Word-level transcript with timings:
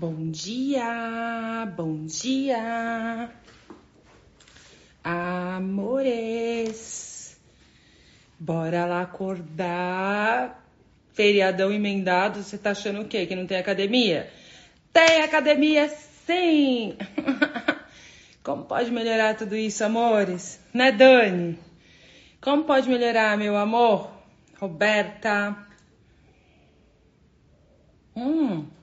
Bom 0.00 0.30
dia, 0.30 1.70
bom 1.76 2.06
dia, 2.06 3.28
amores. 5.04 6.18
Bora 8.38 8.86
lá 8.86 9.02
acordar. 9.02 10.66
Feriadão 11.12 11.70
emendado, 11.70 12.42
você 12.42 12.56
tá 12.56 12.70
achando 12.70 13.02
o 13.02 13.04
quê? 13.08 13.26
Que 13.26 13.36
não 13.36 13.46
tem 13.46 13.58
academia? 13.58 14.32
Tem 14.90 15.20
academia 15.20 15.86
sim! 16.26 16.96
Como 18.42 18.64
pode 18.64 18.90
melhorar 18.90 19.36
tudo 19.36 19.54
isso, 19.54 19.84
amores? 19.84 20.58
Né, 20.72 20.90
Dani? 20.92 21.58
Como 22.40 22.64
pode 22.64 22.88
melhorar, 22.88 23.36
meu 23.36 23.54
amor? 23.54 24.10
Roberta. 24.58 25.54
Hum. 28.16 28.79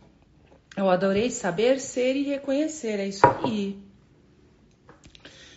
Eu 0.78 0.92
adorei 0.92 1.32
saber, 1.32 1.80
ser 1.80 2.16
e 2.16 2.22
reconhecer. 2.22 3.00
É 3.00 3.08
isso 3.08 3.26
aí. 3.26 3.80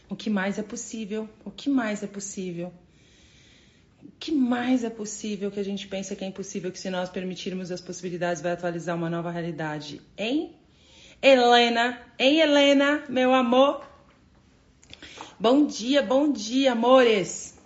O 0.09 0.17
que 0.17 0.31
mais 0.31 0.59
é 0.59 0.63
possível? 0.63 1.29
O 1.45 1.51
que 1.51 1.69
mais 1.69 2.03
é 2.03 2.07
possível? 2.07 2.73
O 4.03 4.11
que 4.19 4.33
mais 4.33 4.83
é 4.83 4.89
possível 4.89 5.51
que 5.51 5.61
a 5.61 5.63
gente 5.63 5.87
pensa 5.87 6.17
que 6.17 6.25
é 6.25 6.27
impossível, 6.27 6.73
que 6.73 6.79
se 6.79 6.89
nós 6.89 7.11
permitirmos 7.11 7.71
as 7.71 7.83
possibilidades 7.83 8.41
vai 8.41 8.53
atualizar 8.53 8.97
uma 8.97 9.11
nova 9.11 9.31
realidade? 9.31 10.01
Hein? 10.17 10.57
Helena, 11.21 12.01
hein, 12.19 12.41
Helena, 12.41 13.05
meu 13.07 13.35
amor? 13.35 13.87
Bom 15.39 15.67
dia, 15.67 16.01
bom 16.03 16.33
dia, 16.33 16.73
amores. 16.73 17.59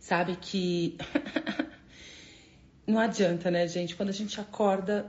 Sabe 0.00 0.34
que 0.34 0.98
não 2.86 2.98
adianta, 2.98 3.50
né, 3.50 3.66
gente? 3.68 3.94
Quando 3.94 4.08
a 4.08 4.12
gente 4.12 4.40
acorda, 4.40 5.06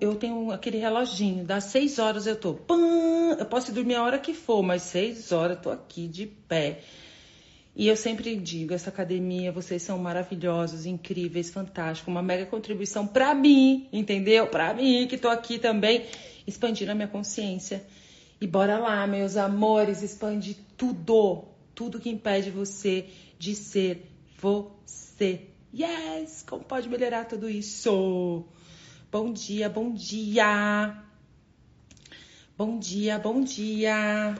eu 0.00 0.14
tenho 0.14 0.52
aquele 0.52 0.78
reloginho, 0.78 1.44
das 1.44 1.64
seis 1.64 1.98
horas 1.98 2.26
eu 2.26 2.36
tô. 2.36 2.54
Pam, 2.54 3.36
eu 3.38 3.46
posso 3.46 3.72
dormir 3.72 3.96
a 3.96 4.04
hora 4.04 4.18
que 4.18 4.32
for, 4.32 4.62
mas 4.62 4.82
seis 4.82 5.32
horas 5.32 5.56
eu 5.56 5.62
tô 5.62 5.70
aqui 5.70 6.06
de 6.06 6.26
pé. 6.26 6.80
E 7.74 7.86
eu 7.86 7.96
sempre 7.96 8.34
digo, 8.36 8.74
essa 8.74 8.90
academia, 8.90 9.52
vocês 9.52 9.82
são 9.82 9.98
maravilhosos, 9.98 10.84
incríveis, 10.86 11.50
fantásticos, 11.50 12.12
uma 12.12 12.22
mega 12.22 12.46
contribuição 12.46 13.06
para 13.06 13.34
mim, 13.34 13.88
entendeu? 13.92 14.46
Para 14.48 14.74
mim 14.74 15.06
que 15.08 15.16
tô 15.16 15.28
aqui 15.28 15.58
também 15.58 16.04
expandindo 16.46 16.90
a 16.92 16.94
minha 16.94 17.08
consciência. 17.08 17.84
E 18.40 18.46
bora 18.46 18.78
lá, 18.78 19.06
meus 19.06 19.36
amores, 19.36 20.02
expande 20.02 20.56
tudo, 20.76 21.44
tudo 21.74 22.00
que 22.00 22.08
impede 22.08 22.50
você 22.50 23.06
de 23.38 23.54
ser 23.54 24.08
você. 24.40 25.47
Yes! 25.74 26.42
Como 26.48 26.64
pode 26.64 26.88
melhorar 26.88 27.26
tudo 27.26 27.48
isso? 27.48 28.44
Bom 29.12 29.32
dia, 29.32 29.68
bom 29.68 29.92
dia. 29.92 30.96
Bom 32.56 32.78
dia, 32.78 33.18
bom 33.18 33.42
dia. 33.42 34.34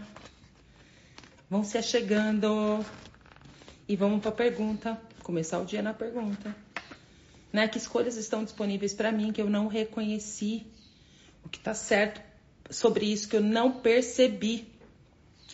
Vão 1.50 1.62
se 1.62 1.82
chegando. 1.82 2.82
E 3.86 3.94
vamos 3.94 4.20
para 4.20 4.30
a 4.30 4.34
pergunta. 4.34 5.00
Começar 5.22 5.58
o 5.58 5.66
dia 5.66 5.82
na 5.82 5.92
pergunta. 5.92 6.56
Né? 7.52 7.68
Que 7.68 7.76
escolhas 7.76 8.16
estão 8.16 8.42
disponíveis 8.42 8.94
para 8.94 9.12
mim 9.12 9.30
que 9.30 9.42
eu 9.42 9.50
não 9.50 9.68
reconheci? 9.68 10.66
O 11.44 11.48
que 11.50 11.58
tá 11.58 11.74
certo 11.74 12.22
sobre 12.70 13.04
isso 13.04 13.28
que 13.28 13.36
eu 13.36 13.42
não 13.42 13.80
percebi? 13.80 14.66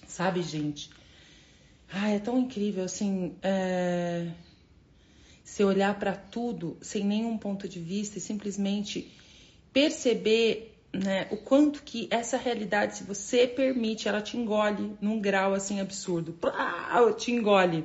Sabe, 0.07 0.41
gente? 0.41 0.89
Ah, 1.93 2.11
é 2.11 2.21
tão 2.21 2.39
incrível 2.39 2.85
assim. 2.85 3.35
É 3.43 4.31
se 5.45 5.63
olhar 5.63 5.99
para 5.99 6.17
tudo 6.17 6.79
sem 6.81 7.05
nenhum 7.05 7.37
ponto 7.37 7.69
de 7.69 7.79
vista 7.79 8.17
e 8.17 8.21
simplesmente 8.21 9.13
perceber 9.73 10.75
né, 10.91 11.29
o 11.31 11.37
quanto 11.37 11.83
que 11.83 12.09
essa 12.11 12.39
realidade, 12.39 12.97
se 12.97 13.05
você 13.05 13.47
permite, 13.47 14.09
ela 14.09 14.23
te 14.23 14.39
engole 14.39 14.97
num 15.01 15.21
grau 15.21 15.53
assim 15.53 15.81
absurdo. 15.81 16.33
Plá, 16.33 17.13
te 17.17 17.31
engole. 17.31 17.85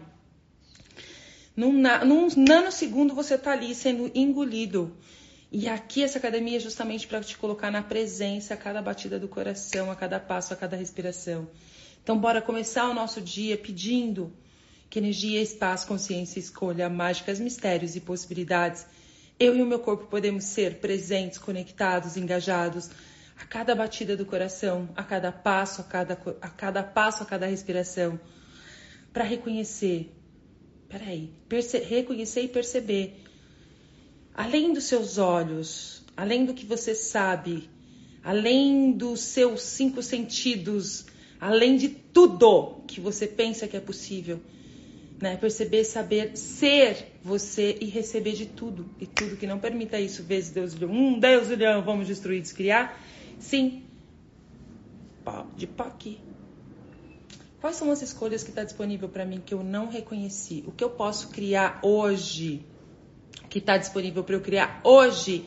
Num, 1.56 1.74
num 2.06 2.28
nanosegundo 2.38 3.14
você 3.14 3.38
tá 3.38 3.52
ali 3.52 3.76
sendo 3.76 4.10
engolido. 4.16 4.96
E 5.52 5.68
aqui 5.68 6.04
essa 6.04 6.20
academia 6.20 6.58
é 6.58 6.60
justamente 6.60 7.08
para 7.08 7.22
te 7.22 7.38
colocar 7.38 7.72
na 7.72 7.82
presença 7.82 8.54
a 8.54 8.58
cada 8.58 8.82
batida 8.82 9.20
do 9.20 9.28
coração, 9.28 9.92
a 9.92 9.96
cada 9.96 10.20
passo, 10.20 10.54
a 10.54 10.56
cada 10.56 10.78
respiração. 10.78 11.50
Então 12.02 12.18
bora 12.18 12.42
começar 12.42 12.88
o 12.88 12.94
nosso 12.94 13.20
dia 13.20 13.58
pedindo 13.58 14.32
que 14.90 14.98
energia, 14.98 15.42
espaço, 15.42 15.88
consciência, 15.88 16.40
escolha, 16.40 16.90
mágicas, 16.90 17.40
mistérios 17.40 17.96
e 17.96 18.02
possibilidades. 18.02 18.86
Eu 19.40 19.56
e 19.56 19.62
o 19.62 19.66
meu 19.66 19.80
corpo 19.80 20.08
podemos 20.08 20.46
ser 20.46 20.80
presentes, 20.80 21.38
conectados, 21.38 22.18
engajados 22.18 22.90
a 23.38 23.46
cada 23.46 23.76
batida 23.76 24.18
do 24.18 24.26
coração, 24.26 24.90
a 24.96 25.04
cada 25.04 25.32
passo, 25.32 25.82
a 25.82 25.84
cada, 25.84 26.20
a 26.42 26.50
cada 26.50 26.84
passo, 26.84 27.24
a 27.24 27.26
cada 27.26 27.46
respiração, 27.46 28.20
para 29.14 29.24
reconhecer, 29.24 30.12
peraí, 30.90 31.32
reconhecer 31.88 32.42
e 32.42 32.48
perceber, 32.48 33.24
além 34.34 34.74
dos 34.74 34.86
seus 34.86 35.18
olhos, 35.18 36.04
além 36.18 36.46
do 36.46 36.54
que 36.54 36.66
você 36.66 36.94
sabe, 36.94 37.70
além 38.24 38.92
dos 38.92 39.22
seus 39.22 39.62
cinco 39.62 40.02
sentidos, 40.02 41.06
além 41.40 41.78
de 41.78 41.90
tudo 41.90 42.84
que 42.88 43.00
você 43.00 43.26
pensa 43.26 43.68
que 43.68 43.78
é 43.78 43.80
possível 43.80 44.42
né? 45.22 45.36
Perceber, 45.36 45.84
saber 45.84 46.38
ser 46.38 47.14
você 47.24 47.78
e 47.80 47.86
receber 47.86 48.34
de 48.34 48.46
tudo. 48.46 48.90
E 49.00 49.06
tudo 49.06 49.36
que 49.36 49.46
não 49.46 49.60
permita 49.60 50.00
isso, 50.00 50.24
vezes 50.24 50.52
Deus 50.52 50.74
leão. 50.74 50.92
Um 50.92 51.20
Deus 51.20 51.50
leão, 51.50 51.84
vamos 51.84 52.08
destruir, 52.08 52.42
descriar? 52.42 53.00
Sim. 53.38 53.84
De 55.56 55.68
POC. 55.68 56.20
Quais 57.62 57.76
são 57.76 57.92
as 57.92 58.02
escolhas 58.02 58.42
que 58.42 58.50
está 58.50 58.64
disponível 58.64 59.10
para 59.10 59.26
mim 59.26 59.42
que 59.46 59.54
eu 59.54 59.62
não 59.62 59.90
reconheci? 59.90 60.64
O 60.66 60.72
que 60.72 60.84
eu 60.84 60.90
posso 60.90 61.30
criar 61.30 61.80
hoje? 61.84 62.66
Que 63.50 63.60
está 63.60 63.78
disponível 63.78 64.24
para 64.24 64.36
eu 64.36 64.42
criar 64.42 64.80
hoje? 64.84 65.46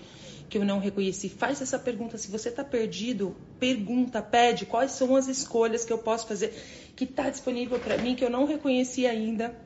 que 0.52 0.58
eu 0.58 0.66
não 0.66 0.78
reconheci? 0.78 1.30
Faz 1.30 1.62
essa 1.62 1.78
pergunta. 1.78 2.18
Se 2.18 2.30
você 2.30 2.50
está 2.50 2.62
perdido, 2.62 3.34
pergunta, 3.58 4.20
pede 4.20 4.66
quais 4.66 4.92
são 4.92 5.16
as 5.16 5.26
escolhas 5.26 5.82
que 5.82 5.90
eu 5.90 5.96
posso 5.96 6.26
fazer 6.26 6.52
que 6.94 7.04
está 7.04 7.30
disponível 7.30 7.78
para 7.78 7.98
mim 7.98 8.14
que 8.14 8.24
eu 8.24 8.30
não 8.30 8.44
reconheci 8.44 9.06
ainda. 9.06 9.56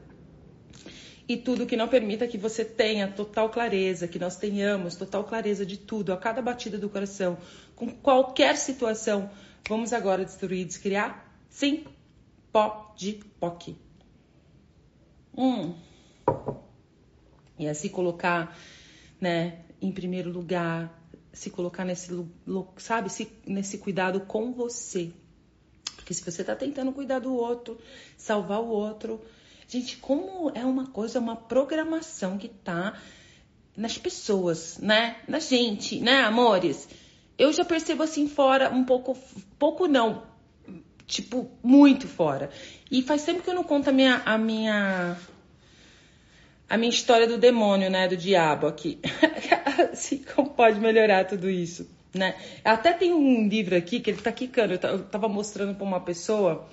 E 1.29 1.37
tudo 1.37 1.67
que 1.67 1.77
não 1.77 1.89
permita 1.89 2.29
que 2.29 2.39
você 2.39 2.65
tenha 2.65 3.09
total 3.09 3.51
clareza, 3.51 4.07
que 4.07 4.19
nós 4.19 4.37
tenhamos 4.37 4.95
total 4.95 5.25
clareza 5.25 5.67
de 5.67 5.77
tudo, 5.77 6.13
a 6.13 6.17
cada 6.17 6.41
batida 6.41 6.79
do 6.79 6.89
coração, 6.89 7.37
com 7.75 7.89
qualquer 7.91 8.57
situação. 8.57 9.29
Vamos 9.69 9.93
agora 9.93 10.25
destruir, 10.25 10.65
descriar? 10.65 11.29
Sim, 11.51 11.85
pó 12.53 12.95
de 12.97 13.15
POC. 13.41 13.77
Hum. 15.37 15.75
E 17.59 17.67
assim 17.67 17.89
colocar, 17.89 18.57
né, 19.21 19.65
em 19.83 19.91
primeiro 19.91 20.31
lugar, 20.31 20.97
se 21.33 21.51
colocar 21.51 21.85
nesse, 21.85 22.11
sabe, 22.77 23.11
se, 23.11 23.31
nesse 23.47 23.79
cuidado 23.79 24.21
com 24.21 24.53
você. 24.53 25.13
Porque 26.07 26.15
se 26.15 26.23
você 26.23 26.43
está 26.43 26.55
tentando 26.55 26.93
cuidar 26.93 27.19
do 27.19 27.35
outro, 27.35 27.77
salvar 28.17 28.61
o 28.61 28.69
outro, 28.69 29.21
gente, 29.67 29.97
como 29.97 30.53
é 30.55 30.65
uma 30.65 30.87
coisa, 30.87 31.19
uma 31.19 31.35
programação 31.35 32.39
que 32.39 32.47
tá 32.47 32.97
nas 33.77 33.99
pessoas, 33.99 34.79
né? 34.79 35.17
Na 35.27 35.41
gente, 35.41 35.99
né, 35.99 36.23
amores? 36.23 36.89
Eu 37.37 37.53
já 37.53 37.65
percebo 37.65 38.05
assim 38.05 38.29
fora 38.29 38.71
um 38.71 38.85
pouco, 38.85 39.19
pouco 39.59 39.89
não, 39.89 40.23
tipo, 41.09 41.51
muito 41.61 42.07
fora. 42.07 42.51
E 42.89 43.03
faz 43.03 43.25
tempo 43.25 43.43
que 43.43 43.51
eu 43.51 43.55
não 43.55 43.65
conto 43.65 43.91
a 43.91 43.93
minha, 43.93 44.23
a 44.25 44.39
minha 44.39 45.17
a 46.71 46.77
minha 46.79 46.91
história 46.91 47.27
do 47.27 47.37
demônio, 47.37 47.91
né, 47.91 48.07
do 48.07 48.17
diabo 48.17 48.69
aqui. 48.69 49.01
assim, 49.93 50.19
como 50.19 50.51
pode 50.51 50.79
melhorar 50.79 51.25
tudo 51.25 51.51
isso, 51.51 51.91
né? 52.17 52.35
Até 52.65 52.93
tem 52.93 53.13
um 53.13 53.47
livro 53.47 53.77
aqui 53.77 54.01
que 54.01 54.11
ele 54.11 54.21
tá 54.21 54.33
quicando, 54.33 54.75
eu 54.75 55.05
tava 55.05 55.29
mostrando 55.29 55.75
para 55.75 55.85
uma 55.85 56.01
pessoa. 56.01 56.67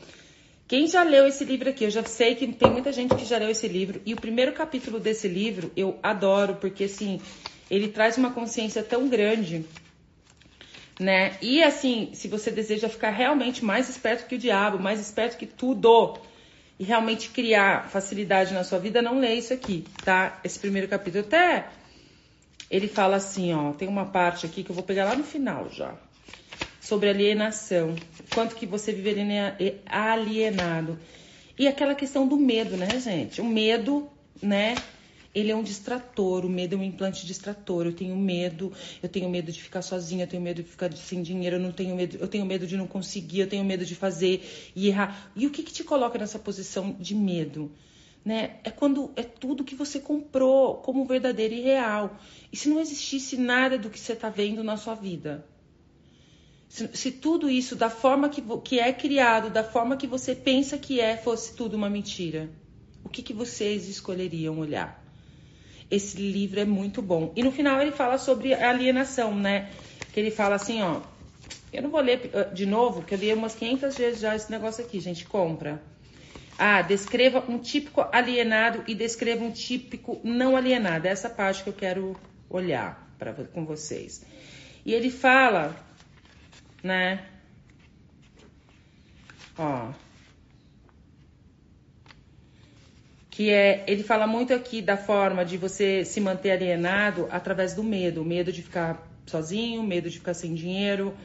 Quem 0.67 0.87
já 0.87 1.03
leu 1.03 1.27
esse 1.27 1.43
livro 1.43 1.69
aqui? 1.69 1.83
Eu 1.83 1.89
já 1.89 2.03
sei 2.03 2.35
que 2.35 2.47
tem 2.47 2.71
muita 2.71 2.91
gente 2.91 3.13
que 3.15 3.25
já 3.25 3.37
leu 3.37 3.49
esse 3.49 3.67
livro. 3.67 4.01
E 4.05 4.13
o 4.13 4.17
primeiro 4.17 4.53
capítulo 4.53 4.99
desse 4.99 5.27
livro 5.27 5.71
eu 5.75 5.99
adoro, 6.01 6.55
porque 6.55 6.85
assim, 6.85 7.19
ele 7.69 7.89
traz 7.89 8.17
uma 8.17 8.31
consciência 8.31 8.81
tão 8.81 9.07
grande, 9.07 9.65
né? 10.99 11.37
E 11.41 11.61
assim, 11.61 12.09
se 12.13 12.27
você 12.27 12.49
deseja 12.49 12.87
ficar 12.89 13.09
realmente 13.09 13.63
mais 13.63 13.89
esperto 13.89 14.27
que 14.27 14.35
o 14.35 14.39
diabo, 14.39 14.79
mais 14.79 14.99
esperto 14.99 15.37
que 15.37 15.45
tudo, 15.45 16.17
e 16.79 16.83
realmente 16.83 17.29
criar 17.29 17.89
facilidade 17.89 18.53
na 18.53 18.63
sua 18.63 18.79
vida, 18.79 19.01
não 19.01 19.19
lê 19.19 19.35
isso 19.35 19.53
aqui, 19.53 19.83
tá? 20.03 20.39
Esse 20.43 20.57
primeiro 20.57 20.87
capítulo 20.87 21.23
até 21.25 21.67
ele 22.73 22.87
fala 22.87 23.17
assim, 23.17 23.53
ó, 23.53 23.71
tem 23.71 23.87
uma 23.87 24.05
parte 24.05 24.47
aqui 24.47 24.63
que 24.63 24.71
eu 24.71 24.75
vou 24.75 24.83
pegar 24.83 25.05
lá 25.05 25.15
no 25.15 25.23
final 25.23 25.69
já, 25.69 25.93
sobre 26.81 27.07
alienação, 27.07 27.95
quanto 28.33 28.55
que 28.55 28.65
você 28.65 28.91
vive 28.91 29.15
alienado. 29.85 30.97
E 31.55 31.67
aquela 31.67 31.93
questão 31.93 32.27
do 32.27 32.35
medo, 32.35 32.75
né, 32.75 32.99
gente? 32.99 33.39
O 33.39 33.45
medo, 33.45 34.09
né? 34.41 34.73
ele 35.35 35.51
é 35.51 35.55
um 35.55 35.61
distrator, 35.61 36.45
o 36.45 36.49
medo 36.49 36.73
é 36.73 36.77
um 36.79 36.83
implante 36.83 37.27
distrator. 37.27 37.85
Eu 37.85 37.93
tenho 37.93 38.15
medo, 38.15 38.73
eu 39.03 39.09
tenho 39.09 39.29
medo 39.29 39.51
de 39.51 39.61
ficar 39.61 39.83
sozinha, 39.83 40.23
eu 40.23 40.27
tenho 40.27 40.41
medo 40.41 40.63
de 40.63 40.69
ficar 40.69 40.91
sem 40.97 41.21
dinheiro, 41.21 41.57
eu 41.57 41.59
não 41.59 41.71
tenho 41.71 41.95
medo, 41.95 42.17
eu 42.19 42.27
tenho 42.27 42.45
medo 42.45 42.65
de 42.65 42.75
não 42.75 42.87
conseguir, 42.87 43.41
eu 43.41 43.47
tenho 43.47 43.63
medo 43.63 43.85
de 43.85 43.93
fazer 43.93 44.43
e 44.75 44.87
errar. 44.87 45.31
E 45.35 45.45
o 45.45 45.51
que, 45.51 45.61
que 45.61 45.71
te 45.71 45.83
coloca 45.83 46.17
nessa 46.17 46.39
posição 46.39 46.95
de 46.99 47.13
medo? 47.13 47.71
Né? 48.23 48.57
É 48.63 48.71
quando 48.71 49.11
é 49.15 49.23
tudo 49.23 49.63
que 49.63 49.75
você 49.75 49.99
comprou 49.99 50.75
como 50.75 51.05
verdadeiro 51.05 51.53
e 51.53 51.61
real. 51.61 52.17
E 52.51 52.55
se 52.55 52.69
não 52.69 52.79
existisse 52.79 53.35
nada 53.35 53.77
do 53.77 53.89
que 53.89 53.99
você 53.99 54.13
está 54.13 54.29
vendo 54.29 54.63
na 54.63 54.77
sua 54.77 54.95
vida? 54.95 55.45
Se, 56.69 56.89
se, 56.97 57.11
tudo 57.11 57.49
isso, 57.49 57.75
da 57.75 57.89
forma 57.89 58.29
que, 58.29 58.41
que 58.63 58.79
é 58.79 58.91
criado, 58.91 59.51
da 59.51 59.63
forma 59.63 59.95
que 59.95 60.07
você 60.07 60.33
pensa 60.33 60.77
que 60.77 60.99
é, 60.99 61.15
fosse 61.15 61.53
tudo 61.53 61.75
uma 61.75 61.89
mentira, 61.89 62.49
o 63.03 63.09
que, 63.09 63.21
que 63.21 63.33
vocês 63.33 63.87
escolheriam 63.87 64.57
olhar? 64.57 65.03
Esse 65.91 66.17
livro 66.17 66.59
é 66.59 66.65
muito 66.65 66.99
bom. 66.99 67.31
E 67.35 67.43
no 67.43 67.51
final 67.51 67.79
ele 67.79 67.91
fala 67.91 68.17
sobre 68.17 68.55
alienação, 68.55 69.35
né? 69.35 69.69
Que 70.11 70.19
ele 70.19 70.31
fala 70.31 70.55
assim, 70.55 70.81
ó. 70.81 71.01
Eu 71.71 71.83
não 71.83 71.91
vou 71.91 72.01
ler 72.01 72.31
eh, 72.33 72.45
de 72.45 72.65
novo, 72.65 73.01
porque 73.01 73.13
eu 73.13 73.19
li 73.19 73.33
umas 73.33 73.53
500 73.53 73.95
vezes 73.95 74.19
já 74.21 74.35
esse 74.35 74.49
negócio 74.49 74.83
aqui, 74.83 74.99
gente. 74.99 75.25
Compra. 75.25 75.79
Ah, 76.57 76.81
descreva 76.81 77.43
um 77.49 77.57
típico 77.57 78.05
alienado 78.11 78.83
e 78.87 78.93
descreva 78.93 79.43
um 79.43 79.51
típico 79.51 80.19
não 80.23 80.55
alienado. 80.55 81.07
É 81.07 81.11
essa 81.11 81.29
parte 81.29 81.63
que 81.63 81.69
eu 81.69 81.73
quero 81.73 82.15
olhar 82.49 83.09
para 83.17 83.33
com 83.33 83.65
vocês. 83.65 84.25
E 84.85 84.93
ele 84.93 85.09
fala, 85.09 85.75
né? 86.83 87.25
Ó, 89.57 89.91
que 93.33 93.49
é, 93.49 93.83
ele 93.87 94.03
fala 94.03 94.27
muito 94.27 94.53
aqui 94.53 94.79
da 94.79 94.95
forma 94.95 95.43
de 95.43 95.57
você 95.57 96.05
se 96.05 96.21
manter 96.21 96.51
alienado 96.51 97.27
através 97.31 97.73
do 97.73 97.83
medo, 97.83 98.23
medo 98.23 98.51
de 98.51 98.61
ficar 98.61 99.07
sozinho, 99.25 99.81
medo 99.81 100.07
de 100.07 100.19
ficar 100.19 100.35
sem 100.35 100.53
dinheiro, 100.53 101.15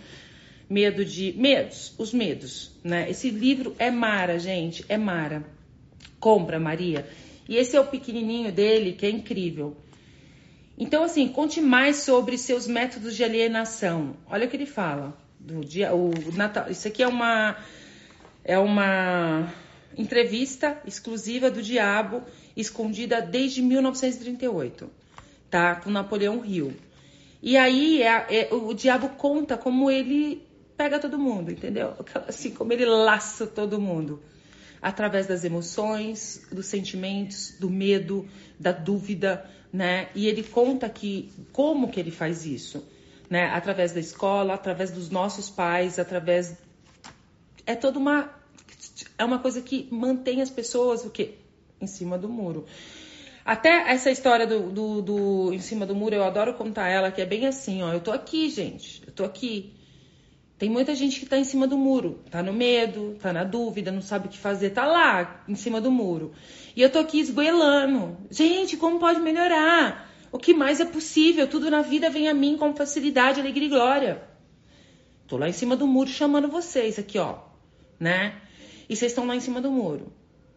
medo 0.69 1.05
de 1.05 1.33
medos, 1.37 1.95
os 1.99 2.13
medos, 2.13 2.73
né? 2.85 3.11
Esse 3.11 3.31
livro 3.31 3.75
é 3.79 3.91
Mara, 3.91 4.39
gente, 4.39 4.85
é 4.89 4.97
Mara. 4.97 5.45
Compra, 6.21 6.59
Maria. 6.59 7.09
E 7.49 7.57
esse 7.57 7.77
é 7.77 7.81
o 7.81 7.87
pequenininho 7.87 8.53
dele, 8.53 8.93
que 8.93 9.07
é 9.07 9.11
incrível. 9.11 9.77
Então, 10.77 11.03
assim, 11.03 11.29
conte 11.29 11.61
mais 11.61 11.97
sobre 11.97 12.37
seus 12.37 12.67
métodos 12.67 13.17
de 13.17 13.25
alienação. 13.25 14.17
Olha 14.29 14.47
o 14.47 14.51
que 14.51 14.57
ele 14.57 14.67
fala. 14.67 15.17
Do 15.41 15.65
dia, 15.65 15.95
o 15.95 16.11
Natal. 16.35 16.71
Isso 16.71 16.87
aqui 16.87 17.03
é 17.03 17.09
uma 17.09 17.57
é 18.45 18.59
uma 18.59 19.53
entrevista 19.97 20.81
exclusiva 20.87 21.51
do 21.51 21.63
Diabo, 21.63 22.23
escondida 22.57 23.21
desde 23.21 23.61
1938, 23.61 24.91
tá? 25.51 25.77
Com 25.77 25.91
Napoleão 25.91 26.45
Hill. 26.45 26.73
E 27.43 27.57
aí 27.57 28.03
é, 28.03 28.27
é, 28.31 28.49
o 28.55 28.73
Diabo 28.73 29.11
conta 29.11 29.57
como 29.57 29.91
ele 29.91 30.43
pega 30.79 31.01
todo 31.01 31.19
mundo, 31.19 31.51
entendeu? 31.51 31.95
Assim, 32.29 32.53
como 32.53 32.73
ele 32.73 32.87
laça 32.87 33.47
todo 33.47 33.81
mundo. 33.81 34.23
Através 34.81 35.27
das 35.27 35.43
emoções, 35.43 36.47
dos 36.53 36.67
sentimentos, 36.67 37.57
do 37.59 37.69
medo, 37.69 38.29
da 38.59 38.71
dúvida, 38.71 39.45
né? 39.73 40.09
E 40.15 40.29
ele 40.29 40.45
conta 40.45 40.89
que 40.89 41.33
como 41.53 41.91
que 41.91 41.99
ele 41.99 42.13
faz 42.13 42.47
isso, 42.47 42.87
né? 43.29 43.47
Através 43.47 43.91
da 43.91 43.99
escola, 43.99 44.55
através 44.55 44.93
dos 44.93 45.11
nossos 45.11 45.51
pais, 45.51 45.99
através 45.99 46.57
é 47.67 47.75
toda 47.75 47.99
uma 47.99 48.33
é 49.19 49.25
uma 49.25 49.41
coisa 49.41 49.61
que 49.61 49.89
mantém 49.91 50.41
as 50.41 50.49
pessoas 50.49 51.05
o 51.05 51.11
quê? 51.11 51.35
Em 51.81 51.89
cima 51.89 52.17
do 52.17 52.29
muro. 52.29 52.67
Até 53.45 53.91
essa 53.91 54.11
história 54.11 54.47
do, 54.47 54.71
do, 54.71 55.03
do, 55.03 55.53
em 55.53 55.59
cima 55.59 55.87
do 55.87 55.95
muro, 55.95 56.15
eu 56.15 56.23
adoro 56.23 56.55
contar 56.55 56.89
ela, 56.89 57.11
que 57.11 57.21
é 57.21 57.27
bem 57.27 57.47
assim, 57.47 57.83
ó. 57.83 57.93
Eu 57.93 58.01
tô 58.01 58.13
aqui, 58.13 58.49
gente. 58.49 59.03
Eu 59.07 59.13
tô 59.13 59.25
aqui. 59.25 59.73
Tem 60.59 60.69
muita 60.69 60.95
gente 60.95 61.21
que 61.21 61.27
tá 61.27 61.39
em 61.39 61.45
cima 61.45 61.67
do 61.67 61.79
muro, 61.79 62.19
tá 62.31 62.43
no 62.43 62.53
medo, 62.53 63.17
tá 63.21 63.33
na 63.33 63.45
dúvida, 63.45 63.93
não 63.93 64.03
sabe 64.03 64.27
o 64.27 64.31
que 64.31 64.37
fazer, 64.37 64.71
tá 64.71 64.85
lá, 64.85 65.45
em 65.47 65.55
cima 65.55 65.81
do 65.81 65.91
muro. 65.91 66.33
E 66.75 66.83
eu 66.83 66.91
tô 66.91 66.99
aqui 66.99 67.21
esgoelando. 67.21 68.17
Gente, 68.29 68.77
como 68.77 68.99
pode 68.99 69.21
melhorar? 69.21 70.11
O 70.33 70.39
que 70.39 70.53
mais 70.53 70.81
é 70.81 70.85
possível? 70.85 71.47
Tudo 71.47 71.71
na 71.71 71.81
vida 71.81 72.11
vem 72.11 72.29
a 72.29 72.35
mim 72.35 72.57
com 72.57 72.75
facilidade, 72.75 73.41
alegria 73.41 73.67
e 73.67 73.71
glória. 73.71 74.23
Tô 75.29 75.37
lá 75.37 75.49
em 75.49 75.53
cima 75.53 75.77
do 75.77 75.87
muro 75.87 76.11
chamando 76.11 76.49
vocês 76.49 76.99
aqui, 76.99 77.19
ó, 77.19 77.39
né? 78.01 78.41
e 78.89 78.97
vocês 78.97 79.13
estão 79.13 79.27
lá 79.27 79.37
em 79.37 79.41
cima 79.41 79.61
do 79.61 79.71
muro. 79.71 80.13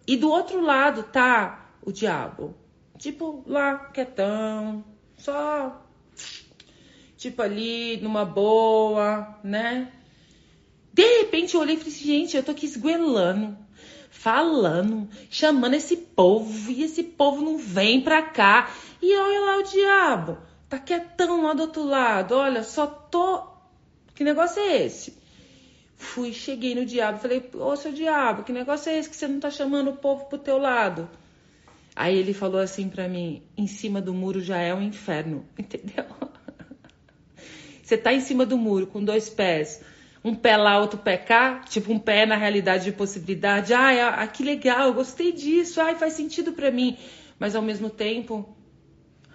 E 0.08 0.16
do 0.16 0.30
outro 0.30 0.62
lado 0.62 1.04
tá 1.04 1.70
o 1.84 1.92
diabo. 1.92 2.56
Tipo, 2.98 3.44
lá, 3.46 3.78
quietão, 3.78 4.84
só. 5.18 5.81
Tipo 7.22 7.44
ali, 7.44 7.98
numa 7.98 8.26
boa, 8.26 9.38
né? 9.44 9.92
De 10.92 11.20
repente 11.20 11.54
eu 11.54 11.62
olhei 11.62 11.76
e 11.76 11.78
falei 11.78 11.94
assim, 11.94 12.04
gente, 12.04 12.36
eu 12.36 12.42
tô 12.42 12.50
aqui 12.50 12.66
esguelando, 12.66 13.56
falando, 14.10 15.08
chamando 15.30 15.76
esse 15.76 15.98
povo, 15.98 16.72
e 16.72 16.82
esse 16.82 17.04
povo 17.04 17.46
não 17.46 17.60
vem 17.60 18.02
pra 18.02 18.24
cá. 18.24 18.72
E 19.00 19.16
olha 19.16 19.40
lá 19.40 19.58
o 19.60 19.64
diabo, 19.64 20.40
tá 20.68 20.80
quietão 20.80 21.44
lá 21.44 21.54
do 21.54 21.62
outro 21.62 21.84
lado, 21.84 22.34
olha, 22.34 22.64
só 22.64 22.88
tô. 22.88 23.44
Que 24.16 24.24
negócio 24.24 24.60
é 24.60 24.84
esse? 24.84 25.16
Fui, 25.96 26.34
cheguei 26.34 26.74
no 26.74 26.88
diabo, 26.88 27.20
falei, 27.20 27.48
ô 27.54 27.76
seu 27.76 27.92
diabo, 27.92 28.42
que 28.42 28.52
negócio 28.52 28.90
é 28.90 28.98
esse 28.98 29.08
que 29.08 29.16
você 29.16 29.28
não 29.28 29.40
tá 29.40 29.52
chamando 29.52 29.92
o 29.92 29.98
povo 29.98 30.26
pro 30.26 30.40
teu 30.40 30.58
lado? 30.58 31.08
Aí 31.96 32.18
ele 32.18 32.34
falou 32.34 32.60
assim 32.60 32.90
para 32.90 33.08
mim, 33.08 33.44
em 33.56 33.68
cima 33.68 34.02
do 34.02 34.12
muro 34.12 34.42
já 34.42 34.58
é 34.58 34.74
um 34.74 34.82
inferno, 34.82 35.46
entendeu? 35.56 36.21
Você 37.92 37.98
tá 37.98 38.14
em 38.14 38.22
cima 38.22 38.46
do 38.46 38.58
muro 38.58 38.88
com 38.88 39.04
dois 39.04 39.28
pés, 39.28 39.84
um 40.24 40.34
pé 40.34 40.56
lá, 40.56 40.80
outro 40.80 40.98
pé 40.98 41.18
cá, 41.18 41.60
tipo 41.70 41.92
um 41.92 42.00
pé 42.00 42.26
na 42.26 42.38
realidade 42.38 42.86
de 42.86 42.94
possibilidade. 42.94 43.74
Ai, 43.74 44.00
ah, 44.00 44.26
que 44.28 44.46
legal, 44.46 44.94
gostei 44.94 45.34
disso, 45.34 45.82
ai, 45.82 45.96
faz 45.96 46.14
sentido 46.14 46.54
para 46.54 46.72
mim. 46.72 46.98
Mas 47.38 47.54
ao 47.54 47.62
mesmo 47.62 47.90
tempo, 47.90 48.56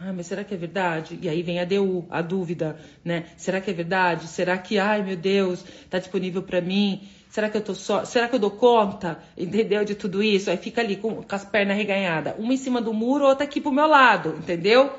ah, 0.00 0.10
mas 0.10 0.26
será 0.26 0.42
que 0.42 0.54
é 0.54 0.56
verdade? 0.56 1.18
E 1.20 1.28
aí 1.28 1.42
vem 1.42 1.60
a 1.60 1.66
DU, 1.66 2.06
a 2.08 2.22
dúvida, 2.22 2.78
né? 3.04 3.26
Será 3.36 3.60
que 3.60 3.70
é 3.70 3.74
verdade? 3.74 4.26
Será 4.26 4.56
que, 4.56 4.78
ai 4.78 5.02
meu 5.02 5.18
Deus, 5.18 5.62
tá 5.90 5.98
disponível 5.98 6.42
para 6.42 6.62
mim? 6.62 7.06
Será 7.28 7.50
que 7.50 7.58
eu 7.58 7.62
tô 7.62 7.74
só? 7.74 8.06
Será 8.06 8.26
que 8.26 8.36
eu 8.36 8.40
dou 8.40 8.52
conta? 8.52 9.18
Entendeu? 9.36 9.84
De 9.84 9.94
tudo 9.94 10.22
isso? 10.22 10.48
Aí 10.48 10.56
fica 10.56 10.80
ali 10.80 10.96
com, 10.96 11.22
com 11.22 11.34
as 11.34 11.44
pernas 11.44 11.76
reganhadas, 11.76 12.32
uma 12.38 12.54
em 12.54 12.56
cima 12.56 12.80
do 12.80 12.94
muro, 12.94 13.26
outra 13.26 13.44
aqui 13.44 13.60
pro 13.60 13.70
meu 13.70 13.86
lado, 13.86 14.34
entendeu? 14.38 14.94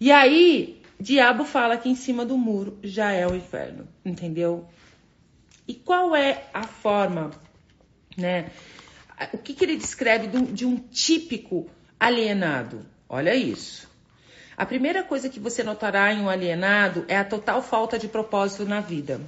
E 0.00 0.10
aí, 0.10 0.79
diabo 1.00 1.44
fala 1.44 1.76
que 1.76 1.88
em 1.88 1.94
cima 1.94 2.24
do 2.24 2.36
muro 2.36 2.78
já 2.82 3.12
é 3.12 3.26
o 3.26 3.34
inferno, 3.34 3.88
entendeu? 4.04 4.68
E 5.66 5.74
qual 5.74 6.14
é 6.14 6.44
a 6.52 6.64
forma, 6.64 7.30
né? 8.16 8.50
O 9.32 9.38
que, 9.38 9.54
que 9.54 9.64
ele 9.64 9.76
descreve 9.76 10.26
de 10.26 10.36
um, 10.36 10.44
de 10.44 10.66
um 10.66 10.76
típico 10.76 11.68
alienado? 11.98 12.84
Olha 13.08 13.34
isso. 13.34 13.88
A 14.56 14.66
primeira 14.66 15.02
coisa 15.02 15.28
que 15.28 15.40
você 15.40 15.62
notará 15.62 16.12
em 16.12 16.20
um 16.20 16.28
alienado 16.28 17.04
é 17.08 17.16
a 17.16 17.24
total 17.24 17.62
falta 17.62 17.98
de 17.98 18.08
propósito 18.08 18.66
na 18.66 18.80
vida. 18.80 19.20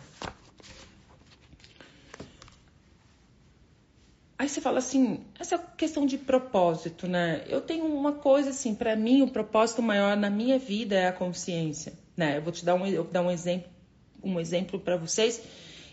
Aí 4.42 4.48
você 4.48 4.60
fala 4.60 4.78
assim, 4.78 5.20
essa 5.38 5.56
questão 5.56 6.04
de 6.04 6.18
propósito, 6.18 7.06
né? 7.06 7.44
Eu 7.46 7.60
tenho 7.60 7.86
uma 7.86 8.10
coisa 8.10 8.50
assim, 8.50 8.74
para 8.74 8.96
mim 8.96 9.22
o 9.22 9.28
propósito 9.28 9.80
maior 9.80 10.16
na 10.16 10.28
minha 10.28 10.58
vida 10.58 10.96
é 10.96 11.06
a 11.06 11.12
consciência, 11.12 11.92
né? 12.16 12.38
Eu 12.38 12.42
vou 12.42 12.52
te 12.52 12.64
dar 12.64 12.74
um, 12.74 12.84
eu 12.84 13.04
dar 13.04 13.22
um 13.22 13.30
exemplo, 13.30 13.70
um 14.20 14.40
exemplo 14.40 14.80
para 14.80 14.96
vocês 14.96 15.40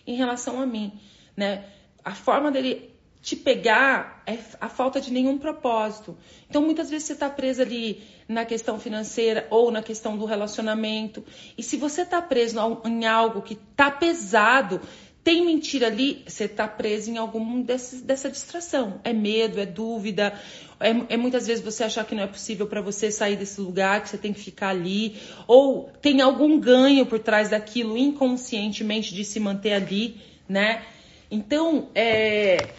em 0.07 0.15
relação 0.15 0.59
a 0.59 0.65
mim, 0.65 0.99
né? 1.37 1.63
A 2.03 2.15
forma 2.15 2.51
dele 2.51 2.91
te 3.21 3.35
pegar 3.35 4.23
é 4.25 4.39
a 4.59 4.67
falta 4.67 4.99
de 4.99 5.13
nenhum 5.13 5.37
propósito. 5.37 6.17
Então, 6.49 6.63
muitas 6.63 6.89
vezes 6.89 7.05
você 7.05 7.13
está 7.13 7.29
presa 7.29 7.61
ali 7.61 8.01
na 8.27 8.45
questão 8.45 8.79
financeira 8.79 9.45
ou 9.51 9.69
na 9.69 9.83
questão 9.83 10.17
do 10.17 10.25
relacionamento. 10.25 11.23
E 11.55 11.61
se 11.61 11.77
você 11.77 12.01
está 12.01 12.19
preso 12.19 12.57
em 12.85 13.05
algo 13.05 13.43
que 13.43 13.53
está 13.53 13.91
pesado, 13.91 14.81
tem 15.23 15.45
mentira 15.45 15.87
ali, 15.87 16.23
você 16.25 16.45
está 16.45 16.67
preso 16.67 17.11
em 17.11 17.17
algum 17.17 17.61
desses, 17.61 18.01
dessa 18.01 18.29
distração. 18.29 18.99
É 19.03 19.13
medo, 19.13 19.59
é 19.59 19.65
dúvida, 19.65 20.33
é, 20.79 21.13
é, 21.13 21.17
muitas 21.17 21.45
vezes 21.45 21.63
você 21.63 21.83
achar 21.83 22.05
que 22.05 22.15
não 22.15 22.23
é 22.23 22.27
possível 22.27 22.65
para 22.65 22.81
você 22.81 23.11
sair 23.11 23.35
desse 23.35 23.59
lugar, 23.59 24.01
que 24.01 24.09
você 24.09 24.17
tem 24.17 24.31
que 24.31 24.39
ficar 24.39 24.69
ali, 24.69 25.17
ou 25.45 25.89
tem 26.01 26.21
algum 26.21 26.57
ganho 26.59 27.05
por 27.05 27.19
trás 27.19 27.49
daquilo 27.49 27.97
inconscientemente 27.97 29.13
de 29.13 29.25
se 29.25 29.39
manter 29.39 29.73
ali, 29.73 30.21
né? 30.47 30.83
Então, 31.29 31.89
é, 31.93 32.69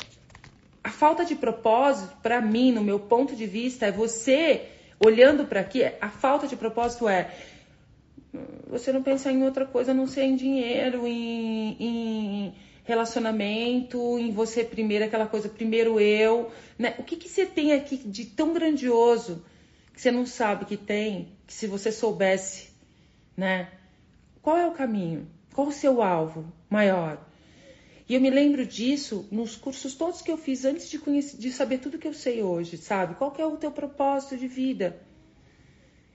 a 0.83 0.91
falta 0.91 1.25
de 1.25 1.35
propósito, 1.35 2.17
para 2.23 2.41
mim, 2.41 2.73
no 2.73 2.83
meu 2.83 2.99
ponto 2.99 3.37
de 3.37 3.47
vista, 3.47 3.87
é 3.87 3.93
você 3.93 4.69
olhando 4.99 5.45
para 5.45 5.61
aqui. 5.61 5.85
A 6.01 6.09
falta 6.09 6.47
de 6.47 6.57
propósito 6.57 7.07
é 7.07 7.31
você 8.69 8.93
não 8.93 9.03
pensar 9.03 9.33
em 9.33 9.43
outra 9.43 9.67
coisa, 9.67 9.91
a 9.91 9.95
não 9.95 10.07
ser 10.07 10.23
em 10.23 10.37
dinheiro, 10.37 11.07
em, 11.07 11.77
em 11.81 12.55
relacionamento, 12.85 14.19
em 14.19 14.31
você 14.31 14.65
primeiro, 14.65 15.05
aquela 15.05 15.27
coisa, 15.27 15.49
primeiro 15.49 15.99
eu. 16.01 16.51
Né? 16.79 16.95
O 16.99 17.03
que, 17.03 17.17
que 17.17 17.29
você 17.29 17.45
tem 17.47 17.73
aqui 17.73 17.97
de 17.97 18.27
tão 18.27 18.53
grandioso 18.53 19.45
que 19.93 20.01
você 20.01 20.11
não 20.11 20.25
sabe 20.25 20.65
que 20.65 20.77
tem, 20.77 21.37
que 21.47 21.53
se 21.53 21.67
você 21.67 21.91
soubesse, 21.93 22.71
né? 23.37 23.71
Qual 24.41 24.57
é 24.57 24.67
o 24.67 24.73
caminho? 24.73 25.29
Qual 25.53 25.67
o 25.67 25.73
seu 25.73 26.01
alvo 26.01 26.51
maior? 26.69 27.27
E 28.09 28.15
eu 28.15 28.21
me 28.21 28.31
lembro 28.31 28.67
disso 28.67 29.29
nos 29.31 29.55
cursos 29.55 29.95
todos 29.95 30.23
que 30.23 30.31
eu 30.31 30.37
fiz 30.37 30.65
antes 30.65 30.89
de, 30.89 30.99
conhecer, 30.99 31.37
de 31.37 31.53
saber 31.53 31.79
tudo 31.79 31.99
que 31.99 32.09
eu 32.09 32.15
sei 32.15 32.43
hoje, 32.43 32.77
sabe? 32.77 33.15
Qual 33.15 33.33
é 33.39 33.47
o 33.47 33.57
teu 33.57 33.71
propósito 33.71 34.37
de 34.37 34.49
vida? 34.49 35.01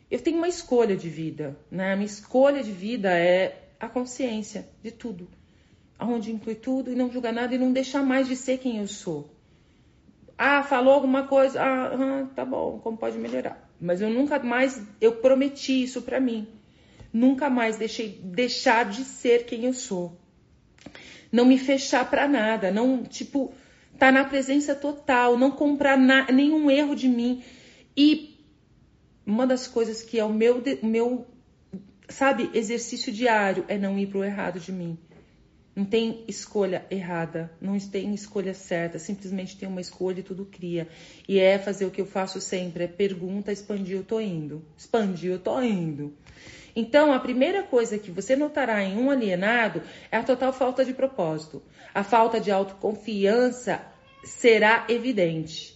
Eu 0.10 0.20
tenho 0.20 0.38
uma 0.38 0.48
escolha 0.48 0.96
de 0.96 1.10
vida, 1.10 1.58
né? 1.70 1.94
A 1.94 1.96
minha 1.96 2.06
escolha 2.06 2.64
de 2.64 2.72
vida 2.72 3.18
é 3.18 3.70
a 3.80 3.88
consciência 3.90 4.68
de 4.84 4.92
tudo, 4.92 5.28
aonde 5.98 6.32
inclui 6.32 6.56
tudo 6.56 6.92
e 6.92 6.96
não 6.96 7.12
julgar 7.12 7.34
nada 7.34 7.56
e 7.56 7.58
não 7.58 7.72
deixar 7.74 8.04
mais 8.04 8.28
de 8.28 8.36
ser 8.36 8.60
quem 8.60 8.78
eu 8.78 8.88
sou. 8.88 9.30
Ah, 10.38 10.64
falou 10.64 10.94
alguma 10.94 11.24
coisa, 11.28 11.62
ah, 11.62 12.28
tá 12.36 12.46
bom, 12.46 12.80
como 12.80 12.98
pode 12.98 13.18
melhorar? 13.18 13.70
Mas 13.80 14.02
eu 14.02 14.10
nunca 14.10 14.38
mais, 14.40 14.82
eu 15.00 15.14
prometi 15.14 15.84
isso 15.84 16.02
para 16.02 16.20
mim. 16.20 16.48
Nunca 17.12 17.50
mais 17.50 17.78
deixei 17.78 18.20
deixar 18.24 18.86
de 18.86 19.04
ser 19.06 19.46
quem 19.46 19.66
eu 19.66 19.74
sou. 19.74 20.18
Não 21.32 21.46
me 21.46 21.58
fechar 21.58 22.10
para 22.10 22.28
nada, 22.28 22.72
não, 22.72 23.04
tipo, 23.04 23.54
tá 23.98 24.12
na 24.12 24.26
presença 24.26 24.76
total, 24.76 25.38
não 25.38 25.52
comprar 25.52 25.98
na, 25.98 26.30
nenhum 26.32 26.70
erro 26.70 26.96
de 26.96 27.08
mim. 27.08 27.44
E 27.96 28.35
uma 29.26 29.48
das 29.48 29.68
coisas 29.68 30.02
que 30.02 30.20
é 30.20 30.24
o 30.24 30.32
meu, 30.32 30.62
meu, 30.84 31.26
sabe, 32.08 32.50
exercício 32.54 33.12
diário 33.12 33.66
é 33.68 33.78
não 33.78 33.98
ir 33.98 34.08
pro 34.08 34.24
errado 34.24 34.60
de 34.60 34.72
mim. 34.72 34.98
Não 35.76 35.84
tem 35.84 36.24
escolha 36.26 36.86
errada, 36.90 37.52
não 37.60 37.78
tem 37.78 38.14
escolha 38.14 38.54
certa, 38.54 38.98
simplesmente 38.98 39.58
tem 39.58 39.68
uma 39.68 39.82
escolha 39.82 40.22
e 40.22 40.24
tudo 40.24 40.46
cria. 40.46 40.88
E 41.28 41.38
é 41.38 41.60
fazer 41.60 41.86
o 41.86 41.92
que 41.92 42.00
eu 42.00 42.06
faço 42.06 42.40
sempre, 42.40 42.86
é 42.86 42.88
pergunta, 42.88 43.52
expandir, 43.52 43.98
eu 43.98 44.04
tô 44.04 44.22
indo. 44.22 44.64
Expandir, 44.78 45.32
eu 45.32 45.40
tô 45.40 45.62
indo. 45.62 46.14
Então, 46.74 47.12
a 47.12 47.20
primeira 47.20 47.62
coisa 47.64 47.98
que 47.98 48.10
você 48.10 48.38
notará 48.38 48.84
em 48.84 48.98
um 48.98 49.12
alienado 49.12 49.82
é 50.10 50.16
a 50.16 50.24
total 50.24 50.54
falta 50.54 50.86
de 50.86 50.94
propósito. 50.94 51.62
A 51.94 52.06
falta 52.06 52.40
de 52.40 52.52
autoconfiança 52.52 53.82
será 54.24 54.86
evidente. 54.88 55.75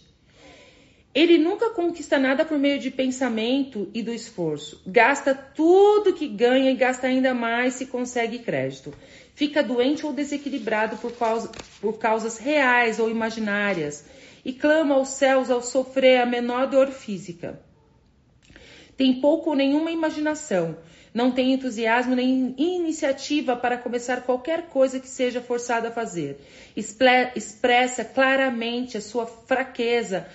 Ele 1.12 1.38
nunca 1.38 1.70
conquista 1.70 2.18
nada 2.18 2.44
por 2.44 2.56
meio 2.58 2.78
de 2.78 2.90
pensamento 2.90 3.90
e 3.92 4.00
do 4.00 4.12
esforço. 4.12 4.80
Gasta 4.86 5.34
tudo 5.34 6.12
que 6.12 6.28
ganha 6.28 6.70
e 6.70 6.76
gasta 6.76 7.08
ainda 7.08 7.34
mais 7.34 7.74
se 7.74 7.86
consegue 7.86 8.38
crédito 8.38 8.94
fica 9.40 9.62
doente 9.62 10.04
ou 10.04 10.12
desequilibrado 10.12 10.98
por, 10.98 11.12
causa, 11.12 11.50
por 11.80 11.98
causas 11.98 12.36
reais 12.36 13.00
ou 13.00 13.10
imaginárias 13.10 14.04
e 14.44 14.52
clama 14.52 14.96
aos 14.96 15.08
céus 15.08 15.50
ao 15.50 15.62
sofrer 15.62 16.20
a 16.20 16.26
menor 16.26 16.66
dor 16.66 16.88
física. 16.88 17.58
Tem 18.98 19.18
pouco 19.18 19.48
ou 19.48 19.56
nenhuma 19.56 19.90
imaginação, 19.90 20.76
não 21.14 21.30
tem 21.30 21.54
entusiasmo 21.54 22.14
nem 22.14 22.54
iniciativa 22.58 23.56
para 23.56 23.78
começar 23.78 24.20
qualquer 24.26 24.66
coisa 24.66 25.00
que 25.00 25.08
seja 25.08 25.40
forçada 25.40 25.88
a 25.88 25.90
fazer. 25.90 26.38
Expressa 26.76 28.04
claramente 28.04 28.98
a 28.98 29.00
sua 29.00 29.24
fraqueza, 29.24 30.28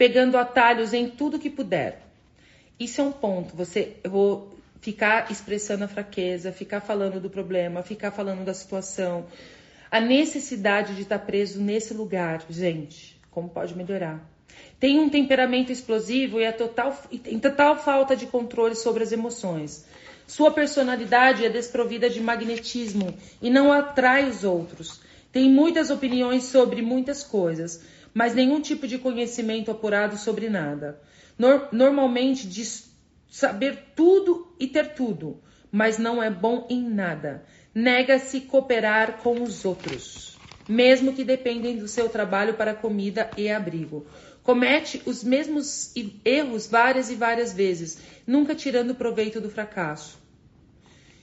pegando 0.00 0.38
atalhos 0.38 0.94
em 0.94 1.10
tudo 1.10 1.38
que 1.38 1.50
puder. 1.50 2.00
Isso 2.78 3.02
é 3.02 3.04
um 3.04 3.12
ponto. 3.12 3.54
Você, 3.54 3.98
eu 4.02 4.10
vou 4.10 4.58
ficar 4.80 5.30
expressando 5.30 5.84
a 5.84 5.88
fraqueza, 5.88 6.50
ficar 6.52 6.80
falando 6.80 7.20
do 7.20 7.28
problema, 7.28 7.82
ficar 7.82 8.10
falando 8.10 8.42
da 8.42 8.54
situação. 8.54 9.26
A 9.90 10.00
necessidade 10.00 10.94
de 10.94 11.02
estar 11.02 11.18
preso 11.18 11.60
nesse 11.60 11.92
lugar, 11.92 12.46
gente, 12.48 13.20
como 13.30 13.50
pode 13.50 13.76
melhorar? 13.76 14.26
Tem 14.78 14.98
um 14.98 15.10
temperamento 15.10 15.70
explosivo 15.70 16.40
e, 16.40 16.46
a 16.46 16.52
total, 16.54 16.98
total 17.42 17.76
falta 17.76 18.16
de 18.16 18.24
controle 18.24 18.74
sobre 18.74 19.02
as 19.02 19.12
emoções. 19.12 19.84
Sua 20.26 20.50
personalidade 20.50 21.44
é 21.44 21.50
desprovida 21.50 22.08
de 22.08 22.22
magnetismo 22.22 23.14
e 23.42 23.50
não 23.50 23.70
atrai 23.70 24.30
os 24.30 24.44
outros. 24.44 24.98
Tem 25.30 25.50
muitas 25.50 25.90
opiniões 25.90 26.44
sobre 26.44 26.80
muitas 26.80 27.22
coisas, 27.22 27.82
mas 28.14 28.34
nenhum 28.34 28.60
tipo 28.60 28.86
de 28.86 28.98
conhecimento 28.98 29.70
apurado 29.70 30.16
sobre 30.16 30.48
nada. 30.48 31.00
Nor 31.38 31.68
normalmente 31.72 32.46
diz 32.46 32.90
saber 33.30 33.92
tudo 33.94 34.54
e 34.58 34.66
ter 34.66 34.94
tudo, 34.94 35.40
mas 35.70 35.98
não 35.98 36.22
é 36.22 36.30
bom 36.30 36.66
em 36.68 36.82
nada. 36.82 37.44
Nega-se 37.74 38.40
cooperar 38.42 39.18
com 39.18 39.42
os 39.42 39.64
outros, 39.64 40.36
mesmo 40.68 41.12
que 41.12 41.24
dependem 41.24 41.78
do 41.78 41.86
seu 41.86 42.08
trabalho 42.08 42.54
para 42.54 42.74
comida 42.74 43.30
e 43.36 43.48
abrigo. 43.48 44.06
Comete 44.42 45.00
os 45.06 45.22
mesmos 45.22 45.92
erros 46.24 46.66
várias 46.66 47.10
e 47.10 47.14
várias 47.14 47.52
vezes, 47.52 47.98
nunca 48.26 48.54
tirando 48.54 48.94
proveito 48.94 49.40
do 49.40 49.50
fracasso. 49.50 50.18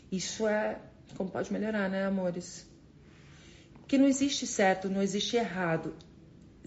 Isso 0.10 0.48
é 0.48 0.78
como 1.16 1.30
pode 1.30 1.52
melhorar, 1.52 1.90
né, 1.90 2.06
amores? 2.06 2.68
Que 3.88 3.98
não 3.98 4.08
existe 4.08 4.46
certo, 4.46 4.90
não 4.90 5.02
existe 5.02 5.38
errado. 5.38 5.96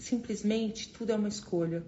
Simplesmente 0.01 0.89
tudo 0.89 1.11
é 1.11 1.15
uma 1.15 1.27
escolha. 1.27 1.83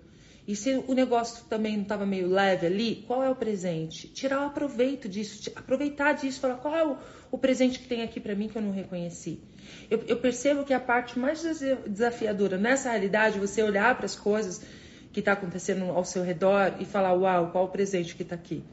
E 0.48 0.55
se 0.55 0.84
o 0.88 0.93
negócio 0.93 1.46
também 1.46 1.75
não 1.75 1.84
estava 1.84 2.05
meio 2.05 2.27
leve 2.27 2.67
ali, 2.67 3.03
qual 3.08 3.24
é 3.24 3.29
o 3.29 3.36
presente? 3.36 4.08
Tirar 4.08 4.41
o 4.41 4.48
aproveito 4.48 5.10
disso, 5.10 5.51
aproveitar 5.55 6.13
disso, 6.13 6.39
falar 6.39 6.58
qual 6.58 6.75
é 6.75 6.86
o, 6.86 6.98
o 7.32 7.38
presente 7.39 7.79
que 7.79 7.88
tem 7.88 8.03
aqui 8.03 8.20
para 8.20 8.36
mim 8.36 8.50
que 8.50 8.55
eu 8.55 8.62
não 8.62 8.72
reconheci. 8.72 9.39
Eu, 9.89 10.03
eu, 10.05 10.17
percebo 10.17 10.63
que 10.63 10.74
a 10.74 10.79
parte 10.79 11.17
mais 11.17 11.41
desafiadora 11.88 12.55
nessa 12.55 12.91
realidade, 12.91 13.39
você 13.39 13.63
olhar 13.63 13.96
para 13.96 14.05
as 14.05 14.15
coisas 14.15 14.62
que 15.12 15.20
está 15.20 15.32
acontecendo 15.32 15.86
ao 15.86 16.05
seu 16.05 16.22
redor 16.24 16.75
e 16.79 16.86
falar, 16.86 17.13
uau, 17.13 17.50
qual 17.51 17.65
o 17.65 17.70
presente 17.70 18.15
que 18.15 18.22
está 18.22 18.36
aqui? 18.36 18.63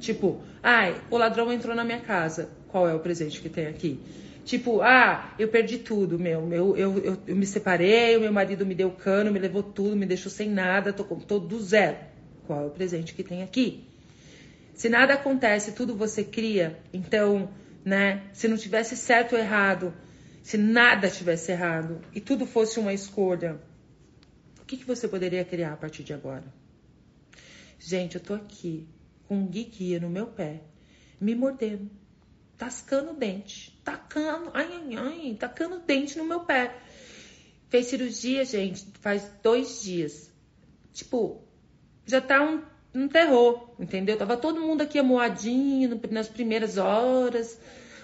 Tipo, 0.00 0.40
ai, 0.60 1.00
o 1.08 1.16
ladrão 1.16 1.52
entrou 1.52 1.74
na 1.74 1.84
minha 1.84 2.00
casa, 2.00 2.48
qual 2.68 2.88
é 2.88 2.94
o 2.94 3.00
presente 3.00 3.40
que 3.40 3.48
tem 3.48 3.66
aqui? 3.66 4.00
Tipo, 4.48 4.80
ah, 4.80 5.34
eu 5.38 5.48
perdi 5.48 5.76
tudo, 5.76 6.18
meu. 6.18 6.50
Eu, 6.50 6.74
eu, 6.74 6.98
eu, 7.00 7.18
eu 7.26 7.36
me 7.36 7.44
separei, 7.44 8.16
o 8.16 8.20
meu 8.22 8.32
marido 8.32 8.64
me 8.64 8.74
deu 8.74 8.90
cano, 8.90 9.30
me 9.30 9.38
levou 9.38 9.62
tudo, 9.62 9.94
me 9.94 10.06
deixou 10.06 10.32
sem 10.32 10.48
nada, 10.48 10.90
tô, 10.90 11.04
tô 11.04 11.38
do 11.38 11.60
zero. 11.60 11.98
Qual 12.46 12.62
é 12.62 12.66
o 12.66 12.70
presente 12.70 13.12
que 13.12 13.22
tem 13.22 13.42
aqui? 13.42 13.86
Se 14.72 14.88
nada 14.88 15.12
acontece, 15.12 15.72
tudo 15.72 15.94
você 15.94 16.24
cria. 16.24 16.78
Então, 16.94 17.50
né? 17.84 18.22
Se 18.32 18.48
não 18.48 18.56
tivesse 18.56 18.96
certo 18.96 19.34
ou 19.34 19.38
errado, 19.38 19.92
se 20.42 20.56
nada 20.56 21.10
tivesse 21.10 21.52
errado 21.52 22.00
e 22.14 22.18
tudo 22.18 22.46
fosse 22.46 22.80
uma 22.80 22.94
escolha, 22.94 23.60
o 24.62 24.64
que, 24.64 24.78
que 24.78 24.86
você 24.86 25.06
poderia 25.06 25.44
criar 25.44 25.74
a 25.74 25.76
partir 25.76 26.02
de 26.02 26.14
agora? 26.14 26.44
Gente, 27.78 28.14
eu 28.14 28.22
tô 28.22 28.32
aqui 28.32 28.88
com 29.26 29.40
um 29.40 29.46
guia 29.46 30.00
no 30.00 30.08
meu 30.08 30.28
pé, 30.28 30.62
me 31.20 31.34
mordendo, 31.34 31.90
tascando 32.56 33.10
o 33.10 33.14
dente 33.14 33.77
tacando, 33.88 34.50
ai, 34.52 34.68
ai, 34.70 34.96
ai, 34.96 35.36
tacando 35.38 35.78
dente 35.78 36.18
no 36.18 36.24
meu 36.24 36.40
pé. 36.40 36.76
Fez 37.70 37.86
cirurgia, 37.86 38.44
gente, 38.44 38.86
faz 39.00 39.30
dois 39.42 39.80
dias. 39.80 40.30
Tipo, 40.92 41.42
já 42.04 42.20
tá 42.20 42.42
um, 42.42 42.62
um 42.94 43.08
terror, 43.08 43.70
entendeu? 43.78 44.18
Tava 44.18 44.36
todo 44.36 44.60
mundo 44.60 44.82
aqui 44.82 44.98
amoadinho 44.98 45.98
nas 46.10 46.28
primeiras 46.28 46.76
horas, 46.76 47.58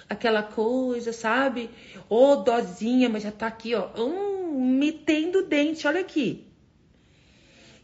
aquela 0.08 0.42
coisa, 0.42 1.12
sabe? 1.12 1.68
Ô, 2.08 2.30
oh, 2.30 2.36
dozinha, 2.36 3.10
mas 3.10 3.22
já 3.22 3.32
tá 3.32 3.46
aqui, 3.46 3.74
ó, 3.74 3.90
hum, 3.98 4.78
metendo 4.78 5.46
dente, 5.46 5.86
olha 5.86 6.00
aqui. 6.00 6.46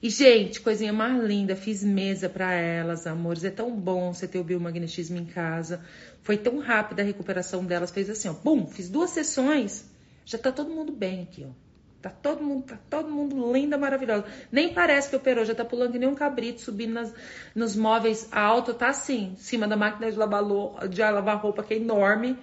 E, 0.02 0.09
gente, 0.09 0.62
coisinha 0.62 0.95
mais 0.95 1.23
linda, 1.23 1.54
fiz 1.54 1.85
mesa 1.85 2.26
para 2.28 2.52
elas, 2.52 3.07
amores. 3.07 3.45
É 3.45 3.50
tão 3.50 3.76
bom 3.76 4.14
você 4.14 4.26
ter 4.26 4.38
o 4.38 4.45
biomagnetismo 4.45 5.19
em 5.19 5.26
casa. 5.26 5.85
Foi 6.23 6.38
tão 6.38 6.59
rápida 6.59 7.02
a 7.02 7.04
recuperação 7.04 7.64
delas. 7.64 7.90
Fez 7.90 8.09
assim, 8.09 8.28
ó, 8.28 8.33
bum, 8.33 8.66
fiz 8.66 8.88
duas 8.88 9.11
sessões. 9.11 9.85
Já 10.25 10.38
tá 10.38 10.50
todo 10.50 10.71
mundo 10.71 10.90
bem 10.90 11.23
aqui, 11.23 11.47
ó. 11.47 11.52
Tá 12.00 12.09
todo 12.09 12.42
mundo, 12.42 12.64
tá 12.64 12.78
todo 12.88 13.11
mundo 13.11 13.52
linda, 13.52 13.76
maravilhosa. 13.76 14.25
Nem 14.50 14.73
parece 14.73 15.11
que 15.11 15.16
operou, 15.16 15.45
já 15.45 15.54
tá 15.54 15.66
pulando 15.66 15.92
que 15.92 15.99
nem 15.99 16.09
um 16.09 16.14
cabrito, 16.14 16.62
subindo 16.62 16.95
nas, 16.95 17.12
nos 17.54 17.76
móveis 17.76 18.26
alto, 18.33 18.73
tá 18.73 18.88
assim, 18.88 19.33
em 19.33 19.37
cima 19.37 19.69
da 19.69 19.76
máquina 19.76 20.11
de 20.11 20.16
lavar, 20.16 20.42
de 20.88 21.02
lavar 21.02 21.37
roupa, 21.37 21.62
que 21.62 21.75
é 21.75 21.76
enorme. 21.76 22.38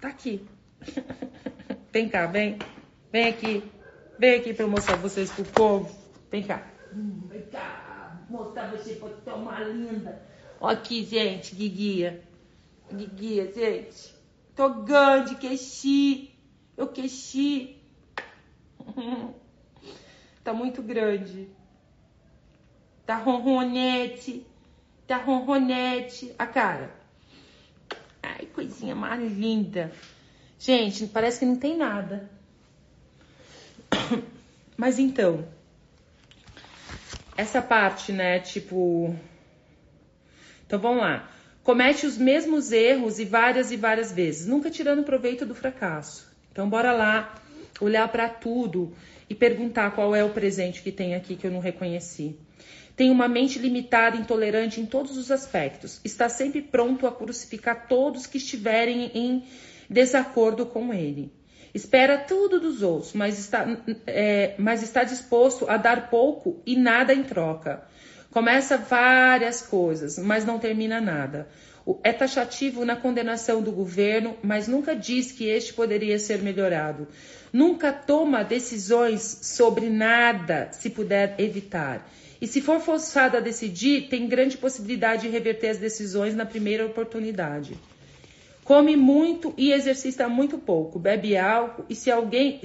Tá 0.00 0.08
aqui. 0.08 0.46
vem 1.92 2.08
cá, 2.08 2.26
vem. 2.26 2.56
Vem 3.10 3.26
aqui. 3.26 3.64
Vem 4.16 4.36
aqui 4.36 4.54
pra 4.54 4.64
eu 4.64 4.70
mostrar 4.70 4.94
vocês 4.94 5.28
pro 5.32 5.44
povo. 5.44 6.07
Vem 6.30 6.42
cá. 6.42 6.66
Vem 6.92 7.42
cá. 7.42 8.20
Mostrar 8.28 8.70
você 8.70 8.94
pra 8.94 9.08
tomar 9.24 9.66
linda. 9.68 10.22
Ó 10.60 10.68
aqui, 10.68 11.04
gente, 11.04 11.54
Guiguia. 11.54 12.22
Guiguia, 12.92 13.52
gente. 13.52 14.14
Tô 14.54 14.68
grande, 14.82 15.36
queixi. 15.36 16.34
Eu 16.76 16.88
queixi. 16.88 17.76
tá 20.44 20.52
muito 20.52 20.82
grande. 20.82 21.48
Tá 23.06 23.16
ronronete. 23.16 24.46
Tá 25.06 25.16
ronronete. 25.16 26.34
A 26.38 26.46
cara. 26.46 26.94
Ai, 28.22 28.46
coisinha 28.46 28.94
mais 28.94 29.32
linda. 29.32 29.92
Gente, 30.58 31.06
parece 31.06 31.38
que 31.38 31.46
não 31.46 31.56
tem 31.56 31.76
nada. 31.76 32.28
Mas 34.76 34.98
então, 34.98 35.46
essa 37.38 37.62
parte, 37.62 38.10
né? 38.10 38.40
Tipo. 38.40 39.14
Então 40.66 40.80
vamos 40.80 41.00
lá. 41.00 41.30
Comete 41.62 42.04
os 42.04 42.18
mesmos 42.18 42.72
erros 42.72 43.20
e 43.20 43.24
várias 43.24 43.70
e 43.70 43.76
várias 43.76 44.10
vezes, 44.10 44.46
nunca 44.46 44.70
tirando 44.70 45.04
proveito 45.04 45.46
do 45.46 45.54
fracasso. 45.54 46.28
Então 46.50 46.68
bora 46.68 46.92
lá 46.92 47.34
olhar 47.80 48.08
para 48.08 48.28
tudo 48.28 48.92
e 49.30 49.34
perguntar 49.34 49.92
qual 49.92 50.16
é 50.16 50.24
o 50.24 50.30
presente 50.30 50.82
que 50.82 50.90
tem 50.90 51.14
aqui 51.14 51.36
que 51.36 51.46
eu 51.46 51.50
não 51.50 51.60
reconheci. 51.60 52.36
Tem 52.96 53.10
uma 53.10 53.28
mente 53.28 53.60
limitada, 53.60 54.16
intolerante 54.16 54.80
em 54.80 54.86
todos 54.86 55.16
os 55.16 55.30
aspectos. 55.30 56.00
Está 56.04 56.28
sempre 56.28 56.60
pronto 56.60 57.06
a 57.06 57.12
crucificar 57.12 57.86
todos 57.86 58.26
que 58.26 58.38
estiverem 58.38 59.12
em 59.14 59.44
desacordo 59.88 60.66
com 60.66 60.92
ele. 60.92 61.32
Espera 61.74 62.18
tudo 62.18 62.58
dos 62.60 62.82
outros, 62.82 63.12
mas 63.12 63.38
está, 63.38 63.66
é, 64.06 64.54
mas 64.58 64.82
está 64.82 65.04
disposto 65.04 65.68
a 65.68 65.76
dar 65.76 66.08
pouco 66.08 66.62
e 66.64 66.76
nada 66.76 67.12
em 67.12 67.22
troca. 67.22 67.82
Começa 68.30 68.76
várias 68.76 69.62
coisas, 69.62 70.18
mas 70.18 70.44
não 70.44 70.58
termina 70.58 71.00
nada. 71.00 71.48
É 72.04 72.12
taxativo 72.12 72.84
na 72.84 72.94
condenação 72.94 73.62
do 73.62 73.72
governo, 73.72 74.36
mas 74.42 74.68
nunca 74.68 74.94
diz 74.94 75.32
que 75.32 75.46
este 75.48 75.72
poderia 75.72 76.18
ser 76.18 76.42
melhorado. 76.42 77.08
Nunca 77.50 77.90
toma 77.92 78.44
decisões 78.44 79.22
sobre 79.42 79.88
nada 79.88 80.68
se 80.72 80.90
puder 80.90 81.34
evitar. 81.38 82.06
E 82.40 82.46
se 82.46 82.60
for 82.60 82.80
forçado 82.80 83.36
a 83.36 83.40
decidir, 83.40 84.08
tem 84.08 84.28
grande 84.28 84.56
possibilidade 84.58 85.22
de 85.22 85.28
reverter 85.28 85.70
as 85.70 85.78
decisões 85.78 86.34
na 86.34 86.44
primeira 86.44 86.84
oportunidade. 86.84 87.76
Come 88.68 88.98
muito 88.98 89.54
e 89.56 89.72
exercita 89.72 90.28
muito 90.28 90.58
pouco. 90.58 90.98
Bebe 90.98 91.38
álcool 91.38 91.86
e 91.88 91.94
se 91.94 92.10
alguém 92.10 92.60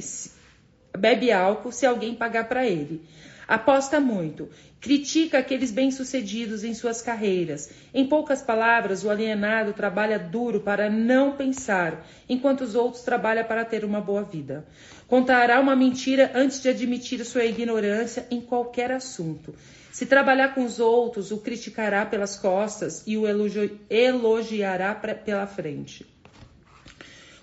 bebe 0.98 1.32
álcool 1.32 1.72
se 1.72 1.86
alguém 1.86 2.14
pagar 2.14 2.50
para 2.50 2.68
ele. 2.68 3.02
Aposta 3.48 4.02
muito. 4.02 4.50
Critica 4.82 5.38
aqueles 5.38 5.72
bem-sucedidos 5.72 6.66
em 6.66 6.74
suas 6.74 7.02
carreiras. 7.02 7.70
Em 7.94 8.06
poucas 8.06 8.42
palavras, 8.42 9.06
o 9.06 9.10
alienado 9.10 9.72
trabalha 9.72 10.20
duro 10.20 10.60
para 10.60 10.90
não 10.90 11.38
pensar, 11.38 12.06
enquanto 12.28 12.66
os 12.66 12.76
outros 12.76 13.04
trabalham 13.04 13.46
para 13.46 13.64
ter 13.64 13.86
uma 13.86 14.02
boa 14.02 14.24
vida. 14.24 14.66
Contará 15.08 15.58
uma 15.62 15.74
mentira 15.74 16.34
antes 16.36 16.62
de 16.62 16.68
admitir 16.68 17.24
sua 17.24 17.46
ignorância 17.46 18.28
em 18.30 18.42
qualquer 18.42 18.92
assunto. 18.92 19.56
Se 19.94 20.08
trabalhar 20.08 20.56
com 20.56 20.66
os 20.66 20.80
outros, 20.80 21.32
o 21.32 21.38
criticará 21.38 22.04
pelas 22.04 22.36
costas 22.36 23.04
e 23.06 23.16
o 23.16 23.28
elogi 23.28 23.80
elogiará 23.88 24.96
pela 24.96 25.46
frente. 25.46 26.04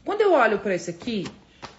Quando 0.04 0.22
eu 0.22 0.32
olho 0.32 0.58
para 0.58 0.74
isso 0.74 0.90
aqui, 0.90 1.28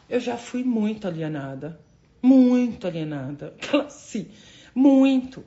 eu 0.09 0.17
já 0.17 0.37
fui 0.37 0.63
muito 0.63 1.05
alienada. 1.05 1.77
Muito 2.21 2.87
alienada. 2.87 3.53
Sim, 3.91 4.29
muito. 4.73 5.43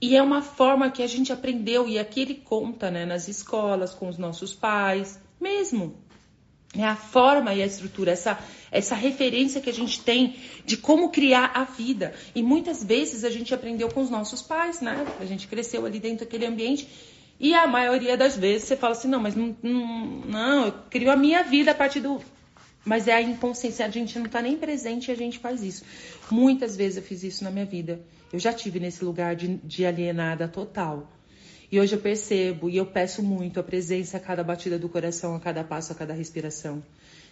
E 0.00 0.16
é 0.16 0.22
uma 0.22 0.42
forma 0.42 0.90
que 0.90 1.04
a 1.04 1.06
gente 1.06 1.32
aprendeu, 1.32 1.88
e 1.88 1.96
aqui 1.96 2.22
ele 2.22 2.34
conta, 2.34 2.90
né, 2.90 3.06
nas 3.06 3.28
escolas, 3.28 3.94
com 3.94 4.08
os 4.08 4.18
nossos 4.18 4.52
pais, 4.52 5.20
mesmo. 5.40 6.02
É 6.78 6.84
a 6.84 6.96
forma 6.96 7.54
e 7.54 7.62
a 7.62 7.66
estrutura, 7.66 8.12
essa, 8.12 8.38
essa 8.70 8.94
referência 8.94 9.60
que 9.60 9.70
a 9.70 9.72
gente 9.72 10.00
tem 10.02 10.36
de 10.64 10.76
como 10.76 11.10
criar 11.10 11.52
a 11.54 11.64
vida. 11.64 12.14
E 12.34 12.42
muitas 12.42 12.84
vezes 12.84 13.24
a 13.24 13.30
gente 13.30 13.54
aprendeu 13.54 13.88
com 13.88 14.02
os 14.02 14.10
nossos 14.10 14.42
pais, 14.42 14.80
né? 14.80 15.06
A 15.18 15.24
gente 15.24 15.46
cresceu 15.46 15.86
ali 15.86 15.98
dentro 15.98 16.24
daquele 16.24 16.44
ambiente. 16.46 16.88
E 17.38 17.54
a 17.54 17.66
maioria 17.66 18.16
das 18.16 18.36
vezes 18.36 18.68
você 18.68 18.76
fala 18.76 18.92
assim: 18.92 19.08
não, 19.08 19.20
mas 19.20 19.34
não, 19.34 19.56
não, 19.62 20.66
eu 20.66 20.74
crio 20.90 21.10
a 21.10 21.16
minha 21.16 21.42
vida 21.42 21.70
a 21.70 21.74
partir 21.74 22.00
do. 22.00 22.20
Mas 22.84 23.08
é 23.08 23.14
a 23.14 23.20
inconsciência, 23.20 23.84
a 23.84 23.90
gente 23.90 24.16
não 24.18 24.26
tá 24.26 24.40
nem 24.40 24.56
presente 24.56 25.08
e 25.08 25.12
a 25.12 25.16
gente 25.16 25.40
faz 25.40 25.62
isso. 25.62 25.84
Muitas 26.30 26.76
vezes 26.76 26.96
eu 26.98 27.02
fiz 27.02 27.24
isso 27.24 27.42
na 27.42 27.50
minha 27.50 27.66
vida. 27.66 28.00
Eu 28.32 28.38
já 28.38 28.52
tive 28.52 28.78
nesse 28.78 29.04
lugar 29.04 29.34
de, 29.34 29.56
de 29.56 29.84
alienada 29.84 30.46
total. 30.46 31.10
E 31.70 31.80
hoje 31.80 31.94
eu 31.94 32.00
percebo 32.00 32.70
e 32.70 32.76
eu 32.76 32.86
peço 32.86 33.22
muito 33.22 33.58
a 33.58 33.62
presença 33.62 34.16
a 34.16 34.20
cada 34.20 34.44
batida 34.44 34.78
do 34.78 34.88
coração, 34.88 35.34
a 35.34 35.40
cada 35.40 35.64
passo, 35.64 35.92
a 35.92 35.94
cada 35.94 36.12
respiração. 36.12 36.82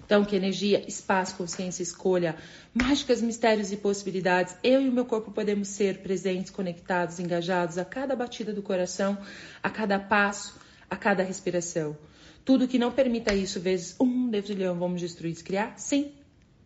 Então, 0.04 0.24
que 0.24 0.36
energia, 0.36 0.84
espaço, 0.86 1.36
consciência, 1.36 1.82
escolha, 1.82 2.36
mágicas, 2.74 3.22
mistérios 3.22 3.72
e 3.72 3.76
possibilidades, 3.76 4.54
eu 4.62 4.82
e 4.82 4.88
o 4.88 4.92
meu 4.92 5.06
corpo 5.06 5.30
podemos 5.30 5.68
ser 5.68 5.98
presentes, 5.98 6.50
conectados, 6.50 7.18
engajados 7.18 7.78
a 7.78 7.84
cada 7.84 8.14
batida 8.14 8.52
do 8.52 8.60
coração, 8.60 9.16
a 9.62 9.70
cada 9.70 9.98
passo, 9.98 10.58
a 10.90 10.96
cada 10.96 11.22
respiração. 11.22 11.96
Tudo 12.44 12.68
que 12.68 12.78
não 12.78 12.92
permita 12.92 13.34
isso, 13.34 13.58
vezes 13.58 13.96
um, 13.98 14.28
Deus 14.28 14.44
de 14.44 14.52
leão, 14.52 14.78
vamos 14.78 15.00
destruir, 15.00 15.32
descriar? 15.32 15.72
Sim, 15.78 16.12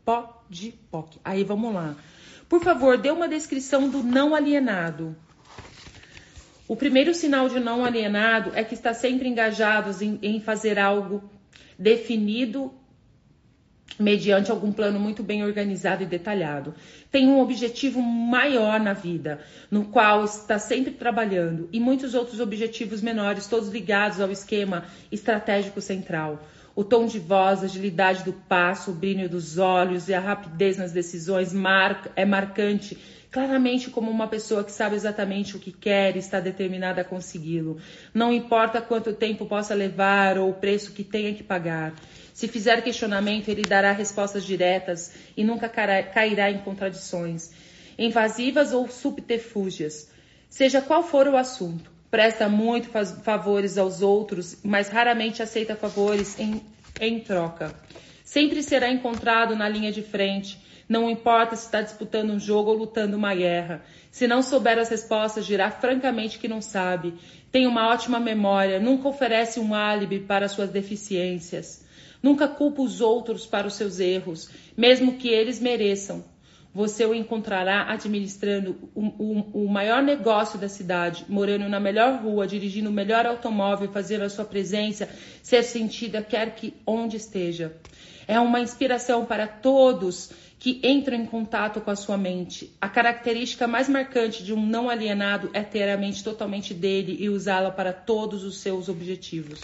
pode, 0.04 0.74
POC. 0.90 1.20
Aí 1.24 1.44
vamos 1.44 1.72
lá. 1.72 1.96
Por 2.48 2.60
favor, 2.60 2.98
dê 2.98 3.10
uma 3.10 3.28
descrição 3.28 3.88
do 3.88 4.02
não 4.02 4.34
alienado. 4.34 5.14
O 6.68 6.76
primeiro 6.76 7.14
sinal 7.14 7.48
de 7.48 7.58
não 7.58 7.82
alienado 7.82 8.52
é 8.54 8.62
que 8.62 8.74
está 8.74 8.92
sempre 8.92 9.26
engajado 9.26 9.90
em, 10.04 10.18
em 10.22 10.38
fazer 10.38 10.78
algo 10.78 11.28
definido 11.78 12.70
mediante 13.98 14.50
algum 14.50 14.70
plano 14.70 15.00
muito 15.00 15.22
bem 15.22 15.42
organizado 15.42 16.02
e 16.02 16.06
detalhado. 16.06 16.74
Tem 17.10 17.26
um 17.26 17.40
objetivo 17.40 18.02
maior 18.02 18.78
na 18.78 18.92
vida, 18.92 19.40
no 19.70 19.86
qual 19.86 20.24
está 20.24 20.58
sempre 20.58 20.92
trabalhando, 20.92 21.68
e 21.72 21.80
muitos 21.80 22.14
outros 22.14 22.38
objetivos 22.38 23.00
menores, 23.00 23.46
todos 23.46 23.70
ligados 23.70 24.20
ao 24.20 24.30
esquema 24.30 24.84
estratégico 25.10 25.80
central. 25.80 26.46
O 26.76 26.84
tom 26.84 27.06
de 27.06 27.18
voz, 27.18 27.62
a 27.62 27.64
agilidade 27.64 28.22
do 28.22 28.32
passo, 28.32 28.92
o 28.92 28.94
brilho 28.94 29.28
dos 29.28 29.58
olhos 29.58 30.08
e 30.08 30.14
a 30.14 30.20
rapidez 30.20 30.76
nas 30.76 30.92
decisões 30.92 31.52
mar 31.52 32.12
é 32.14 32.24
marcante 32.24 32.96
claramente 33.30 33.90
como 33.90 34.10
uma 34.10 34.26
pessoa 34.26 34.64
que 34.64 34.72
sabe 34.72 34.96
exatamente 34.96 35.56
o 35.56 35.58
que 35.60 35.70
quer 35.70 36.16
e 36.16 36.18
está 36.18 36.40
determinada 36.40 37.02
a 37.02 37.04
consegui-lo. 37.04 37.78
Não 38.12 38.32
importa 38.32 38.80
quanto 38.80 39.12
tempo 39.12 39.46
possa 39.46 39.74
levar 39.74 40.38
ou 40.38 40.50
o 40.50 40.54
preço 40.54 40.92
que 40.92 41.04
tenha 41.04 41.34
que 41.34 41.42
pagar. 41.42 41.94
Se 42.32 42.48
fizer 42.48 42.82
questionamento, 42.82 43.48
ele 43.48 43.62
dará 43.62 43.92
respostas 43.92 44.44
diretas 44.44 45.12
e 45.36 45.44
nunca 45.44 45.68
cairá 45.68 46.50
em 46.50 46.58
contradições, 46.58 47.50
invasivas 47.98 48.72
ou 48.72 48.88
subterfúgias. 48.88 50.10
Seja 50.48 50.80
qual 50.80 51.02
for 51.02 51.26
o 51.26 51.36
assunto, 51.36 51.90
presta 52.10 52.48
muito 52.48 52.88
favores 53.22 53.76
aos 53.76 54.00
outros, 54.00 54.58
mas 54.62 54.88
raramente 54.88 55.42
aceita 55.42 55.76
favores 55.76 56.38
em, 56.38 56.62
em 56.98 57.20
troca. 57.20 57.74
Sempre 58.24 58.62
será 58.62 58.90
encontrado 58.90 59.54
na 59.54 59.68
linha 59.68 59.92
de 59.92 60.02
frente 60.02 60.58
não 60.88 61.10
importa 61.10 61.54
se 61.54 61.66
está 61.66 61.82
disputando 61.82 62.30
um 62.30 62.40
jogo 62.40 62.70
ou 62.70 62.76
lutando 62.78 63.16
uma 63.16 63.34
guerra. 63.34 63.82
Se 64.10 64.26
não 64.26 64.42
souber 64.42 64.78
as 64.78 64.88
respostas, 64.88 65.44
dirá 65.44 65.70
francamente 65.70 66.38
que 66.38 66.48
não 66.48 66.62
sabe. 66.62 67.14
Tem 67.52 67.66
uma 67.66 67.88
ótima 67.88 68.18
memória, 68.18 68.80
nunca 68.80 69.08
oferece 69.08 69.60
um 69.60 69.74
álibi 69.74 70.20
para 70.20 70.48
suas 70.48 70.70
deficiências. 70.70 71.86
Nunca 72.22 72.48
culpa 72.48 72.82
os 72.82 73.00
outros 73.00 73.46
para 73.46 73.66
os 73.66 73.74
seus 73.74 74.00
erros, 74.00 74.50
mesmo 74.76 75.18
que 75.18 75.28
eles 75.28 75.60
mereçam. 75.60 76.24
Você 76.74 77.04
o 77.04 77.14
encontrará 77.14 77.90
administrando 77.90 78.76
o, 78.94 79.00
o, 79.00 79.64
o, 79.64 79.68
maior 79.68 80.02
negócio 80.02 80.58
da 80.58 80.68
cidade, 80.68 81.24
morando 81.28 81.68
na 81.68 81.80
melhor 81.80 82.20
rua, 82.22 82.46
dirigindo 82.46 82.90
o 82.90 82.92
melhor 82.92 83.26
automóvel, 83.26 83.90
fazendo 83.90 84.22
a 84.22 84.28
sua 84.28 84.44
presença 84.44 85.08
ser 85.42 85.62
sentida 85.62 86.22
quer 86.22 86.54
que 86.54 86.74
onde 86.86 87.16
esteja. 87.16 87.74
É 88.26 88.38
uma 88.38 88.60
inspiração 88.60 89.24
para 89.24 89.46
todos 89.46 90.30
que 90.58 90.80
entram 90.82 91.16
em 91.16 91.26
contato 91.26 91.80
com 91.80 91.90
a 91.90 91.96
sua 91.96 92.16
mente. 92.18 92.74
A 92.80 92.88
característica 92.88 93.66
mais 93.66 93.88
marcante 93.88 94.42
de 94.42 94.52
um 94.52 94.64
não 94.64 94.90
alienado 94.90 95.50
é 95.52 95.62
ter 95.62 95.88
a 95.88 95.96
mente 95.96 96.24
totalmente 96.24 96.74
dele 96.74 97.16
e 97.20 97.28
usá-la 97.28 97.70
para 97.70 97.92
todos 97.92 98.42
os 98.42 98.58
seus 98.58 98.88
objetivos. 98.88 99.60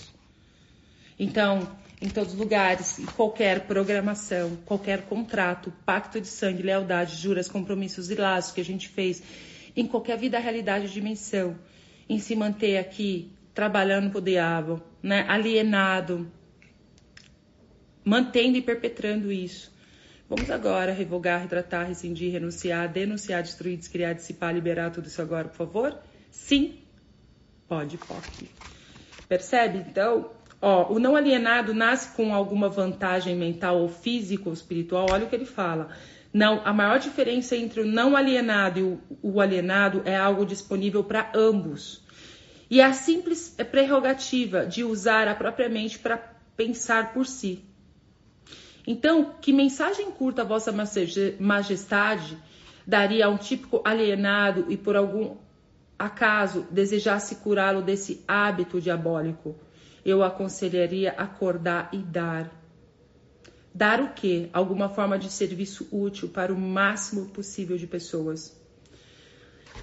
Então, 1.19 1.69
em 2.01 2.09
todos 2.09 2.35
os 2.35 2.39
lugares, 2.39 2.99
em 2.99 3.07
qualquer 3.07 3.67
programação, 3.67 4.57
qualquer 4.65 5.03
contrato, 5.03 5.73
pacto 5.85 6.21
de 6.21 6.29
sangue, 6.29 6.63
lealdade, 6.63 7.17
juras, 7.17 7.49
compromissos 7.49 8.11
e 8.11 8.15
laços 8.15 8.53
que 8.53 8.61
a 8.61 8.65
gente 8.65 8.89
fez, 8.89 9.23
em 9.77 9.87
qualquer 9.87 10.17
vida, 10.17 10.39
realidade, 10.39 10.93
dimensão, 10.93 11.59
em 12.09 12.19
se 12.19 12.37
manter 12.37 12.77
aqui 12.79 13.33
trabalhando 13.53 14.11
para 14.11 14.19
o 14.19 14.23
diabo, 14.23 14.83
né, 15.03 15.25
alienado, 15.29 16.31
mantendo 18.05 18.59
e 18.59 18.63
perpetrando 18.63 19.33
isso. 19.33 19.74
Vamos 20.35 20.51
agora 20.51 20.93
revogar, 20.93 21.41
retratar, 21.41 21.87
rescindir, 21.87 22.33
renunciar, 22.33 22.89
denunciar, 22.89 23.41
destruir, 23.41 23.77
descriar, 23.77 24.17
dissipar, 24.17 24.53
liberar 24.53 24.91
tudo 24.91 25.07
isso 25.07 25.23
agora, 25.23 25.47
por 25.47 25.55
favor? 25.55 25.97
Sim? 26.29 26.81
Pode, 27.69 27.97
pode. 27.99 28.51
Percebe? 29.29 29.79
Então, 29.79 30.33
ó, 30.61 30.93
o 30.93 30.99
não 30.99 31.15
alienado 31.15 31.73
nasce 31.73 32.17
com 32.17 32.35
alguma 32.35 32.69
vantagem 32.69 33.37
mental 33.37 33.79
ou 33.79 33.89
física 33.89 34.49
ou 34.49 34.53
espiritual. 34.53 35.07
Olha 35.07 35.25
o 35.25 35.29
que 35.29 35.37
ele 35.37 35.47
fala. 35.47 35.91
Não, 36.33 36.67
a 36.67 36.73
maior 36.73 36.99
diferença 36.99 37.55
entre 37.55 37.83
o 37.83 37.87
não 37.87 38.17
alienado 38.17 38.81
e 38.81 38.83
o, 38.83 39.01
o 39.23 39.41
alienado 39.41 40.03
é 40.05 40.17
algo 40.17 40.45
disponível 40.45 41.05
para 41.05 41.31
ambos. 41.33 42.03
E 42.69 42.81
a 42.81 42.93
simples 42.93 43.55
prerrogativa 43.71 44.67
de 44.67 44.83
usar 44.83 45.29
a 45.29 45.35
própria 45.37 45.69
mente 45.69 45.97
para 45.97 46.19
pensar 46.57 47.13
por 47.13 47.25
si. 47.25 47.63
Então, 48.87 49.35
que 49.41 49.53
mensagem 49.53 50.11
curta, 50.11 50.45
Vossa 50.45 50.73
Majestade, 51.41 52.39
daria 52.87 53.27
a 53.27 53.31
um 53.31 53.39
típico 53.39 53.81
alienado 53.85 54.67
e 54.69 54.77
por 54.77 54.97
algum 54.97 55.37
acaso 55.99 56.67
desejasse 56.71 57.37
curá-lo 57.37 57.81
desse 57.81 58.23
hábito 58.29 58.81
diabólico, 58.81 59.57
eu 60.05 60.23
aconselharia 60.23 61.13
acordar 61.13 61.89
e 61.93 61.99
dar. 61.99 62.51
Dar 63.73 64.01
o 64.01 64.13
quê? 64.13 64.49
Alguma 64.53 64.89
forma 64.89 65.19
de 65.19 65.31
serviço 65.31 65.89
útil 65.91 66.29
para 66.29 66.53
o 66.53 66.59
máximo 66.59 67.27
possível 67.27 67.77
de 67.77 67.87
pessoas. 67.87 68.55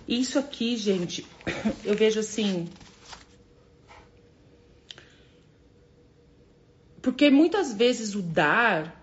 Isso 0.07 0.37
aqui, 0.37 0.77
gente, 0.77 1.25
eu 1.83 1.95
vejo 1.95 2.19
assim. 2.19 2.69
Porque 7.01 7.29
muitas 7.29 7.73
vezes 7.73 8.15
o 8.15 8.21
dar 8.21 9.01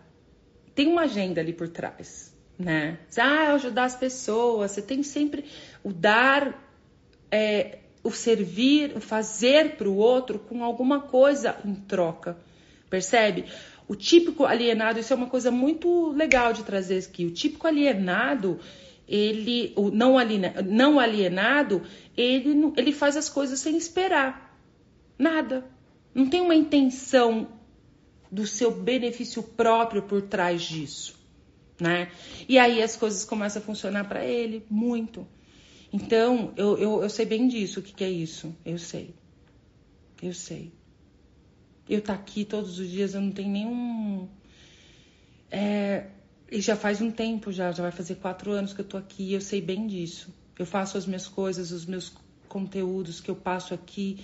tem 0.75 0.87
uma 0.87 1.03
agenda 1.03 1.41
ali 1.41 1.53
por 1.53 1.69
trás, 1.69 2.33
né? 2.59 2.99
Ah, 3.17 3.53
ajudar 3.55 3.85
as 3.85 3.97
pessoas, 3.97 4.71
você 4.71 4.83
tem 4.83 5.03
sempre 5.03 5.45
o 5.83 5.93
dar 5.93 6.65
é, 7.31 7.79
o 8.03 8.11
servir, 8.11 8.97
o 8.97 9.01
fazer 9.01 9.77
para 9.77 9.89
o 9.89 9.97
outro 9.97 10.39
com 10.39 10.63
alguma 10.63 11.01
coisa 11.01 11.57
em 11.65 11.75
troca, 11.75 12.39
percebe? 12.89 13.47
O 13.89 13.97
típico 13.97 14.45
alienado, 14.45 15.01
isso 15.01 15.13
é 15.13 15.17
uma 15.17 15.29
coisa 15.29 15.51
muito 15.51 16.11
legal 16.11 16.53
de 16.53 16.63
trazer 16.63 16.99
aqui. 16.99 17.25
O 17.25 17.31
típico 17.31 17.67
alienado, 17.67 18.61
ele, 19.09 19.73
o 19.77 19.91
não, 19.91 20.19
alienado, 20.19 20.63
não 20.63 21.01
alienado, 21.01 21.83
ele, 22.17 22.73
ele 22.77 22.93
faz 22.93 23.17
as 23.17 23.29
coisas 23.29 23.59
sem 23.59 23.77
esperar 23.77 24.55
nada. 25.19 25.65
Não 26.15 26.29
tem 26.29 26.41
uma 26.41 26.55
intenção 26.55 27.49
do 28.31 28.47
seu 28.47 28.71
benefício 28.71 29.43
próprio 29.43 30.03
por 30.03 30.23
trás 30.23 30.63
disso, 30.63 31.19
né? 31.81 32.11
E 32.49 32.59
aí 32.59 32.83
as 32.83 32.97
coisas 32.97 33.25
começam 33.25 33.63
a 33.63 33.65
funcionar 33.65 34.05
para 34.09 34.25
ele 34.25 34.65
muito. 34.69 35.27
Então, 35.93 36.53
eu, 36.57 36.77
eu, 36.79 37.03
eu 37.03 37.11
sei 37.11 37.25
bem 37.25 37.49
disso, 37.49 37.81
o 37.81 37.83
que, 37.83 37.95
que 37.95 38.05
é 38.05 38.11
isso. 38.11 38.55
Eu 38.65 38.79
sei. 38.79 39.15
Eu 40.23 40.35
sei. 40.35 40.73
Eu 41.89 42.03
tá 42.03 42.13
aqui 42.13 42.45
todos 42.45 42.79
os 42.79 42.89
dias, 42.89 43.15
eu 43.15 43.21
não 43.21 43.31
tenho 43.31 43.51
nenhum. 43.51 44.29
É, 45.51 46.09
e 46.51 46.61
já 46.61 46.77
faz 46.77 47.01
um 47.01 47.11
tempo 47.11 47.51
já, 47.51 47.73
já 47.73 47.83
vai 47.83 47.93
fazer 47.93 48.17
quatro 48.17 48.51
anos 48.51 48.75
que 48.75 48.81
eu 48.81 48.85
tô 48.85 48.97
aqui, 48.99 49.33
eu 49.33 49.41
sei 49.41 49.63
bem 49.63 49.87
disso. 49.87 50.33
Eu 50.59 50.67
faço 50.67 50.99
as 50.99 51.07
minhas 51.07 51.27
coisas, 51.27 51.71
os 51.71 51.87
meus 51.87 52.13
conteúdos 52.49 53.21
que 53.21 53.31
eu 53.31 53.37
passo 53.37 53.73
aqui, 53.73 54.19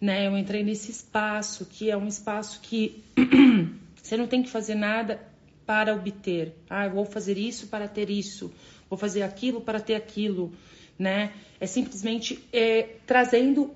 né? 0.00 0.26
Eu 0.26 0.36
entrei 0.36 0.62
nesse 0.62 0.90
espaço 0.90 1.66
que 1.66 1.90
é 1.90 1.96
um 1.96 2.06
espaço 2.06 2.60
que 2.60 3.02
você 4.02 4.16
não 4.16 4.26
tem 4.26 4.42
que 4.42 4.50
fazer 4.50 4.74
nada 4.74 5.20
para 5.66 5.94
obter. 5.94 6.54
Ah, 6.68 6.86
eu 6.86 6.92
vou 6.92 7.04
fazer 7.04 7.36
isso 7.36 7.66
para 7.66 7.86
ter 7.86 8.08
isso, 8.10 8.52
vou 8.88 8.98
fazer 8.98 9.22
aquilo 9.22 9.60
para 9.60 9.80
ter 9.80 9.94
aquilo 9.94 10.52
né? 10.98 11.32
É 11.60 11.66
simplesmente 11.66 12.42
é, 12.52 12.96
trazendo. 13.06 13.70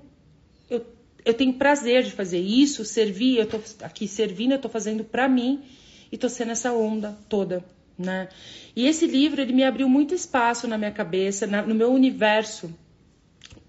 Eu, 0.69 0.85
eu 1.23 1.33
tenho 1.33 1.53
prazer 1.53 2.03
de 2.03 2.11
fazer 2.11 2.39
isso, 2.39 2.83
servir, 2.83 3.37
eu 3.37 3.47
tô 3.47 3.59
aqui 3.81 4.07
servindo, 4.07 4.51
eu 4.51 4.59
tô 4.59 4.67
fazendo 4.67 5.03
para 5.03 5.29
mim 5.29 5.63
e 6.11 6.17
tô 6.17 6.27
sendo 6.27 6.51
essa 6.51 6.73
onda 6.73 7.17
toda, 7.29 7.63
né? 7.97 8.27
E 8.75 8.85
esse 8.87 9.07
livro, 9.07 9.41
ele 9.41 9.53
me 9.53 9.63
abriu 9.63 9.87
muito 9.87 10.13
espaço 10.13 10.67
na 10.67 10.77
minha 10.77 10.91
cabeça, 10.91 11.47
na, 11.47 11.61
no 11.61 11.73
meu 11.73 11.91
universo, 11.91 12.73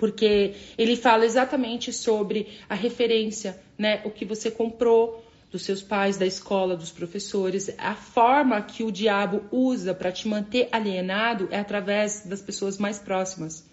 porque 0.05 0.55
ele 0.77 0.97
fala 0.97 1.25
exatamente 1.25 1.91
sobre 1.91 2.59
a 2.69 2.75
referência, 2.75 3.59
né? 3.79 4.03
O 4.05 4.11
que 4.11 4.23
você 4.23 4.51
comprou, 4.51 5.25
dos 5.51 5.63
seus 5.63 5.81
pais, 5.81 6.19
da 6.19 6.27
escola, 6.27 6.77
dos 6.77 6.91
professores. 6.91 7.75
A 7.79 7.95
forma 7.95 8.61
que 8.61 8.85
o 8.85 8.93
diabo 8.93 9.45
usa 9.51 9.95
para 9.95 10.13
te 10.13 10.29
manter 10.29 10.69
alienado 10.71 11.49
é 11.51 11.59
através 11.59 12.27
das 12.27 12.43
pessoas 12.43 12.77
mais 12.77 12.99
próximas. 12.99 13.67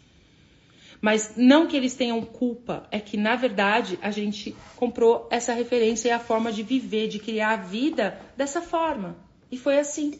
Mas 1.02 1.34
não 1.36 1.68
que 1.68 1.76
eles 1.76 1.96
tenham 1.96 2.22
culpa, 2.22 2.88
é 2.92 3.00
que 3.02 3.18
na 3.18 3.36
verdade 3.36 4.00
a 4.02 4.10
gente 4.10 4.56
comprou 4.78 5.28
essa 5.30 5.52
referência 5.52 6.08
e 6.08 6.12
a 6.12 6.20
forma 6.20 6.50
de 6.50 6.64
viver, 6.64 7.10
de 7.10 7.20
criar 7.20 7.52
a 7.52 7.58
vida 7.58 8.18
dessa 8.38 8.62
forma. 8.62 9.18
E 9.52 9.58
foi 9.58 9.78
assim. 9.78 10.12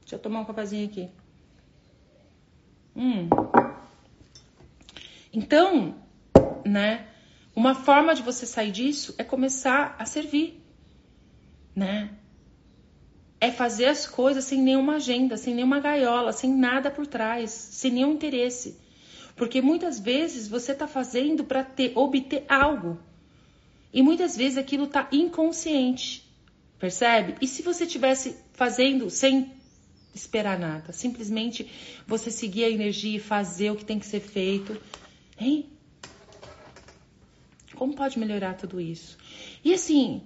Deixa 0.00 0.16
eu 0.16 0.18
tomar 0.18 0.40
um 0.40 0.44
cafezinho 0.44 0.84
aqui. 0.84 1.08
Hum. 2.94 3.30
Então, 5.36 5.94
né? 6.64 7.06
Uma 7.54 7.74
forma 7.74 8.14
de 8.14 8.22
você 8.22 8.44
sair 8.44 8.72
disso 8.72 9.14
é 9.18 9.24
começar 9.24 9.94
a 9.98 10.04
servir 10.04 10.66
né? 11.76 12.08
É 13.38 13.50
fazer 13.52 13.84
as 13.84 14.06
coisas 14.06 14.44
sem 14.44 14.62
nenhuma 14.62 14.96
agenda, 14.96 15.36
sem 15.36 15.54
nenhuma 15.54 15.78
gaiola, 15.78 16.32
sem 16.32 16.50
nada 16.50 16.90
por 16.90 17.06
trás, 17.06 17.50
sem 17.50 17.92
nenhum 17.92 18.12
interesse. 18.12 18.78
Porque 19.36 19.60
muitas 19.60 20.00
vezes 20.00 20.48
você 20.48 20.72
está 20.72 20.88
fazendo 20.88 21.44
para 21.44 21.62
ter 21.62 21.92
obter 21.94 22.46
algo. 22.48 22.98
E 23.92 24.00
muitas 24.00 24.34
vezes 24.34 24.56
aquilo 24.56 24.84
está 24.84 25.06
inconsciente. 25.12 26.24
Percebe? 26.78 27.34
E 27.42 27.46
se 27.46 27.62
você 27.62 27.86
tivesse 27.86 28.36
fazendo 28.54 29.10
sem 29.10 29.52
esperar 30.14 30.58
nada, 30.58 30.92
simplesmente 30.92 31.70
você 32.06 32.30
seguir 32.30 32.64
a 32.64 32.70
energia 32.70 33.18
e 33.18 33.20
fazer 33.20 33.70
o 33.70 33.76
que 33.76 33.84
tem 33.84 33.98
que 33.98 34.06
ser 34.06 34.20
feito, 34.20 34.80
hein? 35.38 35.70
Como 37.74 37.94
pode 37.94 38.18
melhorar 38.18 38.54
tudo 38.54 38.80
isso? 38.80 39.18
E 39.64 39.74
assim, 39.74 40.22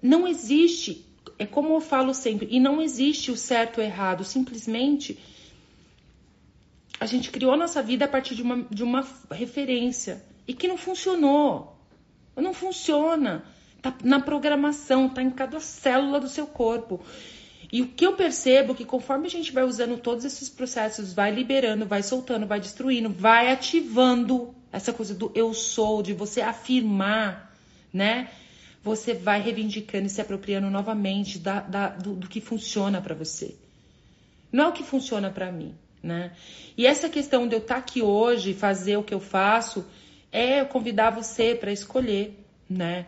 não 0.00 0.28
existe, 0.28 1.04
é 1.38 1.46
como 1.46 1.74
eu 1.74 1.80
falo 1.80 2.14
sempre, 2.14 2.46
e 2.50 2.60
não 2.60 2.80
existe 2.80 3.30
o 3.30 3.36
certo 3.36 3.78
ou 3.78 3.84
errado, 3.84 4.24
simplesmente 4.24 5.18
a 6.98 7.06
gente 7.06 7.30
criou 7.30 7.52
a 7.52 7.56
nossa 7.56 7.82
vida 7.82 8.04
a 8.04 8.08
partir 8.08 8.34
de 8.34 8.42
uma, 8.42 8.62
de 8.70 8.82
uma 8.82 9.06
referência 9.30 10.24
e 10.46 10.54
que 10.54 10.68
não 10.68 10.76
funcionou. 10.76 11.76
Não 12.36 12.54
funciona. 12.54 13.44
Tá 13.82 13.94
na 14.02 14.20
programação, 14.20 15.08
tá 15.08 15.22
em 15.22 15.30
cada 15.30 15.60
célula 15.60 16.18
do 16.20 16.28
seu 16.28 16.46
corpo. 16.46 17.00
E 17.74 17.82
o 17.82 17.88
que 17.88 18.06
eu 18.06 18.12
percebo 18.14 18.72
é 18.72 18.76
que 18.76 18.84
conforme 18.84 19.26
a 19.26 19.30
gente 19.30 19.50
vai 19.50 19.64
usando 19.64 19.98
todos 19.98 20.24
esses 20.24 20.48
processos, 20.48 21.12
vai 21.12 21.34
liberando, 21.34 21.84
vai 21.84 22.04
soltando, 22.04 22.46
vai 22.46 22.60
destruindo, 22.60 23.10
vai 23.10 23.50
ativando 23.50 24.54
essa 24.70 24.92
coisa 24.92 25.12
do 25.12 25.32
eu 25.34 25.52
sou, 25.52 26.00
de 26.00 26.12
você 26.12 26.40
afirmar, 26.40 27.52
né? 27.92 28.28
você 28.84 29.14
vai 29.14 29.40
reivindicando 29.40 30.06
e 30.06 30.10
se 30.10 30.20
apropriando 30.20 30.70
novamente 30.70 31.38
da, 31.38 31.60
da, 31.60 31.88
do, 31.88 32.14
do 32.14 32.28
que 32.28 32.40
funciona 32.40 33.00
para 33.00 33.14
você. 33.14 33.56
Não 34.52 34.66
é 34.66 34.68
o 34.68 34.72
que 34.72 34.84
funciona 34.84 35.30
para 35.30 35.50
mim, 35.50 35.74
né? 36.02 36.32
E 36.76 36.86
essa 36.86 37.08
questão 37.08 37.48
de 37.48 37.56
eu 37.56 37.60
estar 37.60 37.74
tá 37.74 37.80
aqui 37.80 38.02
hoje 38.02 38.52
fazer 38.52 38.98
o 38.98 39.02
que 39.02 39.14
eu 39.14 39.18
faço 39.18 39.84
é 40.30 40.62
convidar 40.64 41.10
você 41.10 41.54
para 41.54 41.72
escolher, 41.72 42.38
né? 42.68 43.06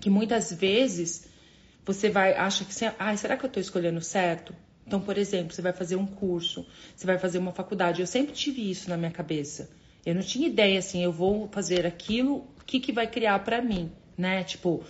Que 0.00 0.10
muitas 0.10 0.52
vezes 0.52 1.31
você 1.84 2.08
vai 2.08 2.34
acha 2.34 2.64
que 2.64 2.72
ah, 2.98 3.16
será 3.16 3.36
que 3.36 3.44
eu 3.44 3.48
estou 3.48 3.60
escolhendo 3.60 4.00
certo? 4.00 4.54
Então, 4.86 5.00
por 5.00 5.16
exemplo, 5.16 5.54
você 5.54 5.62
vai 5.62 5.72
fazer 5.72 5.96
um 5.96 6.06
curso, 6.06 6.66
você 6.94 7.06
vai 7.06 7.18
fazer 7.18 7.38
uma 7.38 7.52
faculdade. 7.52 8.00
Eu 8.00 8.06
sempre 8.06 8.34
tive 8.34 8.68
isso 8.68 8.90
na 8.90 8.96
minha 8.96 9.10
cabeça. 9.10 9.70
Eu 10.04 10.14
não 10.14 10.22
tinha 10.22 10.48
ideia 10.48 10.78
assim, 10.78 11.02
eu 11.02 11.12
vou 11.12 11.48
fazer 11.52 11.86
aquilo, 11.86 12.38
o 12.60 12.64
que, 12.66 12.80
que 12.80 12.92
vai 12.92 13.06
criar 13.06 13.38
para 13.40 13.62
mim 13.62 13.92
né? 14.16 14.44
Tipo, 14.44 14.84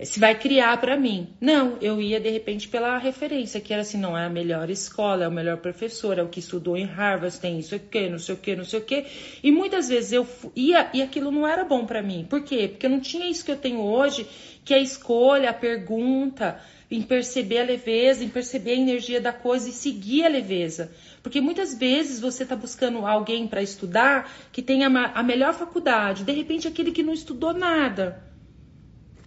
se 0.00 0.18
vai 0.18 0.34
criar 0.38 0.80
para 0.80 0.96
mim. 0.96 1.28
Não, 1.40 1.76
eu 1.80 2.00
ia 2.00 2.18
de 2.18 2.28
repente 2.28 2.68
pela 2.68 2.98
referência, 2.98 3.60
que 3.60 3.72
era 3.72 3.82
assim, 3.82 3.98
não, 3.98 4.16
é 4.16 4.26
a 4.26 4.30
melhor 4.30 4.68
escola, 4.68 5.24
é 5.24 5.28
o 5.28 5.32
melhor 5.32 5.58
professor, 5.58 6.18
é 6.18 6.22
o 6.22 6.28
que 6.28 6.40
estudou 6.40 6.76
em 6.76 6.84
Harvard, 6.84 7.38
tem 7.38 7.58
isso 7.58 7.74
aqui, 7.74 8.08
não 8.08 8.18
sei 8.18 8.34
o 8.34 8.38
que, 8.38 8.56
não 8.56 8.64
sei 8.64 8.80
o 8.80 8.84
que. 8.84 9.06
E 9.42 9.52
muitas 9.52 9.88
vezes 9.88 10.12
eu 10.12 10.26
ia 10.56 10.90
e 10.92 11.02
aquilo 11.02 11.30
não 11.30 11.46
era 11.46 11.64
bom 11.64 11.86
para 11.86 12.02
mim. 12.02 12.26
Por 12.28 12.42
quê? 12.42 12.68
Porque 12.68 12.86
eu 12.86 12.90
não 12.90 13.00
tinha 13.00 13.28
isso 13.28 13.44
que 13.44 13.52
eu 13.52 13.56
tenho 13.56 13.80
hoje, 13.80 14.26
que 14.64 14.74
é 14.74 14.78
a 14.78 14.82
escolha, 14.82 15.50
a 15.50 15.54
pergunta, 15.54 16.60
em 16.90 17.00
perceber 17.00 17.60
a 17.60 17.64
leveza, 17.64 18.24
em 18.24 18.28
perceber 18.28 18.72
a 18.72 18.76
energia 18.76 19.20
da 19.20 19.32
coisa 19.32 19.68
e 19.68 19.72
seguir 19.72 20.24
a 20.24 20.28
leveza. 20.28 20.90
Porque 21.22 21.40
muitas 21.40 21.74
vezes 21.74 22.18
você 22.18 22.42
está 22.42 22.56
buscando 22.56 23.06
alguém 23.06 23.46
para 23.46 23.62
estudar 23.62 24.30
que 24.50 24.60
tenha 24.60 24.88
a 24.88 25.22
melhor 25.22 25.54
faculdade, 25.54 26.24
de 26.24 26.32
repente 26.32 26.66
aquele 26.66 26.90
que 26.90 27.02
não 27.02 27.12
estudou 27.12 27.54
nada 27.54 28.31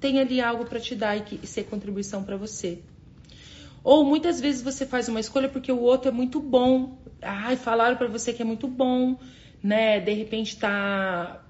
tem 0.06 0.20
ali 0.20 0.39
algo 0.39 0.65
para 0.65 0.80
te 0.80 0.94
dar 0.94 1.18
e, 1.18 1.22
que, 1.22 1.39
e 1.41 1.48
ser 1.48 1.63
contribuição 1.63 2.24
para 2.24 2.38
você. 2.38 2.84
Ou 3.84 4.06
muitas 4.06 4.39
vezes 4.39 4.62
você 4.62 4.86
faz 4.86 5.10
uma 5.10 5.20
escolha 5.20 5.50
porque 5.50 5.72
o 5.72 5.80
outro 5.80 6.10
é 6.10 6.12
muito 6.12 6.39
bom. 6.39 7.00
Ai, 7.20 7.56
falaram 7.56 7.96
para 7.96 8.08
você 8.08 8.32
que 8.32 8.44
é 8.44 8.46
muito 8.46 8.68
bom, 8.68 9.18
né? 9.63 10.00
De 10.00 10.13
repente 10.13 10.58
tá 10.58 11.41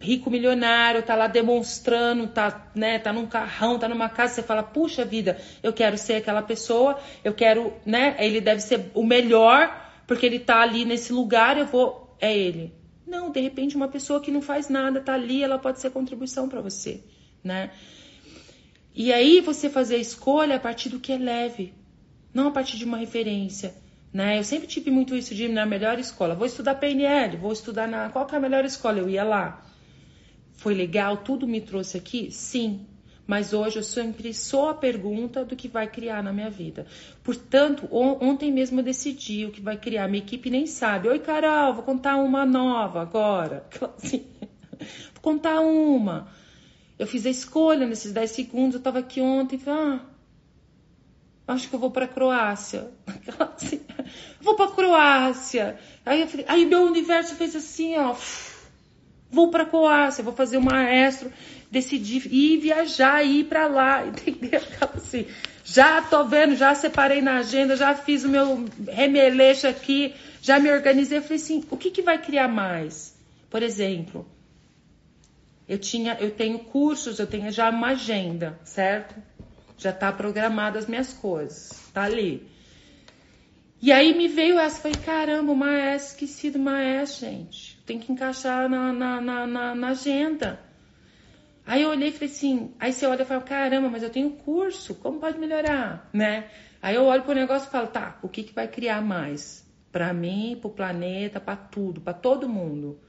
rico 0.00 0.30
milionário, 0.30 1.02
tá 1.02 1.16
lá 1.16 1.26
demonstrando, 1.26 2.28
tá, 2.28 2.70
né, 2.76 2.98
tá 3.00 3.12
num 3.12 3.26
carrão, 3.26 3.76
tá 3.76 3.88
numa 3.88 4.08
casa, 4.08 4.34
você 4.34 4.42
fala: 4.42 4.62
"Puxa 4.62 5.04
vida, 5.04 5.36
eu 5.64 5.72
quero 5.72 5.98
ser 5.98 6.14
aquela 6.14 6.42
pessoa, 6.42 6.96
eu 7.24 7.34
quero, 7.34 7.72
né, 7.84 8.14
ele 8.20 8.40
deve 8.40 8.60
ser 8.60 8.90
o 8.94 9.02
melhor, 9.02 9.62
porque 10.06 10.26
ele 10.26 10.38
tá 10.38 10.60
ali 10.60 10.84
nesse 10.84 11.12
lugar, 11.12 11.58
eu 11.58 11.66
vou 11.66 12.16
é 12.20 12.36
ele". 12.36 12.72
Não, 13.04 13.32
de 13.32 13.40
repente 13.40 13.74
uma 13.74 13.88
pessoa 13.88 14.20
que 14.20 14.30
não 14.30 14.42
faz 14.42 14.68
nada 14.68 15.00
tá 15.00 15.14
ali, 15.14 15.42
ela 15.42 15.58
pode 15.58 15.80
ser 15.80 15.90
contribuição 15.90 16.48
para 16.48 16.60
você, 16.60 17.02
né? 17.46 17.70
E 18.94 19.12
aí 19.12 19.40
você 19.40 19.70
fazer 19.70 19.96
a 19.96 19.98
escolha 19.98 20.56
a 20.56 20.60
partir 20.60 20.88
do 20.88 20.98
que 20.98 21.12
é 21.12 21.18
leve, 21.18 21.72
não 22.32 22.48
a 22.48 22.50
partir 22.50 22.76
de 22.76 22.84
uma 22.84 22.98
referência, 22.98 23.74
Né? 24.12 24.38
Eu 24.38 24.44
sempre 24.44 24.66
tive 24.66 24.90
muito 24.90 25.14
isso 25.14 25.34
de 25.34 25.44
ir 25.44 25.48
na 25.48 25.66
melhor 25.66 25.98
escola. 25.98 26.34
Vou 26.34 26.46
estudar 26.46 26.76
PNL, 26.76 27.36
vou 27.36 27.52
estudar 27.52 27.86
na. 27.86 28.08
Qual 28.08 28.24
que 28.24 28.34
é 28.34 28.38
a 28.38 28.40
melhor 28.40 28.64
escola? 28.64 28.98
Eu 28.98 29.08
ia 29.10 29.24
lá. 29.24 29.62
Foi 30.54 30.74
legal, 30.74 31.18
tudo 31.18 31.46
me 31.46 31.60
trouxe 31.60 31.98
aqui? 31.98 32.30
Sim. 32.30 32.86
Mas 33.26 33.52
hoje 33.52 33.76
eu 33.78 33.82
sempre 33.82 34.32
sou 34.32 34.68
a 34.70 34.74
pergunta 34.74 35.44
do 35.44 35.56
que 35.56 35.68
vai 35.68 35.86
criar 35.88 36.22
na 36.22 36.32
minha 36.32 36.48
vida. 36.48 36.86
Portanto, 37.22 37.88
ontem 37.90 38.52
mesmo 38.52 38.80
eu 38.80 38.84
decidi 38.84 39.44
o 39.44 39.50
que 39.50 39.60
vai 39.60 39.76
criar. 39.76 40.08
Minha 40.08 40.22
equipe 40.22 40.48
nem 40.48 40.66
sabe. 40.66 41.08
Oi, 41.08 41.18
Carol, 41.18 41.74
vou 41.74 41.82
contar 41.82 42.16
uma 42.16 42.46
nova 42.46 43.02
agora. 43.02 43.66
Assim, 43.98 44.24
vou 45.12 45.20
contar 45.20 45.60
uma. 45.60 46.28
Eu 46.98 47.06
fiz 47.06 47.26
a 47.26 47.30
escolha 47.30 47.86
nesses 47.86 48.12
10 48.12 48.30
segundos. 48.30 48.76
Eu 48.76 48.82
tava 48.82 49.00
aqui 49.00 49.20
ontem 49.20 49.58
falei, 49.58 49.80
ah, 49.80 50.00
acho 51.48 51.68
que 51.68 51.74
eu 51.74 51.78
vou 51.78 51.90
para 51.90 52.08
Croácia. 52.08 52.90
Assim, 53.38 53.80
vou 54.40 54.56
para 54.56 54.72
Croácia. 54.72 55.78
Aí 56.04 56.22
eu 56.22 56.26
falei, 56.26 56.46
aí 56.48 56.64
meu 56.64 56.82
universo 56.82 57.34
fez 57.34 57.54
assim, 57.54 57.96
ó, 57.96 58.14
vou 59.30 59.50
para 59.50 59.66
Croácia, 59.66 60.24
vou 60.24 60.32
fazer 60.32 60.56
o 60.56 60.62
maestro, 60.62 61.30
decidi 61.70 62.26
ir 62.28 62.58
viajar, 62.58 63.22
ir 63.22 63.44
para 63.44 63.66
lá, 63.66 64.06
entendeu? 64.06 64.60
Assim, 64.94 65.26
já 65.64 66.00
tô 66.00 66.24
vendo, 66.24 66.56
já 66.56 66.74
separei 66.74 67.20
na 67.20 67.38
agenda, 67.38 67.76
já 67.76 67.94
fiz 67.94 68.24
o 68.24 68.28
meu 68.28 68.64
remeleixo 68.88 69.66
aqui, 69.66 70.14
já 70.40 70.58
me 70.58 70.70
organizei. 70.72 71.18
Eu 71.18 71.22
falei 71.22 71.36
assim, 71.36 71.64
o 71.70 71.76
que 71.76 71.90
que 71.90 72.02
vai 72.02 72.18
criar 72.18 72.48
mais? 72.48 73.14
Por 73.50 73.62
exemplo, 73.62 74.26
eu 75.68 75.78
tinha, 75.78 76.16
eu 76.20 76.30
tenho 76.30 76.60
cursos, 76.60 77.18
eu 77.18 77.26
tenho 77.26 77.50
já 77.50 77.70
uma 77.70 77.88
agenda, 77.88 78.58
certo? 78.64 79.14
Já 79.76 79.92
tá 79.92 80.12
programada 80.12 80.78
as 80.78 80.86
minhas 80.86 81.12
coisas, 81.12 81.90
tá 81.92 82.02
ali. 82.04 82.48
E 83.80 83.92
aí 83.92 84.16
me 84.16 84.26
veio 84.26 84.58
essa, 84.58 84.80
falei, 84.80 84.96
caramba, 85.04 85.52
o 85.52 85.56
maestro, 85.56 86.24
esqueci 86.24 86.50
do 86.50 86.58
maestro, 86.58 87.26
gente. 87.26 87.78
Tem 87.84 87.98
que 87.98 88.10
encaixar 88.10 88.68
na, 88.68 88.92
na, 88.92 89.20
na, 89.20 89.46
na, 89.46 89.74
na 89.74 89.88
agenda. 89.88 90.60
Aí 91.66 91.82
eu 91.82 91.90
olhei 91.90 92.08
e 92.08 92.12
falei 92.12 92.28
assim, 92.28 92.74
aí 92.78 92.92
você 92.92 93.06
olha 93.06 93.22
e 93.22 93.26
fala, 93.26 93.42
caramba, 93.42 93.90
mas 93.90 94.02
eu 94.02 94.10
tenho 94.10 94.30
curso, 94.30 94.94
como 94.94 95.18
pode 95.18 95.38
melhorar, 95.38 96.08
né? 96.12 96.48
Aí 96.80 96.94
eu 96.94 97.04
olho 97.04 97.24
pro 97.24 97.34
negócio 97.34 97.68
e 97.68 97.70
falo, 97.70 97.88
tá, 97.88 98.18
o 98.22 98.28
que, 98.28 98.44
que 98.44 98.54
vai 98.54 98.68
criar 98.68 99.02
mais? 99.02 99.66
Para 99.90 100.12
mim, 100.14 100.56
pro 100.60 100.70
planeta, 100.70 101.40
para 101.40 101.56
tudo, 101.56 102.00
para 102.00 102.14
todo 102.14 102.48
mundo. 102.48 103.00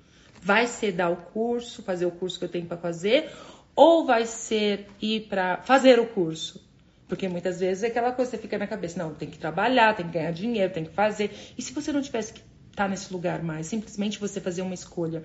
Vai 0.41 0.67
ser 0.67 0.91
dar 0.91 1.09
o 1.09 1.17
curso, 1.17 1.81
fazer 1.83 2.05
o 2.05 2.11
curso 2.11 2.39
que 2.39 2.45
eu 2.45 2.49
tenho 2.49 2.65
para 2.65 2.77
fazer, 2.77 3.29
ou 3.75 4.05
vai 4.05 4.25
ser 4.25 4.87
ir 5.01 5.27
para 5.27 5.57
fazer 5.57 5.99
o 5.99 6.07
curso? 6.07 6.65
Porque 7.07 7.27
muitas 7.27 7.59
vezes 7.59 7.83
é 7.83 7.87
aquela 7.87 8.11
coisa, 8.11 8.31
você 8.31 8.37
fica 8.37 8.57
na 8.57 8.67
cabeça, 8.67 9.01
não, 9.01 9.13
tem 9.13 9.29
que 9.29 9.37
trabalhar, 9.37 9.95
tem 9.95 10.05
que 10.05 10.13
ganhar 10.13 10.31
dinheiro, 10.31 10.73
tem 10.73 10.83
que 10.83 10.91
fazer. 10.91 11.31
E 11.57 11.61
se 11.61 11.73
você 11.73 11.91
não 11.91 12.01
tivesse 12.01 12.33
que 12.33 12.39
estar 12.39 12.83
tá 12.83 12.87
nesse 12.87 13.11
lugar 13.13 13.41
mais, 13.41 13.67
simplesmente 13.67 14.19
você 14.19 14.41
fazer 14.41 14.61
uma 14.61 14.73
escolha. 14.73 15.23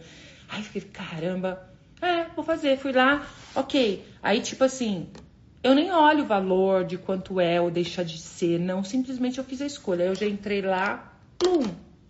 Aí 0.48 0.62
fiquei, 0.62 0.82
caramba, 0.82 1.68
é, 2.00 2.24
vou 2.34 2.44
fazer. 2.44 2.78
Fui 2.78 2.92
lá, 2.92 3.26
ok. 3.54 4.04
Aí, 4.22 4.40
tipo 4.40 4.62
assim, 4.62 5.08
eu 5.62 5.74
nem 5.74 5.90
olho 5.92 6.24
o 6.24 6.26
valor 6.26 6.84
de 6.84 6.98
quanto 6.98 7.40
é 7.40 7.60
ou 7.60 7.70
deixa 7.70 8.04
de 8.04 8.18
ser, 8.18 8.60
não. 8.60 8.84
Simplesmente 8.84 9.38
eu 9.38 9.44
fiz 9.44 9.62
a 9.62 9.66
escolha. 9.66 10.04
Eu 10.04 10.14
já 10.14 10.26
entrei 10.26 10.60
lá, 10.62 11.16
plum, 11.38 11.62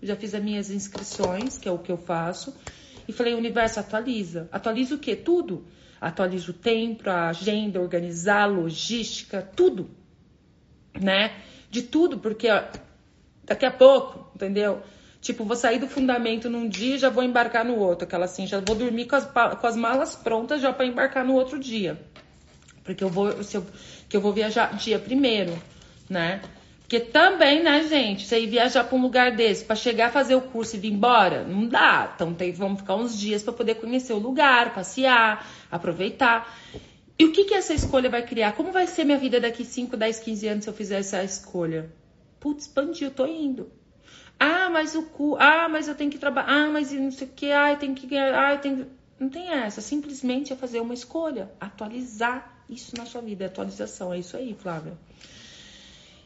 já 0.02 0.16
fiz 0.16 0.34
as 0.34 0.42
minhas 0.42 0.70
inscrições, 0.70 1.58
que 1.58 1.68
é 1.68 1.72
o 1.72 1.78
que 1.78 1.92
eu 1.92 1.96
faço, 1.98 2.54
e 3.06 3.12
falei, 3.12 3.34
universo, 3.34 3.80
atualiza. 3.80 4.48
Atualiza 4.52 4.94
o 4.94 4.98
quê? 4.98 5.16
Tudo 5.16 5.64
atualizo 6.02 6.50
o 6.50 6.54
tempo, 6.54 7.08
a 7.08 7.28
agenda, 7.28 7.80
organizar, 7.80 8.46
logística, 8.46 9.40
tudo, 9.54 9.88
né? 11.00 11.32
De 11.70 11.80
tudo, 11.80 12.18
porque 12.18 12.50
ó, 12.50 12.64
daqui 13.44 13.64
a 13.64 13.70
pouco, 13.70 14.32
entendeu? 14.34 14.82
Tipo, 15.20 15.44
vou 15.44 15.54
sair 15.54 15.78
do 15.78 15.86
fundamento 15.86 16.50
num 16.50 16.68
dia 16.68 16.96
e 16.96 16.98
já 16.98 17.08
vou 17.08 17.22
embarcar 17.22 17.64
no 17.64 17.76
outro. 17.76 18.04
Aquela 18.04 18.24
assim, 18.24 18.48
já 18.48 18.58
vou 18.58 18.74
dormir 18.74 19.06
com 19.06 19.14
as, 19.14 19.24
com 19.24 19.66
as 19.66 19.76
malas 19.76 20.16
prontas 20.16 20.60
já 20.60 20.72
para 20.72 20.84
embarcar 20.84 21.24
no 21.24 21.34
outro 21.34 21.56
dia. 21.60 21.96
Porque 22.82 23.04
eu 23.04 23.08
vou, 23.08 23.44
se 23.44 23.56
eu, 23.56 23.64
que 24.08 24.16
eu 24.16 24.20
vou 24.20 24.32
viajar 24.32 24.74
dia 24.76 24.98
primeiro, 24.98 25.56
né? 26.10 26.42
Porque 26.92 27.06
também, 27.06 27.62
né, 27.62 27.84
gente, 27.84 28.26
você 28.26 28.40
ir 28.40 28.48
viajar 28.48 28.84
para 28.84 28.98
um 28.98 29.00
lugar 29.00 29.34
desse, 29.34 29.64
para 29.64 29.74
chegar 29.74 30.12
fazer 30.12 30.34
o 30.34 30.42
curso 30.42 30.76
e 30.76 30.78
vir 30.78 30.92
embora, 30.92 31.42
não 31.42 31.66
dá. 31.66 32.12
Então 32.14 32.34
tem, 32.34 32.52
vamos 32.52 32.80
ficar 32.80 32.96
uns 32.96 33.18
dias 33.18 33.42
para 33.42 33.54
poder 33.54 33.76
conhecer 33.76 34.12
o 34.12 34.18
lugar, 34.18 34.74
passear, 34.74 35.42
aproveitar. 35.70 36.54
E 37.18 37.24
o 37.24 37.32
que, 37.32 37.44
que 37.44 37.54
essa 37.54 37.72
escolha 37.72 38.10
vai 38.10 38.20
criar? 38.26 38.52
Como 38.52 38.70
vai 38.72 38.86
ser 38.86 39.04
minha 39.04 39.16
vida 39.16 39.40
daqui 39.40 39.64
5, 39.64 39.96
10, 39.96 40.18
15 40.18 40.48
anos 40.48 40.64
se 40.64 40.68
eu 40.68 40.74
fizer 40.74 40.98
essa 40.98 41.24
escolha? 41.24 41.90
Putz, 42.38 42.66
expandiu, 42.66 43.10
tô 43.10 43.24
indo. 43.24 43.72
Ah, 44.38 44.68
mas 44.68 44.94
o 44.94 45.04
cu, 45.04 45.38
ah, 45.40 45.70
mas 45.70 45.88
eu 45.88 45.94
tenho 45.94 46.10
que 46.10 46.18
trabalhar, 46.18 46.50
ah, 46.50 46.70
mas 46.70 46.92
não 46.92 47.10
sei 47.10 47.26
o 47.26 47.30
que, 47.30 47.50
ah, 47.52 47.72
eu 47.72 47.78
tenho 47.78 47.94
que 47.94 48.06
ganhar, 48.06 48.34
ah, 48.38 48.52
eu 48.52 48.58
tenho. 48.58 48.86
Não 49.18 49.30
tem 49.30 49.48
essa, 49.48 49.80
simplesmente 49.80 50.52
é 50.52 50.56
fazer 50.56 50.80
uma 50.80 50.92
escolha, 50.92 51.50
atualizar 51.58 52.62
isso 52.68 52.94
na 52.98 53.06
sua 53.06 53.22
vida, 53.22 53.46
atualização, 53.46 54.12
é 54.12 54.18
isso 54.18 54.36
aí, 54.36 54.52
Flávia. 54.52 54.92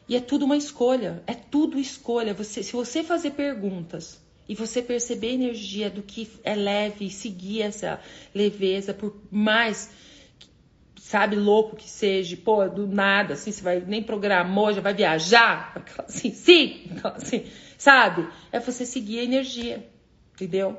E 0.07 0.15
é 0.15 0.21
tudo 0.21 0.45
uma 0.45 0.55
escolha, 0.55 1.21
é 1.27 1.33
tudo 1.33 1.79
escolha. 1.79 2.33
Você, 2.33 2.63
se 2.63 2.71
você 2.71 3.03
fazer 3.03 3.31
perguntas 3.31 4.21
e 4.47 4.55
você 4.55 4.81
perceber 4.81 5.27
a 5.27 5.33
energia 5.33 5.89
do 5.89 6.01
que 6.01 6.29
é 6.43 6.55
leve, 6.55 7.09
seguir 7.09 7.63
essa 7.63 7.99
leveza, 8.33 8.93
por 8.93 9.15
mais 9.29 9.89
sabe, 11.07 11.37
louco 11.37 11.77
que 11.77 11.89
seja, 11.89 12.35
pô, 12.35 12.67
do 12.67 12.85
nada, 12.85 13.33
assim, 13.35 13.49
você 13.49 13.61
vai 13.61 13.79
nem 13.79 14.03
programou, 14.03 14.73
já 14.73 14.81
vai 14.81 14.93
viajar, 14.93 15.85
assim, 16.05 16.33
sim, 16.33 16.91
assim, 17.03 17.45
sabe? 17.77 18.27
É 18.51 18.59
você 18.59 18.85
seguir 18.85 19.19
a 19.19 19.23
energia, 19.23 19.87
entendeu? 20.33 20.77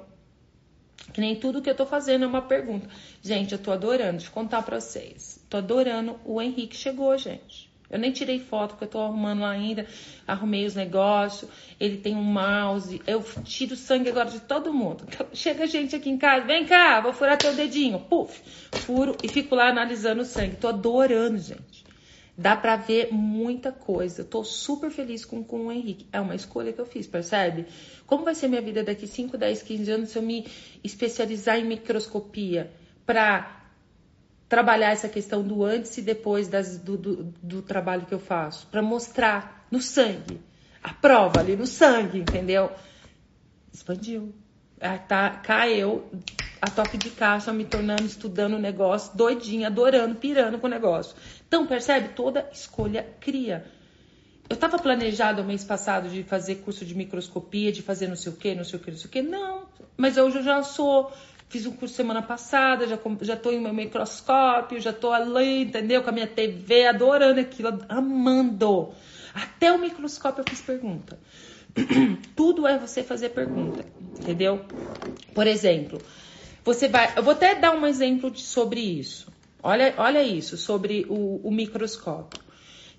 Que 1.14 1.21
nem 1.21 1.35
tudo 1.35 1.62
que 1.62 1.71
eu 1.71 1.75
tô 1.75 1.87
fazendo 1.87 2.25
é 2.25 2.29
uma 2.29 2.43
pergunta. 2.43 2.87
Gente, 3.23 3.53
eu 3.53 3.59
tô 3.59 3.73
adorando, 3.73 4.19
deixa 4.19 4.29
eu 4.29 4.33
contar 4.33 4.62
pra 4.62 4.79
vocês. 4.79 5.43
Tô 5.49 5.57
adorando, 5.57 6.21
o 6.25 6.43
Henrique 6.43 6.77
chegou, 6.77 7.17
gente. 7.17 7.67
Eu 7.90 7.98
nem 7.98 8.12
tirei 8.12 8.38
foto 8.38 8.70
porque 8.70 8.85
eu 8.85 8.88
tô 8.88 9.01
arrumando 9.01 9.44
ainda, 9.44 9.87
arrumei 10.27 10.66
os 10.66 10.74
negócios, 10.74 11.51
ele 11.81 11.96
tem 11.96 12.14
um 12.14 12.22
mouse, 12.22 13.01
eu 13.07 13.24
tiro 13.44 13.77
sangue 13.77 14.11
agora 14.11 14.29
de 14.29 14.40
todo 14.40 14.74
mundo. 14.74 15.05
Chega 15.33 15.66
gente 15.66 15.96
aqui 15.96 16.11
em 16.11 16.18
casa, 16.18 16.46
vem 16.46 16.66
cá, 16.66 17.01
vou 17.01 17.12
furar 17.12 17.40
teu 17.40 17.55
dedinho, 17.55 17.98
puf, 17.98 18.42
furo 18.74 19.16
e 19.22 19.29
fico 19.29 19.55
lá 19.55 19.68
analisando 19.68 20.22
o 20.22 20.24
sangue. 20.24 20.57
Tô 20.57 20.68
adorando, 20.68 21.38
gente. 21.38 21.88
Dá 22.37 22.55
pra 22.55 22.77
ver 22.77 23.09
muita 23.11 23.72
coisa. 23.72 24.22
Tô 24.22 24.44
super 24.44 24.90
feliz 24.90 25.24
com, 25.24 25.42
com 25.42 25.66
o 25.66 25.72
Henrique. 25.72 26.07
É 26.12 26.20
uma 26.20 26.37
escolha 26.37 26.72
que 26.72 26.81
eu 26.81 26.87
fiz, 26.87 27.05
percebe? 27.05 27.66
Como 28.07 28.24
vai 28.24 28.33
ser 28.33 28.46
minha 28.46 28.62
vida 28.62 28.85
daqui 28.85 29.09
5, 29.09 29.37
10, 29.37 29.62
15 29.62 29.90
anos 29.90 30.11
se 30.11 30.18
eu 30.18 30.22
me 30.22 30.46
especializar 30.85 31.59
em 31.59 31.64
microscopia 31.64 32.70
pra 33.05 33.58
trabalhar 34.48 34.92
essa 34.92 35.08
questão 35.08 35.42
do 35.42 35.64
antes 35.64 35.96
e 35.98 36.02
depois 36.02 36.48
das, 36.48 36.78
do, 36.78 36.96
do, 36.96 37.24
do 37.42 37.62
trabalho 37.62 38.06
que 38.06 38.14
eu 38.14 38.18
faço, 38.18 38.66
para 38.68 38.80
mostrar 38.80 39.66
no 39.70 39.80
sangue, 39.80 40.40
a 40.82 40.92
prova 40.92 41.40
ali 41.40 41.54
no 41.54 41.66
sangue, 41.66 42.18
entendeu? 42.18 42.70
Expandiu. 43.72 44.34
Ah, 44.80 44.96
tá, 44.96 45.42
a 46.61 46.70
toque 46.70 46.96
de 46.96 47.11
caixa, 47.11 47.52
me 47.52 47.64
tornando, 47.64 48.04
estudando 48.04 48.54
o 48.54 48.58
negócio, 48.58 49.16
doidinha, 49.16 49.66
adorando, 49.66 50.14
pirando 50.14 50.58
com 50.58 50.66
o 50.66 50.70
negócio. 50.70 51.14
Então, 51.46 51.66
percebe? 51.66 52.08
Toda 52.11 52.48
escolha 52.52 53.06
cria. 53.20 53.64
Eu 54.48 54.54
estava 54.54 54.78
planejado 54.78 55.44
mês 55.44 55.62
passado 55.62 56.08
de 56.08 56.22
fazer 56.22 56.56
curso 56.56 56.84
de 56.84 56.94
microscopia, 56.94 57.70
de 57.70 57.82
fazer 57.82 58.08
não 58.08 58.16
sei 58.16 58.32
o 58.32 58.37
que, 58.37 58.54
não 58.54 58.64
sei 58.64 58.78
o 58.78 58.82
que, 58.82 58.90
não 58.90 58.98
sei 58.98 59.06
o 59.06 59.11
que. 59.11 59.22
Não, 59.22 59.66
mas 59.96 60.16
hoje 60.16 60.38
eu 60.38 60.42
já 60.42 60.62
sou 60.62 61.12
Fiz 61.48 61.64
um 61.64 61.72
curso 61.72 61.94
semana 61.94 62.20
passada, 62.20 62.87
já, 62.87 62.98
já 63.22 63.37
tô 63.37 63.50
em 63.50 63.61
meu 63.61 63.72
microscópio, 63.72 64.80
já 64.80 64.92
tô 64.92 65.11
ali, 65.11 65.62
entendeu? 65.62 66.02
Com 66.02 66.11
a 66.11 66.12
minha 66.12 66.26
TV, 66.26 66.87
adorando 66.87 67.40
aquilo, 67.40 67.82
amando. 67.88 68.90
Até 69.34 69.72
o 69.72 69.78
microscópio 69.78 70.42
eu 70.42 70.44
fiz 70.48 70.61
pergunta. 70.61 71.18
Tudo 72.37 72.66
é 72.66 72.76
você 72.76 73.02
fazer 73.02 73.30
pergunta, 73.30 73.84
entendeu? 74.20 74.64
Por 75.34 75.46
exemplo, 75.46 76.02
você 76.64 76.87
vai. 76.87 77.14
Eu 77.16 77.22
vou 77.22 77.32
até 77.32 77.54
dar 77.54 77.72
um 77.72 77.87
exemplo 77.87 78.30
de, 78.30 78.42
sobre 78.42 78.80
isso. 78.80 79.32
Olha, 79.62 79.94
olha 79.96 80.22
isso, 80.22 80.56
sobre 80.56 81.06
o, 81.08 81.40
o 81.42 81.50
microscópio. 81.50 82.40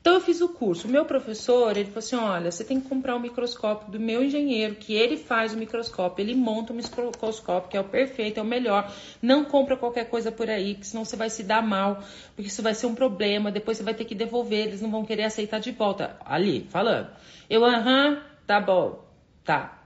Então 0.01 0.13
eu 0.13 0.21
fiz 0.21 0.39
o 0.39 0.49
curso. 0.49 0.87
O 0.87 0.89
meu 0.89 1.03
professor, 1.03 1.75
ele 1.75 1.85
falou 1.85 1.99
assim: 1.99 2.15
olha, 2.15 2.51
você 2.51 2.63
tem 2.63 2.79
que 2.79 2.87
comprar 2.87 3.15
um 3.15 3.19
microscópio 3.19 3.91
do 3.91 3.99
meu 3.99 4.23
engenheiro, 4.23 4.75
que 4.75 4.93
ele 4.93 5.17
faz 5.17 5.53
o 5.53 5.57
microscópio, 5.57 6.23
ele 6.23 6.35
monta 6.35 6.71
o 6.71 6.75
microscópio, 6.75 7.69
que 7.69 7.77
é 7.77 7.81
o 7.81 7.83
perfeito, 7.83 8.39
é 8.39 8.43
o 8.43 8.45
melhor. 8.45 8.91
Não 9.21 9.43
compra 9.43 9.75
qualquer 9.75 10.09
coisa 10.09 10.31
por 10.31 10.49
aí, 10.49 10.75
que 10.75 10.87
senão 10.87 11.03
você 11.03 11.17
vai 11.17 11.29
se 11.29 11.43
dar 11.43 11.61
mal, 11.61 12.01
porque 12.35 12.49
isso 12.49 12.63
vai 12.63 12.73
ser 12.73 12.85
um 12.85 12.95
problema, 12.95 13.51
depois 13.51 13.77
você 13.77 13.83
vai 13.83 13.93
ter 13.93 14.05
que 14.05 14.15
devolver, 14.15 14.67
eles 14.67 14.81
não 14.81 14.89
vão 14.89 15.03
querer 15.03 15.23
aceitar 15.23 15.59
de 15.59 15.71
volta. 15.71 16.17
Ali, 16.25 16.65
falando. 16.69 17.09
Eu, 17.49 17.65
aham, 17.65 18.21
tá 18.47 18.59
bom, 18.61 19.03
tá. 19.43 19.83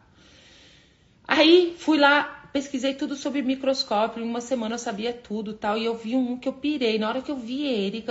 Aí 1.28 1.74
fui 1.78 1.98
lá, 1.98 2.50
pesquisei 2.54 2.94
tudo 2.94 3.16
sobre 3.16 3.42
microscópio, 3.42 4.24
em 4.24 4.28
uma 4.28 4.42
semana 4.42 4.76
eu 4.76 4.80
sabia 4.80 5.12
tudo 5.12 5.54
tal, 5.54 5.76
e 5.76 5.86
eu 5.86 5.96
vi 5.96 6.16
um 6.16 6.38
que 6.38 6.48
eu 6.48 6.54
pirei. 6.54 7.00
Na 7.00 7.10
hora 7.10 7.22
que 7.22 7.32
eu 7.32 7.36
vi 7.36 7.66
ele, 7.66 8.04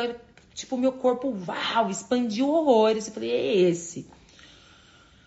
tipo, 0.54 0.76
meu 0.76 0.92
corpo, 0.92 1.34
uau, 1.46 1.90
expandiu 1.90 2.48
horrores. 2.48 3.06
Eu 3.06 3.14
falei, 3.14 3.30
é 3.30 3.56
esse. 3.56 4.06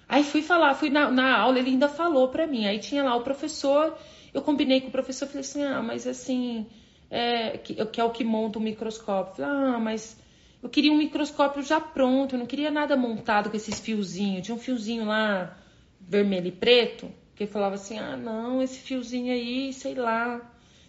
Aí 0.07 0.23
fui 0.23 0.41
falar, 0.41 0.75
fui 0.75 0.89
na, 0.89 1.09
na 1.09 1.37
aula, 1.37 1.59
ele 1.59 1.71
ainda 1.71 1.89
falou 1.89 2.29
pra 2.29 2.45
mim. 2.45 2.65
Aí 2.65 2.79
tinha 2.79 3.03
lá 3.03 3.15
o 3.15 3.21
professor, 3.21 3.97
eu 4.33 4.41
combinei 4.41 4.81
com 4.81 4.87
o 4.89 4.91
professor, 4.91 5.27
falei 5.27 5.41
assim, 5.41 5.63
ah, 5.63 5.81
mas 5.81 6.05
assim, 6.05 6.67
é, 7.09 7.57
que, 7.57 7.73
que 7.85 7.99
é 7.99 8.03
o 8.03 8.11
que 8.11 8.23
monta 8.23 8.59
o 8.59 8.61
microscópio. 8.61 9.35
Falei, 9.35 9.51
ah, 9.51 9.79
mas 9.79 10.19
eu 10.61 10.69
queria 10.69 10.91
um 10.91 10.97
microscópio 10.97 11.63
já 11.63 11.79
pronto, 11.79 12.35
eu 12.35 12.39
não 12.39 12.45
queria 12.45 12.71
nada 12.71 12.95
montado 12.95 13.49
com 13.49 13.57
esses 13.57 13.79
fiozinhos. 13.79 14.45
Tinha 14.45 14.55
um 14.55 14.59
fiozinho 14.59 15.05
lá, 15.05 15.57
vermelho 15.99 16.47
e 16.47 16.51
preto, 16.51 17.11
que 17.35 17.47
falava 17.47 17.75
assim, 17.75 17.97
ah, 17.97 18.15
não, 18.15 18.61
esse 18.61 18.79
fiozinho 18.79 19.33
aí, 19.33 19.73
sei 19.73 19.95
lá, 19.95 20.39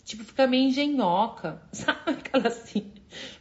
tipo, 0.07 0.25
fica 0.25 0.47
meio 0.47 0.69
engenhoca, 0.69 1.61
sabe? 1.73 1.99
Aquela 2.07 2.47
assim, 2.47 2.91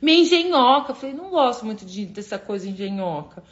meio 0.02 0.24
engenhoca. 0.24 0.92
Eu 0.92 0.96
falei, 0.96 1.16
não 1.16 1.30
gosto 1.30 1.66
muito 1.66 1.86
de, 1.86 2.08
dessa 2.08 2.38
coisa 2.38 2.68
engenhoca. 2.68 3.44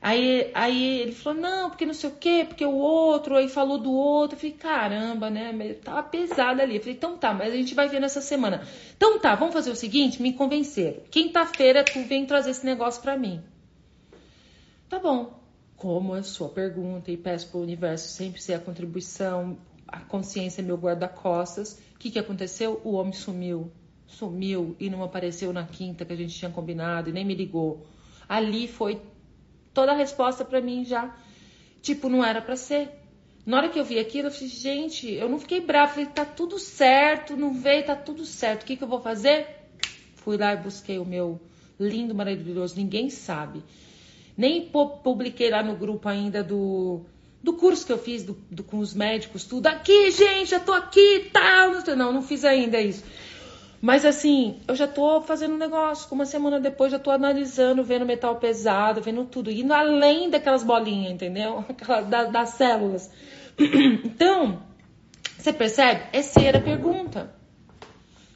Aí, 0.00 0.50
aí 0.54 1.00
ele 1.00 1.12
falou, 1.12 1.40
não, 1.40 1.70
porque 1.70 1.84
não 1.86 1.94
sei 1.94 2.10
o 2.10 2.14
quê, 2.14 2.44
porque 2.46 2.64
o 2.64 2.74
outro, 2.74 3.36
aí 3.36 3.48
falou 3.48 3.78
do 3.78 3.92
outro. 3.92 4.36
Eu 4.36 4.40
falei, 4.40 4.56
caramba, 4.56 5.30
né? 5.30 5.74
Tava 5.82 6.02
pesado 6.02 6.60
ali. 6.60 6.76
Eu 6.76 6.80
falei, 6.80 6.94
então 6.94 7.16
tá, 7.16 7.32
mas 7.32 7.52
a 7.52 7.56
gente 7.56 7.74
vai 7.74 7.88
ver 7.88 8.00
nessa 8.00 8.20
semana. 8.20 8.66
Então 8.96 9.18
tá, 9.18 9.34
vamos 9.34 9.54
fazer 9.54 9.70
o 9.70 9.76
seguinte, 9.76 10.20
me 10.20 10.32
convenceram. 10.32 11.00
Quinta-feira 11.10 11.84
tu 11.84 12.02
vem 12.04 12.26
trazer 12.26 12.50
esse 12.50 12.66
negócio 12.66 13.00
pra 13.00 13.16
mim. 13.16 13.42
Tá 14.88 14.98
bom. 14.98 15.38
Como 15.76 16.16
é 16.16 16.22
sua 16.22 16.48
pergunta 16.48 17.10
e 17.10 17.16
peço 17.16 17.50
pro 17.50 17.60
universo 17.60 18.08
sempre 18.08 18.42
ser 18.42 18.54
a 18.54 18.58
contribuição, 18.58 19.56
a 19.86 20.00
consciência 20.00 20.60
é 20.60 20.64
meu 20.64 20.76
guarda-costas. 20.76 21.80
O 21.98 22.00
que 22.00 22.12
que 22.12 22.18
aconteceu? 22.20 22.80
O 22.84 22.92
homem 22.92 23.12
sumiu. 23.12 23.72
Sumiu 24.06 24.76
e 24.78 24.88
não 24.88 25.02
apareceu 25.02 25.52
na 25.52 25.66
quinta 25.66 26.04
que 26.04 26.12
a 26.12 26.16
gente 26.16 26.32
tinha 26.32 26.48
combinado 26.48 27.10
e 27.10 27.12
nem 27.12 27.24
me 27.24 27.34
ligou. 27.34 27.84
Ali 28.28 28.68
foi 28.68 29.02
toda 29.74 29.90
a 29.90 29.96
resposta 29.96 30.44
para 30.44 30.60
mim 30.60 30.84
já. 30.84 31.12
Tipo, 31.82 32.08
não 32.08 32.24
era 32.24 32.40
para 32.40 32.54
ser. 32.54 32.88
Na 33.44 33.56
hora 33.56 33.68
que 33.68 33.80
eu 33.80 33.84
vi 33.84 33.98
aquilo, 33.98 34.28
eu 34.28 34.30
falei, 34.30 34.48
gente, 34.48 35.12
eu 35.12 35.28
não 35.28 35.40
fiquei 35.40 35.60
brava. 35.60 35.94
Falei, 35.94 36.06
tá 36.06 36.24
tudo 36.24 36.56
certo, 36.56 37.36
não 37.36 37.52
veio, 37.52 37.84
tá 37.84 37.96
tudo 37.96 38.24
certo. 38.24 38.62
O 38.62 38.66
que, 38.66 38.76
que 38.76 38.84
eu 38.84 38.88
vou 38.88 39.00
fazer? 39.00 39.48
Fui 40.14 40.36
lá 40.36 40.52
e 40.52 40.56
busquei 40.56 41.00
o 41.00 41.04
meu 41.04 41.40
lindo, 41.80 42.14
maravilhoso, 42.14 42.76
ninguém 42.76 43.10
sabe. 43.10 43.64
Nem 44.36 44.70
publiquei 45.02 45.50
lá 45.50 45.64
no 45.64 45.74
grupo 45.74 46.08
ainda 46.08 46.44
do, 46.44 47.06
do 47.42 47.52
curso 47.52 47.86
que 47.86 47.92
eu 47.92 47.98
fiz 47.98 48.22
do, 48.22 48.36
do 48.50 48.64
com 48.64 48.78
os 48.78 48.94
médicos, 48.94 49.44
tudo. 49.44 49.66
Aqui, 49.66 50.10
gente, 50.10 50.52
eu 50.52 50.60
tô 50.60 50.72
aqui, 50.72 51.30
tal. 51.32 51.72
Não, 51.96 52.12
não 52.12 52.22
fiz 52.22 52.44
ainda 52.44 52.80
isso. 52.80 53.04
Mas 53.80 54.04
assim, 54.04 54.56
eu 54.66 54.74
já 54.74 54.88
tô 54.88 55.20
fazendo 55.22 55.54
um 55.54 55.58
negócio. 55.58 56.08
Uma 56.10 56.26
semana 56.26 56.58
depois 56.58 56.90
já 56.90 56.98
tô 56.98 57.10
analisando, 57.10 57.84
vendo 57.84 58.04
metal 58.04 58.36
pesado, 58.36 59.00
vendo 59.00 59.24
tudo. 59.24 59.50
Indo 59.50 59.72
além 59.72 60.28
daquelas 60.28 60.64
bolinhas, 60.64 61.12
entendeu? 61.12 61.64
Aquela, 61.68 62.00
da, 62.00 62.24
das 62.24 62.50
células. 62.50 63.10
Então, 64.04 64.62
você 65.36 65.52
percebe? 65.52 66.02
Essa 66.12 66.40
era 66.40 66.58
a 66.58 66.62
pergunta. 66.62 67.37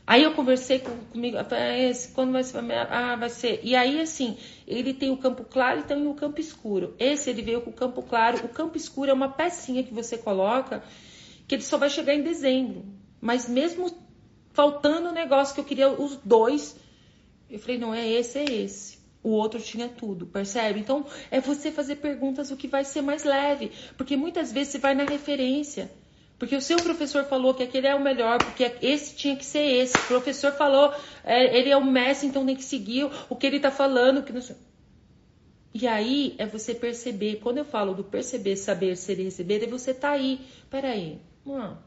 Aí 0.07 0.25
eu 0.25 0.35
conversei 0.35 0.81
com, 0.81 0.97
comigo, 1.13 1.37
esse, 1.79 2.09
quando 2.09 2.33
vai 2.33 2.43
ser? 2.43 2.59
Ah, 2.91 3.17
vai 3.17 3.31
ser. 3.31 3.61
E 3.63 3.77
aí, 3.77 4.01
assim, 4.01 4.37
ele 4.67 4.93
tem 4.93 5.11
o 5.11 5.17
campo 5.17 5.45
claro 5.45 5.81
e 5.81 5.85
tem 5.85 6.07
o 6.07 6.15
campo 6.15 6.41
escuro. 6.41 6.95
Esse 6.99 7.31
ele 7.31 7.43
veio 7.43 7.61
com 7.61 7.71
o 7.71 7.73
campo 7.73 8.03
claro. 8.03 8.45
O 8.45 8.49
campo 8.49 8.77
escuro 8.77 9.11
é 9.11 9.15
uma 9.15 9.29
pecinha 9.29 9.83
que 9.85 9.95
você 9.95 10.19
coloca 10.19 10.83
que 11.47 11.55
ele 11.55 11.63
só 11.63 11.79
vai 11.79 11.89
chegar 11.89 12.15
em 12.15 12.23
dezembro. 12.23 12.85
Mas 13.21 13.49
mesmo 13.49 13.91
faltando 14.53 15.09
um 15.09 15.13
negócio 15.13 15.55
que 15.55 15.61
eu 15.61 15.65
queria 15.65 15.89
os 15.89 16.17
dois. 16.17 16.77
Eu 17.49 17.59
falei, 17.59 17.79
não 17.79 17.95
é 17.95 18.09
esse, 18.09 18.39
é 18.39 18.45
esse. 18.45 18.99
O 19.23 19.31
outro 19.31 19.61
tinha 19.61 19.89
tudo, 19.89 20.27
percebe? 20.27 20.81
Então, 20.81 21.07
é 21.31 21.41
você 21.41 21.71
fazer 21.71 21.97
perguntas 21.97 22.51
o 22.51 22.57
que 22.57 22.67
vai 22.67 22.85
ser 22.85 23.03
mais 23.03 23.23
leve. 23.23 23.71
Porque 23.97 24.17
muitas 24.17 24.51
vezes 24.51 24.73
você 24.73 24.79
vai 24.79 24.95
na 24.95 25.05
referência. 25.05 25.91
Porque 26.43 26.57
o 26.57 26.61
seu 26.61 26.77
professor 26.79 27.23
falou 27.23 27.55
que 27.55 27.63
aquele 27.63 27.87
é 27.87 27.95
o 27.95 28.03
melhor, 28.03 28.39
porque 28.39 28.75
esse 28.83 29.15
tinha 29.15 29.37
que 29.37 29.45
ser 29.45 29.63
esse. 29.63 29.97
O 29.97 30.09
professor 30.09 30.51
falou, 30.51 30.93
é, 31.23 31.57
ele 31.57 31.71
é 31.71 31.77
o 31.77 31.85
mestre, 31.85 32.27
então 32.27 32.45
tem 32.45 32.57
que 32.57 32.65
seguir 32.65 33.09
o 33.29 33.37
que 33.37 33.47
ele 33.47 33.59
está 33.59 33.71
falando. 33.71 34.25
Que 34.25 34.33
não... 34.33 34.41
E 35.73 35.87
aí 35.87 36.35
é 36.39 36.45
você 36.45 36.75
perceber. 36.75 37.37
Quando 37.37 37.59
eu 37.59 37.65
falo 37.65 37.95
do 37.95 38.03
perceber, 38.03 38.57
saber, 38.57 38.97
ser 38.97 39.21
e 39.21 39.23
receber, 39.23 39.63
é 39.63 39.69
você 39.69 39.95
tá 39.95 40.11
aí. 40.11 40.41
Peraí, 40.69 41.21
não 41.47 41.79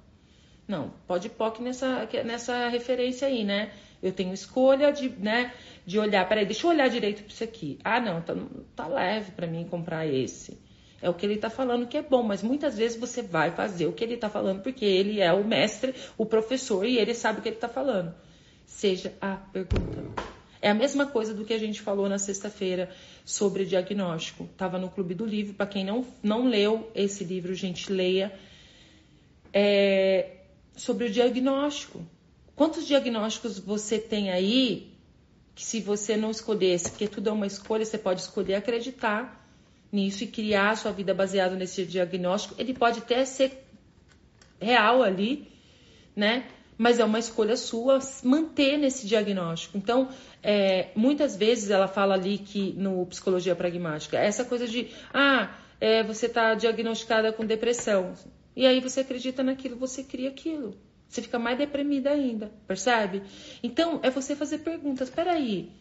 não, 0.68 0.94
pode 1.06 1.30
POC 1.30 1.62
nessa, 1.62 2.08
nessa 2.24 2.70
referência 2.70 3.28
aí, 3.28 3.44
né? 3.44 3.72
Eu 4.02 4.12
tenho 4.12 4.34
escolha 4.34 4.92
de, 4.92 5.10
né, 5.10 5.54
de 5.86 6.00
olhar. 6.00 6.28
Peraí, 6.28 6.46
deixa 6.46 6.66
eu 6.66 6.72
olhar 6.72 6.90
direito 6.90 7.24
para 7.24 7.34
isso 7.34 7.44
aqui. 7.44 7.80
Ah, 7.84 8.00
não, 8.00 8.22
tá, 8.22 8.36
tá 8.76 8.88
leve 8.88 9.32
para 9.32 9.48
mim 9.48 9.68
comprar 9.70 10.06
esse. 10.06 10.55
É 11.02 11.10
o 11.10 11.14
que 11.14 11.26
ele 11.26 11.36
está 11.36 11.50
falando 11.50 11.88
que 11.88 11.98
é 11.98 12.02
bom, 12.02 12.24
mas 12.24 12.42
muitas 12.42 12.78
vezes 12.78 13.00
você 13.00 13.22
vai 13.22 13.52
fazer 13.52 13.86
o 13.88 13.94
que 13.94 14.04
ele 14.04 14.16
está 14.16 14.30
falando 14.30 14.62
porque 14.62 14.86
ele 14.86 15.20
é 15.20 15.32
o 15.34 15.44
mestre, 15.44 15.94
o 16.18 16.26
professor 16.26 16.86
e 16.86 16.98
ele 16.98 17.14
sabe 17.14 17.40
o 17.40 17.42
que 17.42 17.50
ele 17.50 17.58
está 17.58 17.70
falando. 17.70 18.14
Seja 18.66 19.14
a 19.22 19.36
pergunta. 19.36 20.04
É 20.62 20.70
a 20.72 20.74
mesma 20.74 21.06
coisa 21.06 21.34
do 21.34 21.46
que 21.46 21.54
a 21.54 21.60
gente 21.60 21.82
falou 21.82 22.10
na 22.10 22.18
sexta-feira 22.18 22.90
sobre 23.24 23.66
diagnóstico. 23.66 24.46
Estava 24.46 24.80
no 24.80 24.90
Clube 24.90 25.14
do 25.14 25.24
Livro. 25.24 25.54
Para 25.54 25.68
quem 25.68 25.86
não, 25.86 26.04
não 26.24 26.48
leu 26.48 26.90
esse 26.96 27.24
livro, 27.24 27.54
gente, 27.54 27.92
leia. 27.92 28.34
É, 29.54 30.38
sobre 30.76 31.06
o 31.06 31.12
diagnóstico. 31.12 32.04
Quantos 32.56 32.88
diagnósticos 32.88 33.60
você 33.60 34.00
tem 34.00 34.32
aí 34.32 34.92
que 35.54 35.64
se 35.64 35.80
você 35.80 36.18
não 36.18 36.32
escolhesse, 36.32 36.90
porque 36.90 37.08
tudo 37.08 37.30
é 37.30 37.32
uma 37.32 37.46
escolha, 37.46 37.86
você 37.86 37.98
pode 37.98 38.22
escolher 38.22 38.56
acreditar 38.56 39.45
nisso 39.96 40.24
e 40.24 40.28
criar 40.28 40.72
a 40.72 40.76
sua 40.76 40.92
vida 40.92 41.14
baseada 41.14 41.56
nesse 41.56 41.86
diagnóstico. 41.86 42.56
Ele 42.58 42.74
pode 42.74 43.00
até 43.00 43.24
ser 43.26 43.66
real 44.60 45.02
ali, 45.02 45.48
né? 46.16 46.46
Mas 46.78 47.00
é 47.00 47.06
uma 47.06 47.20
escolha 47.20 47.56
sua 47.56 48.00
manter 48.24 48.78
nesse 48.78 49.08
diagnóstico. 49.08 49.78
Então, 49.78 50.10
é, 50.44 50.90
muitas 50.96 51.38
vezes 51.38 51.70
ela 51.70 51.88
fala 51.88 52.16
ali 52.16 52.38
que 52.38 52.74
no 52.74 53.06
psicologia 53.06 53.56
pragmática, 53.56 54.18
essa 54.18 54.44
coisa 54.44 54.68
de 54.68 54.90
ah, 55.14 55.56
é, 55.80 56.04
você 56.04 56.26
está 56.26 56.54
diagnosticada 56.54 57.32
com 57.32 57.46
depressão. 57.46 58.14
E 58.56 58.66
aí 58.68 58.82
você 58.82 59.02
acredita 59.02 59.42
naquilo, 59.42 59.78
você 59.78 60.04
cria 60.04 60.30
aquilo. 60.30 60.76
Você 61.08 61.22
fica 61.22 61.40
mais 61.40 61.58
deprimida 61.58 62.10
ainda, 62.10 62.52
percebe? 62.68 63.22
Então, 63.64 64.00
é 64.04 64.10
você 64.10 64.36
fazer 64.36 64.60
perguntas. 64.60 65.10
Peraí, 65.10 65.72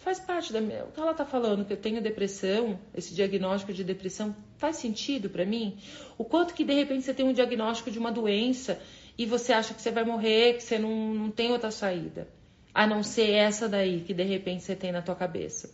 faz 0.00 0.18
parte 0.18 0.52
da 0.52 0.60
minha. 0.60 0.84
O 0.84 0.92
que 0.92 1.00
ela 1.00 1.14
tá 1.14 1.24
falando 1.24 1.64
que 1.64 1.72
eu 1.72 1.76
tenho 1.76 2.02
depressão, 2.02 2.78
esse 2.94 3.14
diagnóstico 3.14 3.72
de 3.72 3.84
depressão, 3.84 4.34
faz 4.56 4.76
sentido 4.76 5.28
para 5.30 5.44
mim? 5.44 5.78
O 6.18 6.24
quanto 6.24 6.54
que 6.54 6.64
de 6.64 6.74
repente 6.74 7.04
você 7.04 7.14
tem 7.14 7.26
um 7.26 7.32
diagnóstico 7.32 7.90
de 7.90 7.98
uma 7.98 8.10
doença 8.10 8.80
e 9.16 9.26
você 9.26 9.52
acha 9.52 9.74
que 9.74 9.82
você 9.82 9.90
vai 9.90 10.04
morrer, 10.04 10.54
que 10.54 10.62
você 10.62 10.78
não, 10.78 11.14
não 11.14 11.30
tem 11.30 11.52
outra 11.52 11.70
saída. 11.70 12.26
A 12.72 12.86
não 12.86 13.02
ser 13.02 13.30
essa 13.30 13.68
daí 13.68 14.00
que 14.00 14.14
de 14.14 14.22
repente 14.22 14.64
você 14.64 14.74
tem 14.74 14.90
na 14.90 15.02
tua 15.02 15.14
cabeça. 15.14 15.70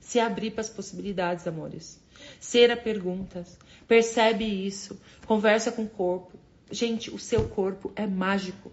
Se 0.00 0.18
abrir 0.18 0.52
para 0.52 0.62
as 0.62 0.70
possibilidades, 0.70 1.46
amores. 1.46 2.00
Ser 2.40 2.70
a 2.70 2.76
perguntas. 2.76 3.58
Percebe 3.86 4.44
isso. 4.44 4.98
Conversa 5.26 5.70
com 5.70 5.82
o 5.82 5.88
corpo. 5.88 6.38
Gente, 6.70 7.10
o 7.10 7.18
seu 7.18 7.48
corpo 7.48 7.92
é 7.94 8.06
mágico. 8.06 8.72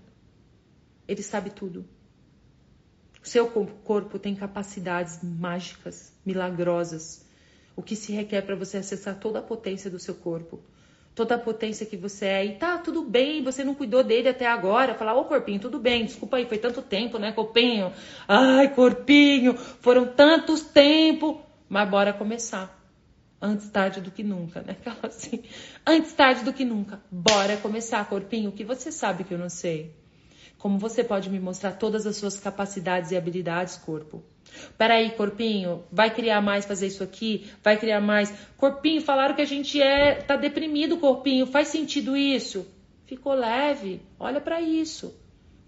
Ele 1.08 1.22
sabe 1.22 1.50
tudo. 1.50 1.86
O 3.24 3.28
seu 3.28 3.48
corpo 3.48 4.20
tem 4.20 4.36
capacidades 4.36 5.20
mágicas, 5.24 6.12
milagrosas. 6.26 7.26
O 7.74 7.82
que 7.82 7.96
se 7.96 8.12
requer 8.12 8.42
para 8.42 8.54
você 8.54 8.78
acessar 8.78 9.18
toda 9.18 9.40
a 9.40 9.42
potência 9.42 9.90
do 9.90 9.98
seu 9.98 10.14
corpo. 10.14 10.60
Toda 11.16 11.36
a 11.36 11.40
potência 11.40 11.86
que 11.86 11.96
você 11.96 12.26
é. 12.26 12.46
E 12.46 12.56
tá, 12.56 12.78
tudo 12.78 13.02
bem, 13.02 13.42
você 13.42 13.64
não 13.64 13.76
cuidou 13.76 14.04
dele 14.04 14.28
até 14.28 14.46
agora. 14.46 14.94
Falar, 14.94 15.16
ô 15.16 15.24
corpinho, 15.24 15.58
tudo 15.58 15.80
bem, 15.80 16.04
desculpa 16.04 16.36
aí, 16.36 16.46
foi 16.46 16.58
tanto 16.58 16.82
tempo, 16.82 17.18
né, 17.18 17.32
corpinho? 17.32 17.94
Ai, 18.28 18.74
corpinho, 18.76 19.58
foram 19.58 20.06
tantos 20.06 20.62
tempos. 20.62 21.38
Mas 21.70 21.90
bora 21.90 22.12
começar. 22.12 22.78
Antes 23.42 23.70
tarde 23.70 24.02
do 24.02 24.12
que 24.12 24.22
nunca, 24.22 24.62
né? 24.62 24.76
Aquela 24.86 25.08
assim, 25.08 25.44
antes 25.88 26.12
tarde 26.12 26.44
do 26.44 26.52
que 26.52 26.66
nunca. 26.66 27.02
Bora 27.10 27.56
começar, 27.56 28.04
corpinho, 28.10 28.50
o 28.50 28.54
que 28.54 28.66
você 28.66 28.92
sabe 28.92 29.24
que 29.24 29.34
eu 29.34 29.38
não 29.38 29.50
sei? 29.50 30.03
Como 30.64 30.80
você 30.80 31.04
pode 31.04 31.30
me 31.30 31.42
mostrar 31.42 31.74
todas 31.74 32.08
as 32.08 32.16
suas 32.16 32.40
capacidades 32.40 33.12
e 33.12 33.18
habilidades, 33.18 33.76
corpo? 33.76 34.24
Peraí, 34.78 35.10
corpinho, 35.10 35.84
vai 35.92 36.10
criar 36.10 36.40
mais 36.40 36.64
fazer 36.64 36.88
isso 36.88 37.04
aqui? 37.04 37.52
Vai 37.62 37.76
criar 37.76 38.00
mais? 38.00 38.34
Corpinho, 38.56 39.02
falaram 39.02 39.36
que 39.36 39.42
a 39.42 39.46
gente 39.46 39.82
é, 39.82 40.16
tá 40.16 40.38
deprimido, 40.38 40.96
corpinho. 40.96 41.46
Faz 41.46 41.68
sentido 41.68 42.16
isso? 42.16 42.66
Ficou 43.06 43.34
leve. 43.34 44.02
Olha 44.18 44.40
para 44.40 44.62
isso. 44.62 45.14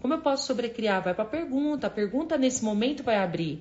Como 0.00 0.14
eu 0.14 0.22
posso 0.22 0.46
sobrecriar? 0.46 1.02
Vai 1.04 1.12
para 1.12 1.26
pergunta. 1.26 1.88
A 1.88 1.90
pergunta 1.90 2.38
nesse 2.38 2.64
momento 2.64 3.02
vai 3.02 3.18
abrir, 3.18 3.60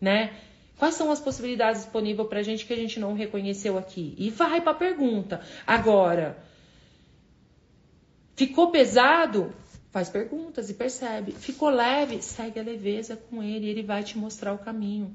né? 0.00 0.32
Quais 0.76 0.96
são 0.96 1.12
as 1.12 1.20
possibilidades 1.20 1.82
disponíveis 1.82 2.28
para 2.28 2.40
a 2.40 2.42
gente 2.42 2.66
que 2.66 2.72
a 2.72 2.76
gente 2.76 2.98
não 2.98 3.14
reconheceu 3.14 3.78
aqui? 3.78 4.12
E 4.18 4.28
vai 4.28 4.60
para 4.60 4.74
pergunta. 4.74 5.40
Agora, 5.64 6.36
ficou 8.34 8.72
pesado? 8.72 9.54
Faz 9.94 10.08
perguntas 10.08 10.68
e 10.70 10.74
percebe. 10.74 11.30
Ficou 11.30 11.70
leve? 11.70 12.20
Segue 12.20 12.58
a 12.58 12.64
leveza 12.64 13.14
com 13.14 13.40
ele, 13.40 13.68
ele 13.68 13.84
vai 13.84 14.02
te 14.02 14.18
mostrar 14.18 14.52
o 14.52 14.58
caminho. 14.58 15.14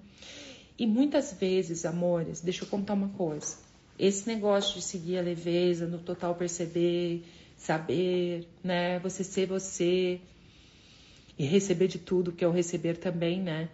E 0.77 0.88
muitas 0.88 1.34
vezes, 1.34 1.84
amores, 1.84 2.39
deixa 2.39 2.63
eu 2.63 2.67
contar 2.69 2.93
uma 2.93 3.09
coisa. 3.09 3.57
esse 3.99 4.25
negócio 4.25 4.75
de 4.75 4.82
seguir 4.82 5.17
a 5.17 5.21
leveza, 5.21 5.86
no 5.86 5.97
total 5.97 6.34
perceber, 6.34 7.25
saber, 7.57 8.47
né? 8.63 8.99
Você 8.99 9.21
ser 9.21 9.47
você 9.47 10.21
e 11.38 11.45
receber 11.45 11.89
de 11.89 11.99
tudo, 11.99 12.32
que 12.32 12.45
é 12.45 12.47
o 12.47 12.51
receber 12.51 12.95
também, 12.95 13.41
né? 13.41 13.67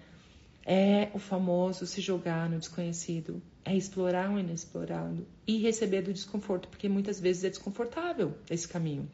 É 0.65 1.11
o 1.13 1.19
famoso 1.19 1.85
se 1.85 2.01
jogar 2.01 2.49
no 2.49 2.57
desconhecido, 2.57 3.39
é 3.63 3.75
explorar 3.75 4.31
o 4.31 4.39
inexplorado 4.39 5.27
e 5.45 5.59
receber 5.59 6.01
do 6.01 6.11
desconforto, 6.11 6.67
porque 6.67 6.89
muitas 6.89 7.19
vezes 7.19 7.43
é 7.43 7.49
desconfortável 7.49 8.33
esse 8.49 8.67
caminho. 8.67 9.07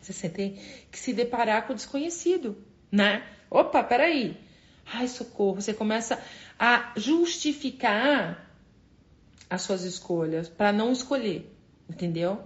Você 0.00 0.28
tem 0.28 0.58
que 0.90 0.98
se 0.98 1.12
deparar 1.12 1.66
com 1.66 1.72
o 1.72 1.76
desconhecido, 1.76 2.56
né? 2.90 3.26
Opa, 3.50 3.82
peraí. 3.82 4.36
Ai, 4.86 5.08
socorro. 5.08 5.60
Você 5.60 5.72
começa 5.72 6.22
a 6.58 6.92
justificar 6.96 8.50
as 9.48 9.62
suas 9.62 9.82
escolhas 9.82 10.48
para 10.48 10.72
não 10.72 10.92
escolher, 10.92 11.52
entendeu? 11.88 12.42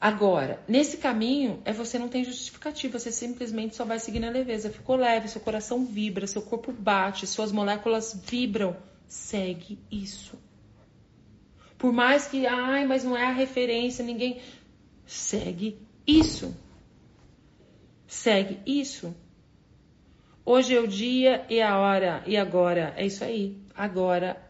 Agora, 0.00 0.62
nesse 0.68 0.98
caminho, 0.98 1.62
é 1.64 1.72
você 1.72 1.98
não 1.98 2.08
tem 2.08 2.22
justificativa, 2.22 2.98
você 2.98 3.10
simplesmente 3.10 3.74
só 3.74 3.84
vai 3.84 3.98
seguir 3.98 4.20
na 4.20 4.28
leveza. 4.28 4.70
Ficou 4.70 4.96
leve, 4.96 5.28
seu 5.28 5.40
coração 5.40 5.86
vibra, 5.86 6.26
seu 6.26 6.42
corpo 6.42 6.72
bate, 6.72 7.26
suas 7.26 7.50
moléculas 7.50 8.18
vibram. 8.24 8.76
Segue 9.08 9.78
isso. 9.90 10.38
Por 11.78 11.92
mais 11.92 12.26
que, 12.26 12.46
ai, 12.46 12.86
mas 12.86 13.04
não 13.04 13.16
é 13.16 13.24
a 13.24 13.32
referência, 13.32 14.04
ninguém. 14.04 14.40
Segue 15.06 15.85
isso. 16.06 16.54
Segue 18.06 18.60
isso. 18.64 19.14
Hoje 20.44 20.76
é 20.76 20.80
o 20.80 20.86
dia 20.86 21.44
e 21.50 21.60
a 21.60 21.76
hora 21.78 22.22
e 22.26 22.36
agora. 22.36 22.94
É 22.96 23.04
isso 23.04 23.24
aí. 23.24 23.60
Agora. 23.74 24.40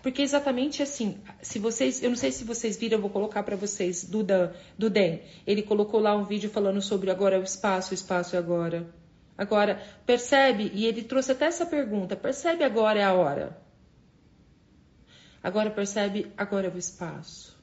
Porque 0.00 0.22
exatamente 0.22 0.80
assim, 0.80 1.20
se 1.42 1.58
vocês, 1.58 2.02
eu 2.02 2.08
não 2.08 2.16
sei 2.16 2.30
se 2.30 2.44
vocês 2.44 2.76
viram, 2.76 2.98
eu 2.98 3.02
vou 3.02 3.10
colocar 3.10 3.42
para 3.42 3.56
vocês 3.56 4.04
do 4.04 4.22
Dan, 4.22 4.52
do. 4.78 4.86
Ele 5.44 5.62
colocou 5.62 5.98
lá 5.98 6.16
um 6.16 6.24
vídeo 6.24 6.48
falando 6.48 6.80
sobre 6.80 7.10
agora 7.10 7.34
é 7.34 7.38
o 7.38 7.42
espaço, 7.42 7.90
o 7.90 7.94
espaço 7.94 8.36
é 8.36 8.38
agora. 8.38 8.88
Agora, 9.36 9.82
percebe, 10.06 10.70
e 10.72 10.86
ele 10.86 11.02
trouxe 11.02 11.32
até 11.32 11.46
essa 11.46 11.66
pergunta, 11.66 12.16
percebe 12.16 12.64
agora 12.64 13.00
é 13.00 13.04
a 13.04 13.12
hora. 13.12 13.60
Agora 15.42 15.70
percebe, 15.70 16.32
agora 16.36 16.68
é 16.68 16.70
o 16.70 16.78
espaço. 16.78 17.56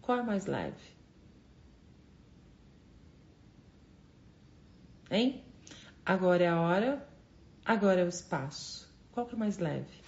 Qual 0.00 0.18
é 0.18 0.22
mais 0.22 0.46
leve? 0.46 0.92
Hein? 5.12 5.42
Agora 6.06 6.42
é 6.42 6.48
a 6.48 6.58
hora, 6.58 7.06
agora 7.62 8.00
é 8.00 8.04
o 8.04 8.08
espaço. 8.08 8.88
Qual 9.12 9.26
que 9.26 9.34
é 9.34 9.38
mais 9.38 9.58
leve? 9.58 10.00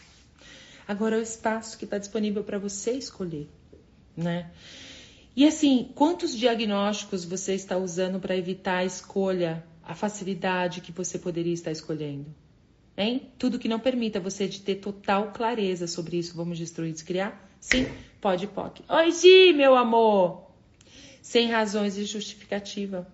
Agora 0.88 1.16
é 1.16 1.18
o 1.18 1.22
espaço 1.22 1.76
que 1.76 1.84
está 1.84 1.98
disponível 1.98 2.42
para 2.42 2.58
você 2.58 2.92
escolher, 2.92 3.48
né? 4.16 4.50
E 5.36 5.46
assim, 5.46 5.90
quantos 5.94 6.34
diagnósticos 6.34 7.24
você 7.24 7.54
está 7.54 7.76
usando 7.76 8.18
para 8.18 8.36
evitar 8.36 8.78
a 8.78 8.84
escolha, 8.84 9.64
a 9.82 9.94
facilidade 9.94 10.80
que 10.80 10.90
você 10.90 11.18
poderia 11.18 11.52
estar 11.52 11.70
escolhendo? 11.70 12.34
Hein? 12.96 13.30
Tudo 13.38 13.58
que 13.58 13.68
não 13.68 13.80
permita 13.80 14.18
você 14.18 14.48
de 14.48 14.60
ter 14.60 14.76
total 14.76 15.32
clareza 15.32 15.86
sobre 15.86 16.16
isso, 16.16 16.34
vamos 16.34 16.56
destruir, 16.56 16.92
descriar? 16.92 17.46
Sim, 17.60 17.86
pode, 18.22 18.46
pode. 18.46 18.82
Oi, 18.88 19.10
Gi, 19.10 19.52
meu 19.52 19.74
amor! 19.74 20.50
Sem 21.20 21.50
razões 21.50 21.98
e 21.98 22.04
justificativa 22.04 23.06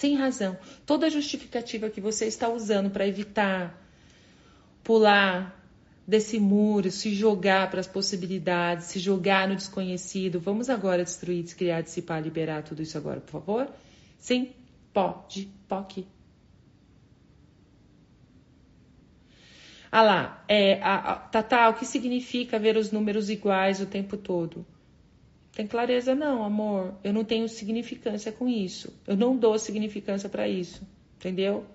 sem 0.00 0.16
razão. 0.16 0.56
Toda 0.86 1.10
justificativa 1.10 1.90
que 1.90 2.00
você 2.00 2.24
está 2.24 2.48
usando 2.48 2.90
para 2.90 3.06
evitar 3.06 3.78
pular 4.82 5.54
desse 6.06 6.40
muro, 6.40 6.90
se 6.90 7.14
jogar 7.14 7.70
para 7.70 7.80
as 7.80 7.86
possibilidades, 7.86 8.86
se 8.86 8.98
jogar 8.98 9.46
no 9.46 9.54
desconhecido. 9.54 10.40
Vamos 10.40 10.70
agora 10.70 11.04
destruir, 11.04 11.42
descriar, 11.42 11.82
dissipar, 11.82 12.22
liberar 12.22 12.62
tudo 12.62 12.80
isso 12.80 12.96
agora, 12.96 13.20
por 13.20 13.30
favor? 13.30 13.68
Sim, 14.18 14.52
pode, 14.90 15.50
pode. 15.68 16.06
Ah 19.92 20.02
lá, 20.02 20.44
é, 20.48 20.80
a, 20.80 20.94
a, 20.94 21.16
Tata, 21.16 21.68
o 21.68 21.74
que 21.74 21.84
significa 21.84 22.58
ver 22.58 22.78
os 22.78 22.90
números 22.90 23.28
iguais 23.28 23.82
o 23.82 23.86
tempo 23.86 24.16
todo? 24.16 24.64
Tem 25.60 25.66
clareza 25.66 26.14
não, 26.14 26.42
amor. 26.42 26.94
Eu 27.04 27.12
não 27.12 27.22
tenho 27.22 27.46
significância 27.46 28.32
com 28.32 28.48
isso. 28.48 28.98
Eu 29.06 29.14
não 29.14 29.36
dou 29.36 29.58
significância 29.58 30.26
para 30.26 30.48
isso. 30.48 30.80
Entendeu? 31.18 31.66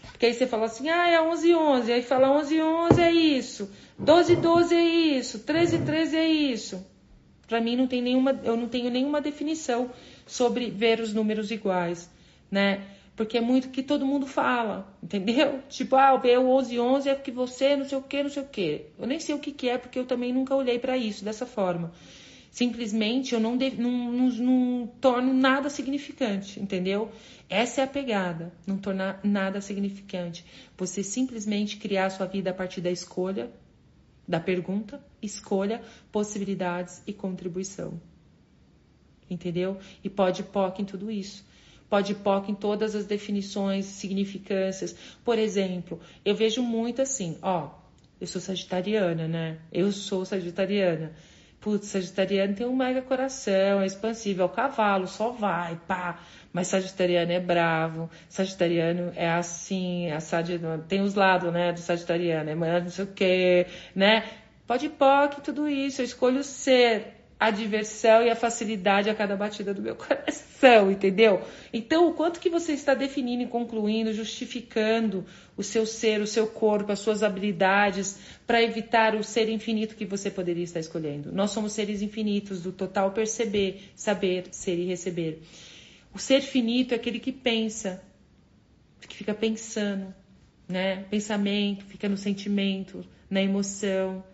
Porque 0.00 0.24
aí 0.24 0.32
você 0.32 0.46
fala 0.46 0.64
assim, 0.64 0.88
ah, 0.88 1.10
é 1.10 1.20
11 1.20 1.54
11. 1.54 1.92
Aí 1.92 2.00
fala 2.00 2.30
11 2.38 2.62
11 2.62 3.02
é 3.02 3.12
isso. 3.12 3.70
12 3.98 4.36
12 4.36 4.74
é 4.74 4.82
isso. 4.82 5.40
13 5.40 5.80
13 5.80 6.16
é 6.16 6.26
isso. 6.26 6.86
Para 7.46 7.60
mim 7.60 7.76
não 7.76 7.86
tem 7.86 8.00
nenhuma, 8.00 8.30
eu 8.42 8.56
não 8.56 8.66
tenho 8.66 8.88
nenhuma 8.88 9.20
definição 9.20 9.90
sobre 10.24 10.70
ver 10.70 11.00
os 11.00 11.12
números 11.12 11.50
iguais, 11.50 12.10
né? 12.50 12.80
Porque 13.14 13.36
é 13.36 13.42
muito 13.42 13.68
que 13.68 13.82
todo 13.82 14.06
mundo 14.06 14.26
fala, 14.26 14.90
entendeu? 15.02 15.60
Tipo, 15.68 15.96
ah, 15.96 16.14
o 16.14 16.48
11 16.48 16.80
11 16.80 17.08
é 17.10 17.14
porque 17.14 17.30
você 17.30 17.76
não 17.76 17.84
sei 17.84 17.98
o 17.98 18.02
que, 18.02 18.22
não 18.22 18.30
sei 18.30 18.42
o 18.42 18.46
que. 18.46 18.86
Eu 18.98 19.06
nem 19.06 19.20
sei 19.20 19.34
o 19.34 19.38
que, 19.38 19.52
que 19.52 19.68
é, 19.68 19.76
porque 19.76 19.98
eu 19.98 20.06
também 20.06 20.32
nunca 20.32 20.56
olhei 20.56 20.78
para 20.78 20.96
isso 20.96 21.22
dessa 21.22 21.44
forma. 21.44 21.92
Simplesmente 22.54 23.34
eu 23.34 23.40
não, 23.40 23.56
não, 23.56 24.12
não, 24.12 24.28
não 24.28 24.86
torno 25.00 25.34
nada 25.34 25.68
significante, 25.68 26.60
entendeu? 26.60 27.10
Essa 27.50 27.80
é 27.80 27.84
a 27.84 27.88
pegada, 27.88 28.52
não 28.64 28.78
tornar 28.78 29.18
nada 29.24 29.60
significante. 29.60 30.44
Você 30.78 31.02
simplesmente 31.02 31.78
criar 31.78 32.06
a 32.06 32.10
sua 32.10 32.26
vida 32.26 32.50
a 32.50 32.54
partir 32.54 32.80
da 32.80 32.92
escolha, 32.92 33.50
da 34.26 34.38
pergunta, 34.38 35.04
escolha, 35.20 35.82
possibilidades 36.12 37.02
e 37.08 37.12
contribuição. 37.12 38.00
Entendeu? 39.28 39.76
E 40.04 40.08
pode 40.08 40.44
POC 40.44 40.82
em 40.82 40.84
tudo 40.84 41.10
isso. 41.10 41.44
Pode 41.90 42.14
POC 42.14 42.52
em 42.52 42.54
todas 42.54 42.94
as 42.94 43.04
definições, 43.04 43.84
significâncias. 43.86 44.94
Por 45.24 45.40
exemplo, 45.40 45.98
eu 46.24 46.36
vejo 46.36 46.62
muito 46.62 47.02
assim, 47.02 47.36
ó, 47.42 47.70
eu 48.20 48.28
sou 48.28 48.40
sagitariana, 48.40 49.26
né? 49.26 49.58
Eu 49.72 49.90
sou 49.90 50.24
sagitariana. 50.24 51.16
Putz, 51.64 51.86
Sagitariano 51.86 52.54
tem 52.54 52.66
um 52.66 52.76
mega 52.76 53.00
coração, 53.00 53.80
é 53.80 53.86
expansível, 53.86 54.42
é 54.42 54.46
o 54.46 54.50
cavalo, 54.50 55.06
só 55.08 55.30
vai, 55.30 55.80
pá. 55.88 56.20
Mas 56.52 56.66
Sagitariano 56.66 57.32
é 57.32 57.40
bravo, 57.40 58.10
Sagitariano 58.28 59.10
é 59.16 59.30
assim, 59.30 60.10
é 60.10 60.18
tem 60.86 61.00
os 61.00 61.14
lados, 61.14 61.50
né, 61.50 61.72
do 61.72 61.80
Sagitariano, 61.80 62.50
é 62.50 62.80
não 62.82 62.90
sei 62.90 63.04
o 63.06 63.08
quê, 63.08 63.66
né? 63.96 64.24
Pode 64.66 64.90
POC, 64.90 65.40
tudo 65.40 65.66
isso, 65.66 66.02
eu 66.02 66.04
escolho 66.04 66.44
ser 66.44 67.23
a 67.38 67.50
diversão 67.50 68.22
e 68.22 68.30
a 68.30 68.36
facilidade 68.36 69.10
a 69.10 69.14
cada 69.14 69.36
batida 69.36 69.74
do 69.74 69.82
meu 69.82 69.96
coração, 69.96 70.90
entendeu? 70.90 71.42
Então, 71.72 72.08
o 72.08 72.14
quanto 72.14 72.40
que 72.40 72.48
você 72.48 72.72
está 72.72 72.94
definindo 72.94 73.42
e 73.42 73.46
concluindo, 73.46 74.12
justificando 74.12 75.24
o 75.56 75.62
seu 75.62 75.84
ser, 75.84 76.20
o 76.20 76.26
seu 76.26 76.46
corpo, 76.46 76.92
as 76.92 77.00
suas 77.00 77.22
habilidades, 77.22 78.18
para 78.46 78.62
evitar 78.62 79.14
o 79.14 79.22
ser 79.22 79.48
infinito 79.48 79.96
que 79.96 80.04
você 80.04 80.30
poderia 80.30 80.64
estar 80.64 80.80
escolhendo. 80.80 81.32
Nós 81.32 81.50
somos 81.50 81.72
seres 81.72 82.02
infinitos, 82.02 82.62
do 82.62 82.72
total 82.72 83.10
perceber, 83.10 83.90
saber, 83.94 84.44
ser 84.50 84.78
e 84.78 84.86
receber. 84.86 85.42
O 86.14 86.18
ser 86.18 86.40
finito 86.40 86.92
é 86.92 86.94
aquele 86.94 87.18
que 87.18 87.32
pensa, 87.32 88.02
que 89.00 89.16
fica 89.16 89.34
pensando, 89.34 90.14
né? 90.68 91.04
Pensamento, 91.10 91.84
fica 91.84 92.08
no 92.08 92.16
sentimento, 92.16 93.04
na 93.28 93.42
emoção. 93.42 94.24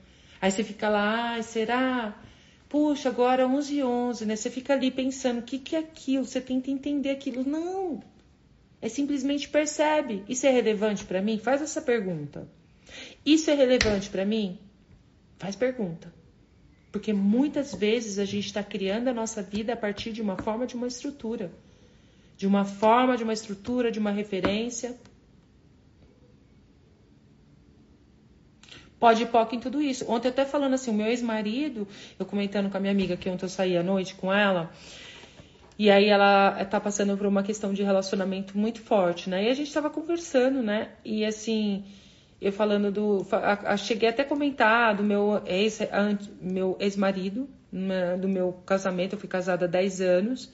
Aí 0.40 0.51
você 0.51 0.62
fica 0.62 0.88
lá, 0.88 1.36
ah, 1.36 1.42
será? 1.42 2.14
Puxa, 2.70 3.08
agora 3.08 3.48
11 3.48 3.74
e 3.74 3.82
11, 3.82 4.26
né? 4.26 4.36
Você 4.36 4.48
fica 4.48 4.74
ali 4.74 4.92
pensando, 4.92 5.40
o 5.40 5.42
que, 5.42 5.58
que 5.58 5.74
é 5.74 5.80
aquilo? 5.80 6.24
Você 6.24 6.40
tenta 6.40 6.70
entender 6.70 7.10
aquilo. 7.10 7.42
Não! 7.44 8.00
É 8.80 8.88
simplesmente 8.88 9.48
percebe. 9.48 10.22
Isso 10.28 10.46
é 10.46 10.50
relevante 10.50 11.04
para 11.04 11.20
mim? 11.20 11.36
Faz 11.36 11.60
essa 11.60 11.82
pergunta. 11.82 12.48
Isso 13.26 13.50
é 13.50 13.54
relevante 13.54 14.08
para 14.08 14.24
mim? 14.24 14.56
Faz 15.36 15.56
pergunta. 15.56 16.14
Porque 16.92 17.12
muitas 17.12 17.74
vezes 17.74 18.20
a 18.20 18.24
gente 18.24 18.46
está 18.46 18.62
criando 18.62 19.08
a 19.08 19.12
nossa 19.12 19.42
vida 19.42 19.72
a 19.72 19.76
partir 19.76 20.12
de 20.12 20.22
uma 20.22 20.36
forma 20.36 20.64
de 20.64 20.76
uma 20.76 20.86
estrutura. 20.86 21.50
De 22.36 22.46
uma 22.46 22.64
forma, 22.64 23.16
de 23.16 23.24
uma 23.24 23.32
estrutura, 23.32 23.90
de 23.90 23.98
uma 23.98 24.12
referência. 24.12 24.96
Pode 29.01 29.24
POC 29.26 29.57
em 29.57 29.61
tudo 29.61 29.80
isso. 29.80 30.05
Ontem 30.09 30.28
até 30.28 30.44
falando 30.44 30.74
assim, 30.74 30.90
o 30.90 30.94
meu 30.94 31.07
ex-marido, 31.07 31.88
eu 32.18 32.26
comentando 32.26 32.70
com 32.70 32.76
a 32.76 32.80
minha 32.80 32.92
amiga 32.92 33.16
que 33.16 33.28
ontem 33.30 33.46
eu 33.46 33.48
saí 33.48 33.76
à 33.76 33.82
noite 33.82 34.14
com 34.14 34.32
ela, 34.32 34.70
e 35.78 35.90
aí 35.90 36.09
ela 36.09 36.62
tá 36.66 36.78
passando 36.78 37.16
por 37.16 37.26
uma 37.26 37.42
questão 37.42 37.72
de 37.72 37.82
relacionamento 37.82 38.57
muito 38.57 38.82
forte, 38.82 39.30
né? 39.30 39.44
E 39.44 39.48
a 39.48 39.55
gente 39.55 39.72
tava 39.72 39.88
conversando, 39.88 40.62
né? 40.62 40.90
E 41.03 41.24
assim, 41.24 41.84
eu 42.38 42.53
falando 42.53 42.92
do. 42.92 43.26
A, 43.32 43.72
a, 43.72 43.76
cheguei 43.78 44.11
até 44.11 44.20
a 44.20 44.26
comentar 44.26 44.94
do 44.94 45.03
meu 45.03 45.42
ex, 45.46 45.80
meu 46.38 46.76
ex-marido, 46.78 47.48
né, 47.72 48.18
do 48.18 48.28
meu 48.28 48.53
casamento, 48.66 49.14
eu 49.14 49.18
fui 49.18 49.28
casada 49.28 49.64
há 49.64 49.68
10 49.68 50.03
anos. 50.03 50.53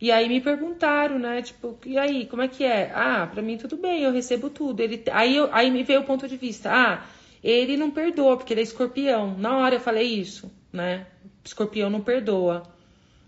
E 0.00 0.10
aí 0.10 0.28
me 0.28 0.40
perguntaram, 0.40 1.18
né? 1.18 1.42
Tipo, 1.42 1.76
e 1.84 1.98
aí, 1.98 2.24
como 2.24 2.40
é 2.40 2.48
que 2.48 2.64
é? 2.64 2.90
Ah, 2.94 3.28
pra 3.30 3.42
mim 3.42 3.58
tudo 3.58 3.76
bem, 3.76 4.02
eu 4.02 4.12
recebo 4.12 4.48
tudo. 4.48 4.80
Ele, 4.80 5.02
aí, 5.12 5.36
eu, 5.36 5.52
aí 5.52 5.70
me 5.70 5.82
veio 5.82 6.00
o 6.00 6.04
ponto 6.04 6.26
de 6.26 6.36
vista. 6.38 6.70
Ah, 6.72 7.04
Ele 7.42 7.76
não 7.76 7.90
perdoa, 7.90 8.36
porque 8.36 8.52
ele 8.52 8.60
é 8.60 8.64
escorpião. 8.64 9.36
Na 9.36 9.58
hora 9.58 9.76
eu 9.76 9.80
falei 9.80 10.06
isso, 10.06 10.50
né? 10.72 11.06
Escorpião 11.44 11.88
não 11.88 12.00
perdoa. 12.00 12.62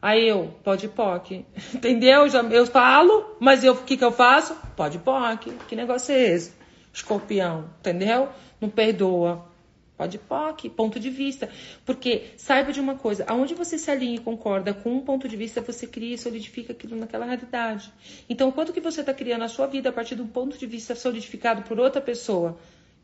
Aí 0.02 0.28
eu, 0.28 0.54
pode 0.64 0.88
POC. 0.88 1.44
Entendeu? 1.74 2.28
Já, 2.28 2.42
eu 2.42 2.66
falo, 2.66 3.36
mas 3.38 3.62
eu, 3.62 3.74
o 3.74 3.84
que, 3.84 3.96
que 3.96 4.04
eu 4.04 4.12
faço? 4.12 4.56
Pode 4.76 4.98
POC. 4.98 5.52
Que 5.68 5.76
negócio 5.76 6.12
é 6.14 6.20
esse? 6.20 6.52
Escorpião, 6.92 7.70
entendeu? 7.78 8.28
Não 8.60 8.68
perdoa. 8.68 9.48
Pode 9.96 10.18
POC, 10.18 10.70
ponto 10.70 10.98
de 10.98 11.10
vista. 11.10 11.48
Porque 11.84 12.32
saiba 12.36 12.72
de 12.72 12.80
uma 12.80 12.94
coisa, 12.94 13.24
aonde 13.28 13.54
você 13.54 13.78
se 13.78 13.90
alinha 13.90 14.16
e 14.16 14.18
concorda 14.18 14.72
com 14.72 14.90
um 14.90 15.00
ponto 15.02 15.28
de 15.28 15.36
vista, 15.36 15.60
você 15.60 15.86
cria 15.86 16.14
e 16.14 16.18
solidifica 16.18 16.72
aquilo 16.72 16.96
naquela 16.96 17.26
realidade. 17.26 17.92
Então, 18.28 18.50
quanto 18.50 18.72
que 18.72 18.80
você 18.80 19.00
está 19.00 19.12
criando 19.12 19.44
a 19.44 19.48
sua 19.48 19.66
vida 19.66 19.90
a 19.90 19.92
partir 19.92 20.16
de 20.16 20.22
um 20.22 20.26
ponto 20.26 20.56
de 20.58 20.66
vista 20.66 20.94
solidificado 20.94 21.62
por 21.62 21.78
outra 21.78 22.00
pessoa 22.00 22.58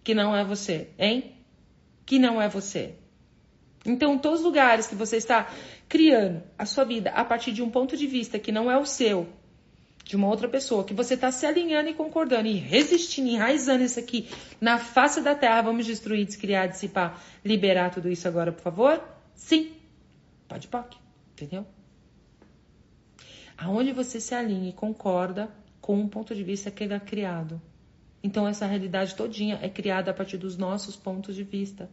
que 0.07 0.14
não 0.14 0.36
é 0.36 0.44
você, 0.44 0.88
hein? 0.96 1.32
Que 2.07 2.16
não 2.16 2.40
é 2.40 2.48
você. 2.48 2.94
Então, 3.84 4.16
todos 4.16 4.38
os 4.38 4.46
lugares 4.46 4.86
que 4.86 4.94
você 4.94 5.16
está 5.16 5.50
criando 5.88 6.44
a 6.57 6.64
sua 6.64 6.84
vida 6.84 7.11
a 7.11 7.24
partir 7.24 7.50
de 7.50 7.61
um 7.61 7.68
ponto 7.68 7.96
de 7.96 8.07
vista 8.07 8.38
que 8.38 8.52
não 8.52 8.70
é 8.70 8.78
o 8.78 8.86
seu, 8.86 9.26
de 10.04 10.14
uma 10.14 10.28
outra 10.28 10.48
pessoa, 10.48 10.84
que 10.84 10.94
você 10.94 11.14
está 11.14 11.32
se 11.32 11.44
alinhando 11.44 11.88
e 11.88 11.94
concordando 11.94 12.46
e 12.46 12.52
resistindo, 12.52 13.30
enraizando 13.30 13.82
isso 13.82 13.98
aqui 13.98 14.28
na 14.61 14.78
face 14.78 15.20
da 15.22 15.34
terra, 15.34 15.62
vamos 15.62 15.84
destruir, 15.84 16.24
descriar, 16.24 16.68
dissipar, 16.68 17.20
liberar 17.44 17.90
tudo 17.90 18.09
isso 18.09 18.28
agora, 18.28 18.52
por 18.52 18.62
favor? 18.62 19.02
Sim. 19.34 19.72
Pode, 20.46 20.68
pode. 20.68 20.96
Entendeu? 21.32 21.66
Aonde 23.59 23.90
você 23.90 24.20
se 24.20 24.36
alinha 24.36 24.68
e 24.68 24.72
concorda 24.72 25.50
com 25.80 25.98
um 25.98 26.07
ponto 26.07 26.32
de 26.32 26.44
vista 26.44 26.70
que 26.70 26.84
é 26.84 27.00
criado. 27.00 27.61
Então, 28.27 28.47
essa 28.49 28.66
realidade 28.66 29.14
todinha 29.14 29.57
é 29.62 29.68
criada 29.68 30.11
a 30.11 30.14
partir 30.14 30.37
dos 30.37 30.59
nossos 30.59 30.97
pontos 30.97 31.37
de 31.37 31.45
vista. 31.45 31.89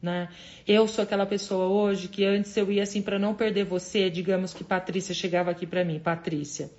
Né? 0.00 0.30
Eu 0.66 0.88
sou 0.88 1.04
aquela 1.04 1.26
pessoa 1.26 1.66
hoje 1.66 2.08
que 2.08 2.24
antes 2.24 2.56
eu 2.56 2.72
ia 2.72 2.82
assim 2.82 3.02
para 3.02 3.18
não 3.18 3.34
perder 3.34 3.64
você, 3.64 4.08
digamos 4.08 4.54
que 4.54 4.64
Patrícia 4.64 5.14
chegava 5.14 5.50
aqui 5.50 5.66
para 5.66 5.84
mim, 5.84 5.98
Patrícia 6.00 6.70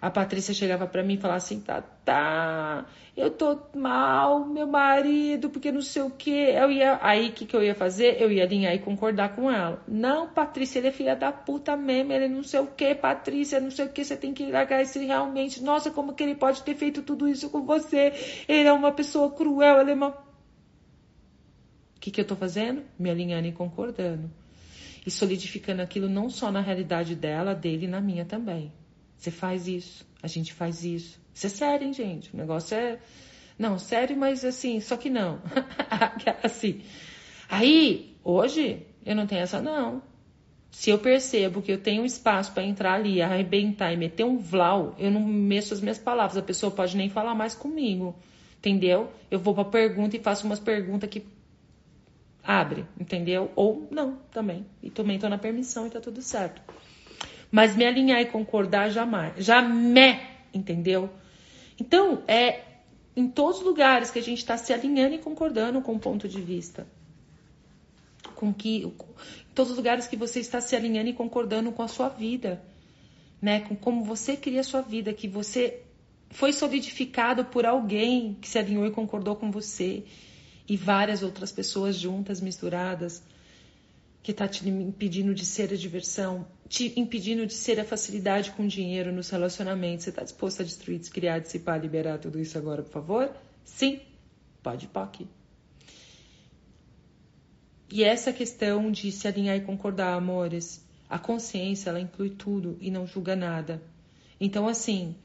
a 0.00 0.10
Patrícia 0.10 0.54
chegava 0.54 0.86
para 0.86 1.02
mim 1.02 1.14
e 1.14 1.18
falava 1.18 1.38
assim: 1.38 1.60
tá, 1.60 1.82
tá, 1.82 2.86
eu 3.16 3.30
tô 3.30 3.58
mal, 3.74 4.46
meu 4.46 4.66
marido, 4.66 5.50
porque 5.50 5.72
não 5.72 5.82
sei 5.82 6.02
o 6.02 6.10
que. 6.10 6.30
Eu 6.30 6.70
ia, 6.70 6.98
aí 7.02 7.30
o 7.30 7.32
que, 7.32 7.46
que 7.46 7.56
eu 7.56 7.62
ia 7.62 7.74
fazer? 7.74 8.20
Eu 8.22 8.30
ia 8.30 8.44
alinhar 8.44 8.72
e 8.74 8.78
concordar 8.78 9.34
com 9.34 9.50
ela. 9.50 9.82
Não, 9.88 10.28
Patrícia, 10.28 10.78
ele 10.78 10.88
é 10.88 10.92
filha 10.92 11.16
da 11.16 11.32
puta 11.32 11.76
mesmo, 11.76 12.12
ele 12.12 12.28
não 12.28 12.44
sei 12.44 12.60
o 12.60 12.68
que, 12.68 12.94
Patrícia, 12.94 13.58
não 13.60 13.72
sei 13.72 13.86
o 13.86 13.88
que, 13.88 14.04
você 14.04 14.16
tem 14.16 14.32
que 14.32 14.46
largar 14.50 14.80
esse 14.82 15.04
realmente. 15.04 15.62
Nossa, 15.62 15.90
como 15.90 16.14
que 16.14 16.22
ele 16.22 16.36
pode 16.36 16.62
ter 16.62 16.76
feito 16.76 17.02
tudo 17.02 17.28
isso 17.28 17.50
com 17.50 17.64
você? 17.64 18.12
Ele 18.48 18.68
é 18.68 18.72
uma 18.72 18.92
pessoa 18.92 19.32
cruel, 19.32 19.80
ele 19.80 19.90
é 19.90 19.94
uma. 19.94 20.10
O 20.10 22.00
que, 22.00 22.12
que 22.12 22.20
eu 22.20 22.24
tô 22.24 22.36
fazendo? 22.36 22.84
Me 22.96 23.10
alinhando 23.10 23.48
e 23.48 23.52
concordando. 23.52 24.30
E 25.04 25.10
solidificando 25.10 25.82
aquilo 25.82 26.08
não 26.08 26.30
só 26.30 26.52
na 26.52 26.60
realidade 26.60 27.16
dela, 27.16 27.52
dele, 27.52 27.88
na 27.88 28.00
minha 28.00 28.24
também. 28.24 28.72
Você 29.18 29.30
faz 29.32 29.66
isso, 29.66 30.06
a 30.22 30.28
gente 30.28 30.52
faz 30.52 30.84
isso. 30.84 31.20
Isso 31.34 31.46
é 31.46 31.50
sério, 31.50 31.86
hein, 31.86 31.92
gente? 31.92 32.32
O 32.32 32.36
negócio 32.36 32.76
é. 32.76 32.98
Não, 33.58 33.78
sério, 33.78 34.16
mas 34.16 34.44
assim, 34.44 34.80
só 34.80 34.96
que 34.96 35.10
não. 35.10 35.40
assim. 36.42 36.82
Aí, 37.48 38.16
hoje, 38.22 38.86
eu 39.04 39.16
não 39.16 39.26
tenho 39.26 39.42
essa, 39.42 39.60
não. 39.60 40.00
Se 40.70 40.90
eu 40.90 40.98
percebo 40.98 41.60
que 41.60 41.72
eu 41.72 41.78
tenho 41.78 42.04
espaço 42.04 42.52
para 42.52 42.62
entrar 42.62 42.94
ali, 42.94 43.20
arrebentar 43.20 43.92
e 43.92 43.96
meter 43.96 44.24
um 44.24 44.38
vlau, 44.38 44.94
eu 44.98 45.10
não 45.10 45.20
mexo 45.20 45.74
as 45.74 45.80
minhas 45.80 45.98
palavras. 45.98 46.36
A 46.36 46.42
pessoa 46.42 46.70
pode 46.70 46.96
nem 46.96 47.08
falar 47.08 47.34
mais 47.34 47.54
comigo. 47.54 48.14
Entendeu? 48.58 49.10
Eu 49.30 49.40
vou 49.40 49.54
pra 49.54 49.64
pergunta 49.64 50.16
e 50.16 50.20
faço 50.20 50.46
umas 50.46 50.60
perguntas 50.60 51.08
que 51.10 51.24
abre, 52.44 52.86
entendeu? 52.98 53.50
Ou 53.56 53.88
não, 53.90 54.18
também. 54.30 54.64
E 54.82 54.90
também 54.90 55.18
tô 55.18 55.28
na 55.28 55.38
permissão 55.38 55.86
e 55.86 55.90
tá 55.90 56.00
tudo 56.00 56.22
certo. 56.22 56.62
Mas 57.50 57.74
me 57.74 57.84
alinhar 57.84 58.20
e 58.20 58.26
concordar 58.26 58.90
jamais. 58.90 59.44
Jamais, 59.44 60.20
entendeu? 60.52 61.10
Então, 61.80 62.22
é 62.26 62.64
em 63.16 63.28
todos 63.28 63.58
os 63.58 63.64
lugares 63.64 64.10
que 64.10 64.18
a 64.18 64.22
gente 64.22 64.38
está 64.38 64.56
se 64.56 64.72
alinhando 64.72 65.14
e 65.14 65.18
concordando 65.18 65.80
com 65.80 65.94
o 65.94 65.98
ponto 65.98 66.28
de 66.28 66.40
vista. 66.40 66.86
Com 68.34 68.52
que, 68.52 68.84
em 68.84 69.54
todos 69.54 69.72
os 69.72 69.76
lugares 69.76 70.06
que 70.06 70.16
você 70.16 70.40
está 70.40 70.60
se 70.60 70.76
alinhando 70.76 71.10
e 71.10 71.12
concordando 71.12 71.72
com 71.72 71.82
a 71.82 71.88
sua 71.88 72.08
vida, 72.08 72.62
né? 73.40 73.60
Com 73.60 73.74
como 73.74 74.04
você 74.04 74.36
cria 74.36 74.60
a 74.60 74.64
sua 74.64 74.82
vida, 74.82 75.12
que 75.12 75.26
você 75.26 75.82
foi 76.30 76.52
solidificado 76.52 77.44
por 77.46 77.64
alguém 77.64 78.36
que 78.40 78.48
se 78.48 78.58
alinhou 78.58 78.86
e 78.86 78.90
concordou 78.90 79.34
com 79.34 79.50
você 79.50 80.04
e 80.68 80.76
várias 80.76 81.22
outras 81.22 81.50
pessoas 81.50 81.96
juntas, 81.96 82.40
misturadas 82.40 83.22
que 84.28 84.32
está 84.32 84.46
te 84.46 84.68
impedindo 84.68 85.34
de 85.34 85.42
ser 85.42 85.72
a 85.72 85.74
diversão, 85.74 86.46
te 86.68 86.92
impedindo 87.00 87.46
de 87.46 87.54
ser 87.54 87.80
a 87.80 87.84
facilidade 87.84 88.50
com 88.50 88.66
dinheiro 88.66 89.10
nos 89.10 89.30
relacionamentos. 89.30 90.04
Você 90.04 90.10
está 90.10 90.22
disposto 90.22 90.60
a 90.60 90.64
destruir, 90.66 90.98
descriar, 90.98 91.40
dissipar, 91.40 91.80
liberar 91.80 92.18
tudo 92.18 92.38
isso 92.38 92.58
agora, 92.58 92.82
por 92.82 92.92
favor? 92.92 93.34
Sim, 93.64 94.02
pode 94.62 94.86
POC. 94.86 95.26
E 97.90 98.04
essa 98.04 98.30
questão 98.30 98.92
de 98.92 99.10
se 99.10 99.26
alinhar 99.26 99.56
e 99.56 99.62
concordar, 99.62 100.12
amores, 100.12 100.84
a 101.08 101.18
consciência, 101.18 101.88
ela 101.88 101.98
inclui 101.98 102.28
tudo 102.28 102.76
e 102.82 102.90
não 102.90 103.06
julga 103.06 103.34
nada. 103.34 103.80
Então, 104.38 104.68
assim, 104.68 105.16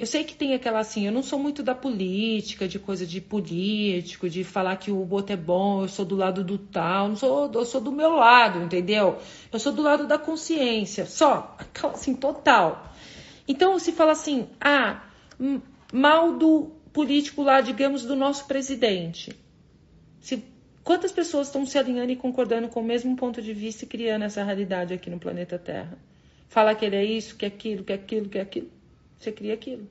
eu 0.00 0.06
sei 0.06 0.24
que 0.24 0.34
tem 0.34 0.54
aquela 0.54 0.78
assim, 0.78 1.04
eu 1.04 1.12
não 1.12 1.22
sou 1.22 1.38
muito 1.38 1.62
da 1.62 1.74
política, 1.74 2.66
de 2.66 2.78
coisa 2.78 3.06
de 3.06 3.20
político, 3.20 4.30
de 4.30 4.42
falar 4.42 4.76
que 4.76 4.90
o 4.90 5.06
outro 5.12 5.34
é 5.34 5.36
bom, 5.36 5.82
eu 5.82 5.88
sou 5.88 6.06
do 6.06 6.16
lado 6.16 6.42
do 6.42 6.56
tal, 6.56 7.10
não 7.10 7.16
sou, 7.16 7.52
eu 7.52 7.66
sou 7.66 7.82
do 7.82 7.92
meu 7.92 8.16
lado, 8.16 8.62
entendeu? 8.62 9.18
Eu 9.52 9.58
sou 9.58 9.70
do 9.70 9.82
lado 9.82 10.06
da 10.06 10.16
consciência, 10.16 11.04
só, 11.04 11.54
assim, 11.92 12.14
total. 12.14 12.90
Então, 13.46 13.78
se 13.78 13.92
fala 13.92 14.12
assim, 14.12 14.48
ah, 14.58 15.04
mal 15.92 16.32
do 16.32 16.72
político 16.94 17.42
lá, 17.42 17.60
digamos, 17.60 18.02
do 18.02 18.16
nosso 18.16 18.46
presidente. 18.46 19.38
Se, 20.18 20.42
quantas 20.82 21.12
pessoas 21.12 21.48
estão 21.48 21.66
se 21.66 21.76
alinhando 21.76 22.10
e 22.10 22.16
concordando 22.16 22.68
com 22.68 22.80
o 22.80 22.84
mesmo 22.84 23.14
ponto 23.16 23.42
de 23.42 23.52
vista 23.52 23.84
e 23.84 23.88
criando 23.88 24.22
essa 24.22 24.42
realidade 24.42 24.94
aqui 24.94 25.10
no 25.10 25.20
planeta 25.20 25.58
Terra? 25.58 25.98
Fala 26.48 26.74
que 26.74 26.86
ele 26.86 26.96
é 26.96 27.04
isso, 27.04 27.36
que 27.36 27.44
é 27.44 27.48
aquilo, 27.48 27.84
que 27.84 27.92
é 27.92 27.96
aquilo, 27.96 28.28
que 28.30 28.38
é 28.38 28.40
aquilo 28.40 28.79
você 29.20 29.30
cria 29.30 29.54
aquilo. 29.54 29.86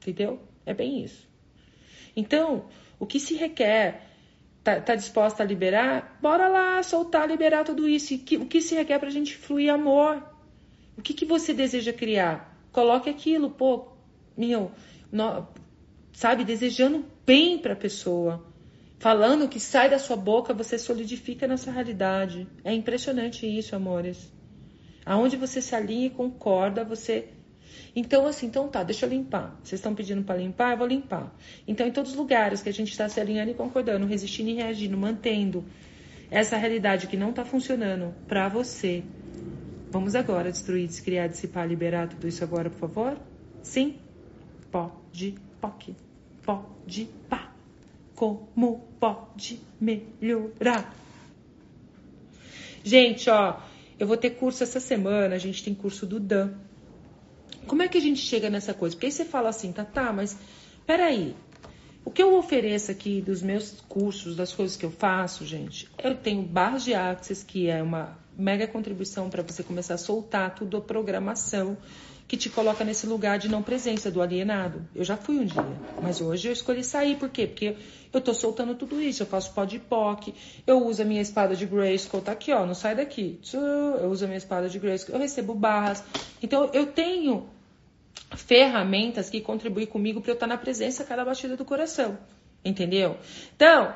Entendeu? 0.00 0.38
É 0.66 0.74
bem 0.74 1.02
isso. 1.02 1.26
Então, 2.14 2.66
o 2.98 3.06
que 3.06 3.18
se 3.18 3.34
requer, 3.34 4.02
tá, 4.62 4.80
tá 4.80 4.94
disposta 4.94 5.42
a 5.42 5.46
liberar? 5.46 6.18
Bora 6.20 6.46
lá, 6.46 6.82
soltar, 6.82 7.26
liberar 7.26 7.64
tudo 7.64 7.88
isso. 7.88 8.12
E 8.12 8.18
que, 8.18 8.36
o 8.36 8.46
que 8.46 8.60
se 8.60 8.74
requer 8.74 8.98
pra 8.98 9.10
gente 9.10 9.34
fluir 9.34 9.72
amor? 9.72 10.22
O 10.96 11.02
que, 11.02 11.14
que 11.14 11.24
você 11.24 11.54
deseja 11.54 11.92
criar? 11.92 12.54
Coloque 12.70 13.08
aquilo, 13.08 13.50
pô, 13.50 13.88
meu, 14.36 14.70
no, 15.10 15.48
sabe, 16.12 16.44
desejando 16.44 17.06
bem 17.24 17.58
para 17.58 17.72
a 17.72 17.76
pessoa. 17.76 18.46
Falando 18.98 19.44
o 19.44 19.48
que 19.48 19.60
sai 19.60 19.88
da 19.88 19.98
sua 19.98 20.16
boca, 20.16 20.52
você 20.52 20.78
solidifica 20.78 21.46
nessa 21.46 21.70
realidade. 21.70 22.46
É 22.62 22.72
impressionante 22.74 23.46
isso, 23.46 23.74
amores. 23.74 24.30
Aonde 25.04 25.36
você 25.36 25.62
se 25.62 25.74
alinha 25.74 26.06
e 26.06 26.10
concorda, 26.10 26.84
você 26.84 27.28
então, 27.98 28.26
assim, 28.26 28.44
então 28.44 28.68
tá, 28.68 28.82
deixa 28.82 29.06
eu 29.06 29.10
limpar. 29.10 29.58
Vocês 29.64 29.78
estão 29.78 29.94
pedindo 29.94 30.22
para 30.22 30.36
limpar? 30.36 30.72
Eu 30.72 30.76
vou 30.76 30.86
limpar. 30.86 31.34
Então, 31.66 31.86
em 31.86 31.90
todos 31.90 32.10
os 32.10 32.16
lugares 32.16 32.60
que 32.60 32.68
a 32.68 32.72
gente 32.72 32.90
está 32.90 33.08
se 33.08 33.18
alinhando 33.18 33.52
e 33.52 33.54
concordando, 33.54 34.04
resistindo 34.04 34.50
e 34.50 34.52
reagindo, 34.52 34.98
mantendo 34.98 35.64
essa 36.30 36.58
realidade 36.58 37.06
que 37.06 37.16
não 37.16 37.30
está 37.30 37.42
funcionando 37.42 38.14
para 38.28 38.50
você, 38.50 39.02
vamos 39.90 40.14
agora 40.14 40.52
destruir, 40.52 40.86
descriar, 40.86 41.26
dissipar, 41.26 41.66
liberar 41.66 42.06
tudo 42.06 42.28
isso 42.28 42.44
agora, 42.44 42.68
por 42.68 42.80
favor? 42.80 43.18
Sim? 43.62 43.96
Pode, 44.70 45.34
POC. 45.58 45.96
Pode, 46.44 47.08
pá. 47.30 47.50
Como 48.14 48.86
pode 49.00 49.58
melhorar? 49.80 50.94
Gente, 52.84 53.30
ó, 53.30 53.58
eu 53.98 54.06
vou 54.06 54.18
ter 54.18 54.30
curso 54.30 54.62
essa 54.62 54.80
semana, 54.80 55.34
a 55.34 55.38
gente 55.38 55.64
tem 55.64 55.74
curso 55.74 56.04
do 56.06 56.20
Dan 56.20 56.65
como 57.66 57.82
é 57.82 57.88
que 57.88 57.98
a 57.98 58.00
gente 58.00 58.20
chega 58.20 58.48
nessa 58.48 58.72
coisa? 58.72 58.94
Porque 58.94 59.06
aí 59.06 59.12
você 59.12 59.24
fala 59.24 59.48
assim, 59.48 59.72
tá, 59.72 59.84
tá, 59.84 60.12
mas 60.12 60.36
peraí. 60.86 61.34
O 62.04 62.10
que 62.10 62.22
eu 62.22 62.36
ofereço 62.36 62.92
aqui 62.92 63.20
dos 63.20 63.42
meus 63.42 63.80
cursos, 63.88 64.36
das 64.36 64.52
coisas 64.52 64.76
que 64.76 64.86
eu 64.86 64.92
faço, 64.92 65.44
gente, 65.44 65.90
eu 66.02 66.14
tenho 66.14 66.40
barras 66.42 66.84
de 66.84 66.94
access, 66.94 67.44
que 67.44 67.68
é 67.68 67.82
uma 67.82 68.16
mega 68.38 68.66
contribuição 68.66 69.28
para 69.28 69.42
você 69.42 69.62
começar 69.62 69.94
a 69.94 69.98
soltar 69.98 70.54
tudo 70.54 70.76
a 70.76 70.80
programação 70.80 71.76
que 72.28 72.36
te 72.36 72.50
coloca 72.50 72.84
nesse 72.84 73.06
lugar 73.06 73.38
de 73.38 73.48
não 73.48 73.62
presença 73.62 74.10
do 74.10 74.20
alienado. 74.20 74.86
Eu 74.94 75.04
já 75.04 75.16
fui 75.16 75.38
um 75.38 75.44
dia, 75.44 75.64
mas 76.02 76.20
hoje 76.20 76.48
eu 76.48 76.52
escolhi 76.52 76.82
sair, 76.82 77.16
por 77.16 77.28
quê? 77.28 77.46
Porque 77.46 77.76
eu 78.12 78.20
tô 78.20 78.34
soltando 78.34 78.74
tudo 78.74 79.00
isso, 79.00 79.22
eu 79.22 79.26
faço 79.26 79.52
pó 79.52 79.64
de 79.64 79.78
POC, 79.78 80.34
eu 80.66 80.84
uso 80.86 81.02
a 81.02 81.04
minha 81.04 81.22
espada 81.22 81.54
de 81.54 81.66
Grayskull, 81.66 82.20
tá 82.20 82.32
aqui, 82.32 82.52
ó, 82.52 82.66
não 82.66 82.74
sai 82.74 82.96
daqui. 82.96 83.40
Eu 83.52 84.10
uso 84.10 84.24
a 84.24 84.28
minha 84.28 84.38
espada 84.38 84.68
de 84.68 84.78
Grayskull, 84.78 85.14
eu 85.14 85.20
recebo 85.20 85.54
barras. 85.54 86.02
Então 86.42 86.68
eu 86.72 86.86
tenho 86.86 87.48
ferramentas 88.36 89.30
que 89.30 89.40
contribuem 89.40 89.86
comigo 89.86 90.20
para 90.20 90.30
eu 90.32 90.34
estar 90.34 90.46
na 90.46 90.58
presença 90.58 91.02
a 91.02 91.06
cada 91.06 91.24
batida 91.24 91.56
do 91.56 91.64
coração. 91.64 92.18
Entendeu? 92.64 93.16
Então, 93.54 93.94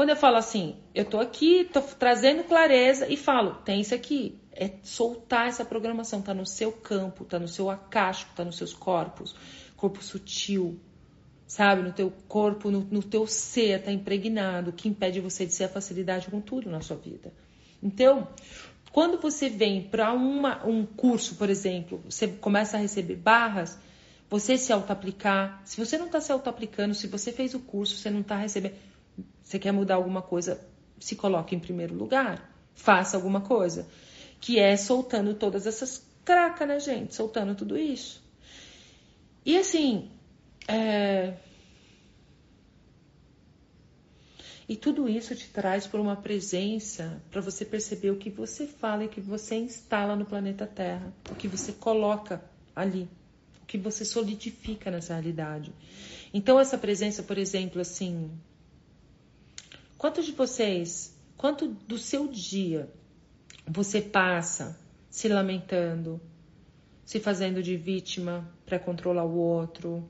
Quando 0.00 0.08
eu 0.08 0.16
falo 0.16 0.36
assim, 0.36 0.76
eu 0.94 1.04
tô 1.04 1.20
aqui, 1.20 1.68
tô 1.70 1.80
trazendo 1.82 2.44
clareza 2.44 3.06
e 3.06 3.18
falo, 3.18 3.56
tem 3.56 3.82
isso 3.82 3.94
aqui. 3.94 4.40
É 4.52 4.70
soltar 4.82 5.48
essa 5.48 5.62
programação, 5.62 6.22
tá 6.22 6.32
no 6.32 6.46
seu 6.46 6.72
campo, 6.72 7.24
tá 7.24 7.38
no 7.38 7.46
seu 7.46 7.68
acástico, 7.68 8.32
tá 8.34 8.42
nos 8.42 8.56
seus 8.56 8.72
corpos, 8.72 9.36
corpo 9.76 10.02
sutil, 10.02 10.80
sabe? 11.46 11.82
No 11.82 11.92
teu 11.92 12.10
corpo, 12.26 12.70
no, 12.70 12.80
no 12.80 13.02
teu 13.02 13.26
ser, 13.26 13.82
tá 13.82 13.92
impregnado, 13.92 14.72
que 14.72 14.88
impede 14.88 15.20
você 15.20 15.44
de 15.44 15.52
ser 15.52 15.64
a 15.64 15.68
facilidade 15.68 16.30
com 16.30 16.40
tudo 16.40 16.70
na 16.70 16.80
sua 16.80 16.96
vida. 16.96 17.30
Então, 17.82 18.28
quando 18.92 19.20
você 19.20 19.48
vem 19.48 19.82
para 19.82 20.12
um 20.12 20.84
curso, 20.84 21.36
por 21.36 21.48
exemplo, 21.48 22.02
você 22.08 22.26
começa 22.26 22.76
a 22.76 22.80
receber 22.80 23.16
barras, 23.16 23.78
você 24.28 24.56
se 24.56 24.72
auto-aplicar. 24.72 25.60
Se 25.64 25.76
você 25.76 25.96
não 25.96 26.06
está 26.06 26.20
se 26.20 26.32
auto-aplicando, 26.32 26.94
se 26.94 27.06
você 27.06 27.32
fez 27.32 27.54
o 27.54 27.60
curso, 27.60 27.96
você 27.96 28.10
não 28.10 28.20
está 28.20 28.36
recebendo, 28.36 28.74
você 29.42 29.58
quer 29.58 29.72
mudar 29.72 29.96
alguma 29.96 30.22
coisa, 30.22 30.60
se 30.98 31.16
coloque 31.16 31.54
em 31.54 31.60
primeiro 31.60 31.94
lugar. 31.94 32.50
Faça 32.74 33.16
alguma 33.16 33.40
coisa. 33.40 33.86
Que 34.40 34.58
é 34.58 34.76
soltando 34.76 35.34
todas 35.34 35.66
essas 35.66 36.06
cracas, 36.24 36.66
né, 36.66 36.80
gente? 36.80 37.14
Soltando 37.14 37.54
tudo 37.54 37.76
isso. 37.76 38.22
E 39.44 39.56
assim, 39.56 40.10
é... 40.66 41.34
E 44.70 44.76
tudo 44.76 45.08
isso 45.08 45.34
te 45.34 45.48
traz 45.48 45.88
por 45.88 45.98
uma 45.98 46.14
presença 46.14 47.20
para 47.28 47.40
você 47.40 47.64
perceber 47.64 48.12
o 48.12 48.16
que 48.16 48.30
você 48.30 48.68
fala 48.68 49.02
e 49.02 49.06
o 49.06 49.10
que 49.10 49.20
você 49.20 49.56
instala 49.56 50.14
no 50.14 50.24
planeta 50.24 50.64
Terra, 50.64 51.12
o 51.28 51.34
que 51.34 51.48
você 51.48 51.72
coloca 51.72 52.40
ali, 52.72 53.08
o 53.60 53.66
que 53.66 53.76
você 53.76 54.04
solidifica 54.04 54.88
nessa 54.88 55.14
realidade. 55.14 55.74
Então 56.32 56.60
essa 56.60 56.78
presença, 56.78 57.20
por 57.24 57.36
exemplo, 57.36 57.80
assim, 57.80 58.30
quantos 59.98 60.24
de 60.24 60.30
vocês, 60.30 61.18
quanto 61.36 61.66
do 61.66 61.98
seu 61.98 62.28
dia 62.28 62.88
você 63.66 64.00
passa 64.00 64.78
se 65.10 65.26
lamentando, 65.26 66.20
se 67.04 67.18
fazendo 67.18 67.60
de 67.60 67.76
vítima 67.76 68.48
para 68.64 68.78
controlar 68.78 69.24
o 69.24 69.34
outro, 69.34 70.08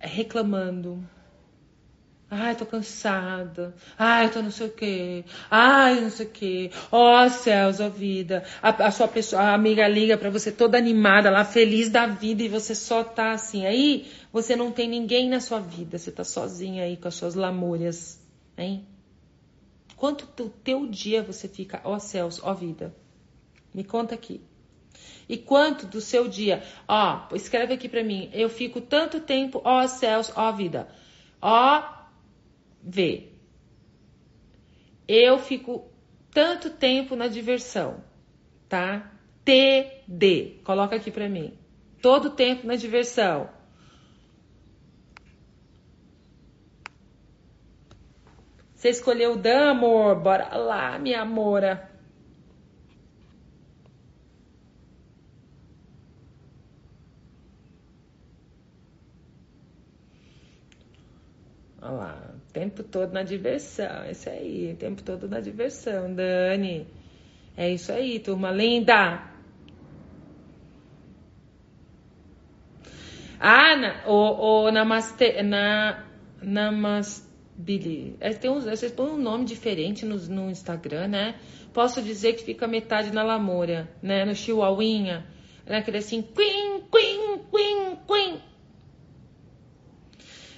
reclamando, 0.00 1.08
Ai, 2.36 2.56
tô 2.56 2.66
cansada. 2.66 3.72
Ai, 3.96 4.28
tô 4.28 4.42
não 4.42 4.50
sei 4.50 4.66
o 4.66 4.70
quê. 4.70 5.24
Ai, 5.48 6.00
não 6.00 6.10
sei 6.10 6.26
o 6.26 6.30
quê. 6.30 6.70
Ó 6.90 7.24
oh, 7.24 7.30
céus, 7.30 7.78
ó 7.78 7.86
oh, 7.86 7.90
vida. 7.90 8.42
A, 8.60 8.70
a, 8.86 8.90
sua 8.90 9.06
pessoa, 9.06 9.40
a 9.40 9.54
amiga 9.54 9.86
liga 9.86 10.18
pra 10.18 10.30
você 10.30 10.50
toda 10.50 10.76
animada 10.76 11.30
lá, 11.30 11.44
feliz 11.44 11.88
da 11.90 12.06
vida 12.06 12.42
e 12.42 12.48
você 12.48 12.74
só 12.74 13.04
tá 13.04 13.30
assim. 13.30 13.64
Aí 13.64 14.10
você 14.32 14.56
não 14.56 14.72
tem 14.72 14.88
ninguém 14.88 15.28
na 15.28 15.38
sua 15.38 15.60
vida. 15.60 15.96
Você 15.96 16.10
tá 16.10 16.24
sozinha 16.24 16.82
aí 16.82 16.96
com 16.96 17.06
as 17.06 17.14
suas 17.14 17.36
lamúrias, 17.36 18.20
hein? 18.58 18.84
Quanto 19.96 20.26
do 20.36 20.50
teu 20.50 20.88
dia 20.88 21.22
você 21.22 21.46
fica, 21.46 21.80
ó 21.84 21.94
oh, 21.94 22.00
céus, 22.00 22.40
ó 22.42 22.52
vida? 22.52 22.92
Me 23.72 23.84
conta 23.84 24.12
aqui. 24.12 24.40
E 25.28 25.36
quanto 25.36 25.86
do 25.86 26.00
seu 26.00 26.26
dia, 26.26 26.64
ó, 26.88 27.28
escreve 27.32 27.74
aqui 27.74 27.88
pra 27.88 28.02
mim. 28.02 28.28
Eu 28.32 28.48
fico 28.48 28.80
tanto 28.80 29.20
tempo, 29.20 29.62
ó 29.64 29.86
céus, 29.86 30.32
ó 30.34 30.50
vida. 30.50 30.88
Ó 31.40 31.93
V. 32.84 33.32
Eu 35.08 35.38
fico 35.38 35.90
tanto 36.30 36.70
tempo 36.70 37.16
na 37.16 37.28
diversão, 37.28 38.04
tá? 38.68 39.10
TD. 39.44 40.60
Coloca 40.64 40.96
aqui 40.96 41.10
para 41.10 41.28
mim. 41.28 41.56
Todo 42.02 42.30
tempo 42.30 42.66
na 42.66 42.76
diversão. 42.76 43.48
Você 48.74 48.90
escolheu 48.90 49.32
o 49.32 49.36
Dan, 49.36 49.70
amor? 49.70 50.16
Bora 50.20 50.54
lá, 50.56 50.98
minha 50.98 51.22
amora. 51.22 51.90
Olha 61.80 61.90
lá 61.92 62.23
tempo 62.54 62.84
todo 62.84 63.12
na 63.12 63.22
diversão. 63.24 64.08
Isso 64.08 64.30
aí, 64.30 64.72
o 64.72 64.76
tempo 64.76 65.02
todo 65.02 65.28
na 65.28 65.40
diversão, 65.40 66.14
Dani. 66.14 66.86
É 67.56 67.68
isso 67.68 67.92
aí, 67.92 68.20
turma 68.20 68.50
linda. 68.52 69.30
Ah, 73.38 73.76
na, 73.76 74.04
o, 74.06 74.66
o 74.66 74.70
namaste, 74.70 75.42
na, 75.42 76.04
namastbili. 76.40 78.16
É, 78.20 78.32
tem 78.32 78.50
uns, 78.50 78.64
vocês 78.64 78.92
põem 78.92 79.10
um 79.10 79.18
nome 79.18 79.44
diferente 79.44 80.06
no, 80.06 80.16
no 80.16 80.50
Instagram, 80.50 81.08
né? 81.08 81.34
Posso 81.72 82.00
dizer 82.00 82.34
que 82.34 82.44
fica 82.44 82.68
metade 82.68 83.12
na 83.12 83.24
lamúria, 83.24 83.88
né? 84.00 84.24
No 84.24 84.34
chihuahuinha. 84.34 85.26
Naquele 85.66 85.98
assim, 85.98 86.22
quim, 86.22 86.82
quim, 86.92 87.38
quim, 87.50 87.96
quim. 88.06 88.53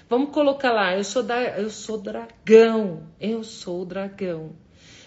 Vamos 0.09 0.30
colocar 0.30 0.70
lá, 0.70 0.96
eu 0.96 1.02
sou 1.02 1.22
da, 1.22 1.59
eu 1.59 1.68
sou 1.68 1.98
dragão, 1.98 3.09
eu 3.20 3.42
sou 3.42 3.84
dragão. 3.84 4.52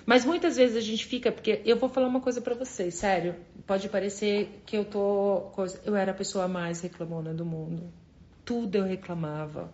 Mas 0.06 0.26
muitas 0.26 0.58
vezes 0.58 0.76
a 0.76 0.82
gente 0.82 1.06
fica, 1.06 1.32
porque 1.32 1.62
eu 1.64 1.78
vou 1.78 1.88
falar 1.88 2.08
uma 2.08 2.20
coisa 2.20 2.42
para 2.42 2.54
vocês, 2.54 2.96
sério. 2.96 3.36
Pode 3.66 3.88
parecer 3.88 4.62
que 4.66 4.76
eu 4.76 4.84
tô, 4.84 5.52
eu 5.86 5.96
era 5.96 6.12
a 6.12 6.16
pessoa 6.16 6.48
mais 6.48 6.82
reclamona 6.82 7.34
do 7.34 7.46
mundo. 7.46 7.94
Tudo 8.44 8.76
eu 8.76 8.84
reclamava. 8.84 9.72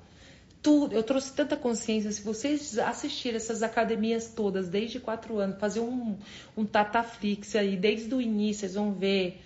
Tudo, 0.62 0.94
eu 0.94 1.02
trouxe 1.02 1.34
tanta 1.34 1.56
consciência. 1.56 2.12
Se 2.12 2.22
vocês 2.22 2.78
assistirem 2.78 3.38
essas 3.38 3.64
academias 3.64 4.28
todas, 4.28 4.68
desde 4.68 5.00
quatro 5.00 5.40
anos, 5.40 5.58
fazer 5.60 5.80
um, 5.80 6.18
um 6.56 6.66
tataflix 6.66 7.56
aí, 7.56 7.78
desde 7.78 8.14
o 8.14 8.22
início, 8.22 8.60
vocês 8.60 8.76
vão 8.76 8.92
ver 8.94 9.42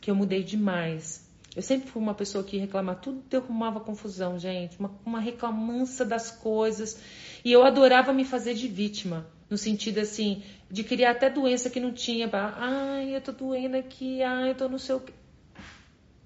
que 0.00 0.10
eu 0.10 0.14
mudei 0.14 0.42
demais. 0.42 1.28
Eu 1.54 1.60
sempre 1.60 1.88
fui 1.90 2.00
uma 2.00 2.14
pessoa 2.14 2.42
que 2.42 2.56
reclamava, 2.56 2.98
tudo 2.98 3.22
eu 3.30 3.40
arrumava 3.40 3.78
confusão, 3.78 4.38
gente, 4.38 4.78
uma, 4.78 4.90
uma 5.04 5.20
reclamança 5.20 6.04
das 6.04 6.30
coisas. 6.30 6.98
E 7.44 7.52
eu 7.52 7.62
adorava 7.62 8.12
me 8.12 8.24
fazer 8.24 8.54
de 8.54 8.66
vítima, 8.68 9.26
no 9.50 9.58
sentido 9.58 9.98
assim, 9.98 10.42
de 10.70 10.82
criar 10.82 11.10
até 11.10 11.28
doença 11.28 11.68
que 11.68 11.78
não 11.78 11.92
tinha. 11.92 12.26
Pra, 12.26 12.54
ai, 12.56 13.14
eu 13.14 13.20
tô 13.20 13.32
doendo 13.32 13.76
aqui, 13.76 14.22
ai, 14.22 14.50
eu 14.50 14.54
tô 14.54 14.68
no 14.68 14.78
seu. 14.78 15.02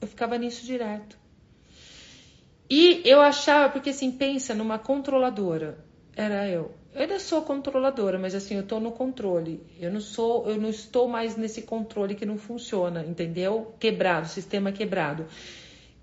Eu 0.01 0.07
ficava 0.07 0.39
nisso 0.39 0.65
direto. 0.65 1.19
E 2.71 3.03
eu 3.05 3.21
achava, 3.21 3.73
porque 3.73 3.91
assim, 3.91 4.13
pensa 4.13 4.55
numa 4.55 4.79
controladora. 4.79 5.85
Era 6.15 6.49
eu. 6.49 6.73
Eu 6.97 7.03
ainda 7.03 7.19
sou 7.19 7.43
controladora, 7.43 8.19
mas 8.19 8.35
assim, 8.35 8.55
eu 8.55 8.63
tô 8.63 8.81
no 8.81 8.91
controle. 8.91 9.61
Eu 9.79 9.93
não 9.93 10.01
sou, 10.01 10.49
eu 10.49 10.57
não 10.57 10.71
estou 10.71 11.07
mais 11.07 11.37
nesse 11.37 11.61
controle 11.61 12.15
que 12.15 12.25
não 12.25 12.39
funciona, 12.39 13.05
entendeu? 13.05 13.75
Quebrado, 13.79 14.27
sistema 14.29 14.73
quebrado. 14.73 15.27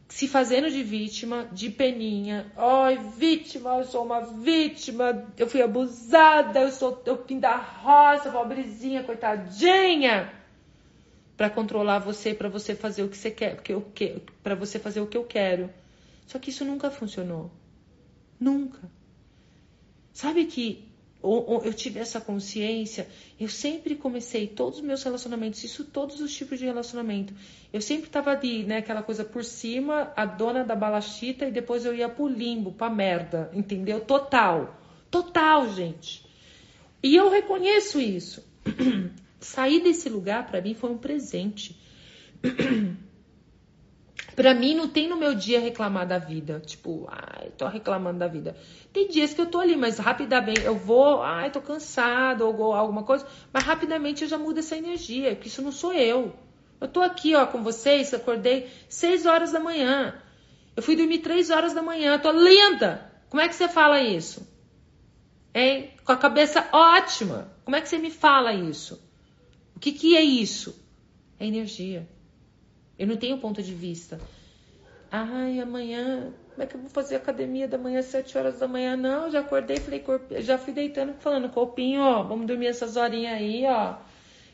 Se 0.07 0.27
fazendo 0.27 0.69
de 0.69 0.83
vítima, 0.83 1.47
de 1.51 1.71
peninha. 1.71 2.45
Ai, 2.55 2.99
vítima, 3.17 3.77
eu 3.77 3.85
sou 3.85 4.05
uma 4.05 4.21
vítima, 4.21 5.25
eu 5.35 5.47
fui 5.47 5.63
abusada, 5.63 6.59
eu 6.59 6.71
sou 6.71 7.01
eu 7.07 7.25
fim 7.25 7.39
da 7.39 7.55
roça, 7.55 8.29
pobrezinha, 8.29 9.01
coitadinha. 9.01 10.31
Para 11.35 11.49
controlar 11.49 11.97
você, 11.97 12.35
para 12.35 12.49
você 12.49 12.75
fazer 12.75 13.01
o 13.01 13.09
que 13.09 13.17
você 13.17 13.31
quer, 13.31 13.59
eu 13.67 13.81
que, 13.81 14.21
para 14.43 14.53
você 14.53 14.77
fazer 14.77 15.01
o 15.01 15.07
que 15.07 15.17
eu 15.17 15.23
quero. 15.23 15.71
Só 16.27 16.37
que 16.37 16.51
isso 16.51 16.63
nunca 16.63 16.91
funcionou. 16.91 17.49
Nunca. 18.39 18.79
Sabe 20.14 20.45
que 20.45 20.88
eu 21.24 21.74
tive 21.74 21.99
essa 21.99 22.20
consciência, 22.20 23.07
eu 23.39 23.47
sempre 23.47 23.95
comecei 23.95 24.45
todos 24.45 24.80
os 24.80 24.86
meus 24.86 25.01
relacionamentos, 25.01 25.64
isso 25.64 25.86
todos 25.86 26.20
os 26.20 26.36
tipos 26.36 26.59
de 26.59 26.66
relacionamento. 26.66 27.34
Eu 27.72 27.82
sempre 27.82 28.07
estava 28.07 28.32
ali, 28.32 28.64
né, 28.64 28.78
aquela 28.78 29.01
coisa 29.01 29.24
por 29.24 29.43
cima, 29.43 30.11
a 30.18 30.26
dona 30.26 30.66
da 30.66 30.76
balachita, 30.76 31.45
e 31.45 31.51
depois 31.51 31.86
eu 31.86 31.95
ia 31.95 32.09
pro 32.09 32.28
limbo, 32.28 32.74
pra 32.74 32.89
merda, 32.89 33.49
entendeu? 33.53 34.01
Total. 34.01 34.78
Total, 35.09 35.74
gente. 35.74 36.26
E 37.01 37.16
eu 37.16 37.30
reconheço 37.30 38.01
isso. 38.01 38.43
Sair 39.39 39.82
desse 39.82 40.09
lugar 40.09 40.45
para 40.45 40.61
mim 40.61 40.74
foi 40.74 40.91
um 40.91 40.97
presente. 40.97 41.78
Para 44.36 44.53
mim, 44.53 44.73
não 44.73 44.88
tem 44.88 45.07
no 45.07 45.15
meu 45.15 45.36
dia 45.36 45.59
reclamar 45.59 46.07
da 46.07 46.17
vida. 46.17 46.61
Tipo, 46.65 47.07
ai, 47.09 47.51
tô 47.57 47.67
reclamando 47.67 48.19
da 48.19 48.27
vida. 48.27 48.55
Tem 48.91 49.07
dias 49.07 49.34
que 49.34 49.41
eu 49.41 49.45
tô 49.45 49.59
ali, 49.59 49.75
mas 49.75 49.99
rapidamente 49.99 50.61
eu 50.61 50.75
vou, 50.75 51.21
ai, 51.21 51.51
tô 51.51 51.61
cansado 51.61 52.47
ou 52.47 52.73
alguma 52.73 53.03
coisa, 53.03 53.27
mas 53.51 53.63
rapidamente 53.63 54.23
eu 54.23 54.29
já 54.29 54.38
mudo 54.38 54.59
essa 54.59 54.75
energia, 54.75 55.36
porque 55.36 55.47
isso 55.47 55.61
não 55.61 55.71
sou 55.71 55.93
eu. 55.93 56.34
Eu 56.81 56.88
tô 56.88 57.01
aqui, 57.01 57.36
ó, 57.36 57.45
com 57.45 57.63
vocês, 57.63 58.13
acordei 58.13 58.69
6 58.89 59.25
horas 59.25 59.51
da 59.51 59.59
manhã. 59.59 60.15
Eu 60.75 60.81
fui 60.81 60.95
dormir 60.95 61.19
3 61.19 61.49
horas 61.49 61.73
da 61.73 61.81
manhã, 61.81 62.17
tô 62.17 62.31
linda. 62.31 63.11
Como 63.29 63.41
é 63.41 63.47
que 63.47 63.55
você 63.55 63.67
fala 63.67 64.01
isso? 64.01 64.47
Hein? 65.53 65.91
Com 66.03 66.11
a 66.11 66.17
cabeça 66.17 66.67
ótima. 66.71 67.51
Como 67.63 67.75
é 67.75 67.81
que 67.81 67.88
você 67.88 67.97
me 67.97 68.09
fala 68.11 68.53
isso? 68.53 68.99
O 69.75 69.79
que, 69.79 69.91
que 69.91 70.17
é 70.17 70.21
isso? 70.21 70.84
É 71.39 71.45
energia. 71.45 72.07
Eu 73.04 73.08
não 73.08 73.18
tenho 73.18 73.38
ponto 73.38 73.62
de 73.62 73.74
vista. 73.74 74.18
Ai, 75.12 75.60
amanhã 75.60 76.32
Como 76.51 76.64
é 76.64 76.66
que 76.66 76.76
eu 76.76 76.80
vou 76.80 76.89
fazer 76.89 77.18
academia 77.18 77.68
da 77.68 77.78
manhã 77.78 77.99
às 77.99 78.06
7 78.06 78.38
horas 78.38 78.60
da 78.60 78.68
manhã? 78.68 78.95
Não, 78.95 79.30
já 79.30 79.41
acordei, 79.41 79.76
falei, 79.76 80.01
já 80.39 80.58
fui 80.58 80.72
deitando, 80.72 81.14
falando, 81.16 81.49
corpinho, 81.49 82.01
ó, 82.01 82.24
vamos 82.24 82.47
dormir 82.47 82.68
essas 82.68 82.95
horinhas 82.95 83.34
aí, 83.34 83.66
ó, 83.66 83.95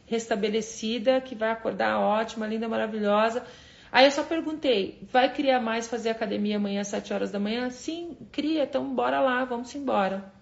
restabelecida, 0.07 1.21
que 1.21 1.35
vai 1.35 1.51
acordar 1.51 1.99
ótima, 1.99 2.47
linda, 2.47 2.67
maravilhosa. 2.67 3.45
Aí 3.91 4.05
eu 4.05 4.11
só 4.11 4.23
perguntei, 4.23 5.07
vai 5.11 5.31
criar 5.31 5.59
mais 5.59 5.87
fazer 5.87 6.09
academia 6.09 6.55
amanhã 6.55 6.81
às 6.81 6.87
7 6.87 7.13
horas 7.13 7.29
da 7.29 7.39
manhã? 7.39 7.69
Sim, 7.69 8.17
cria, 8.31 8.63
então 8.63 8.95
bora 8.95 9.19
lá, 9.19 9.45
vamos 9.45 9.75
embora. 9.75 10.33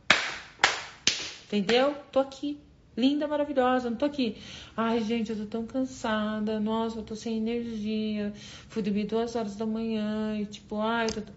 Entendeu? 1.45 1.93
Tô 2.10 2.20
aqui. 2.20 2.66
Linda, 2.97 3.27
maravilhosa, 3.27 3.91
não 3.91 3.97
tô 3.97 4.05
aqui. 4.05 4.37
Ai, 4.75 5.01
gente, 5.01 5.31
eu 5.31 5.37
tô 5.37 5.45
tão 5.45 5.67
cansada. 5.67 6.59
Nossa, 6.59 6.97
eu 6.97 7.03
tô 7.03 7.15
sem 7.15 7.37
energia. 7.37 8.33
Fui 8.69 8.81
dormir 8.81 9.05
duas 9.05 9.35
horas 9.35 9.55
da 9.55 9.67
manhã 9.67 10.35
e 10.35 10.47
tipo, 10.47 10.79
ai, 10.81 11.05
eu 11.05 11.21
tô... 11.21 11.31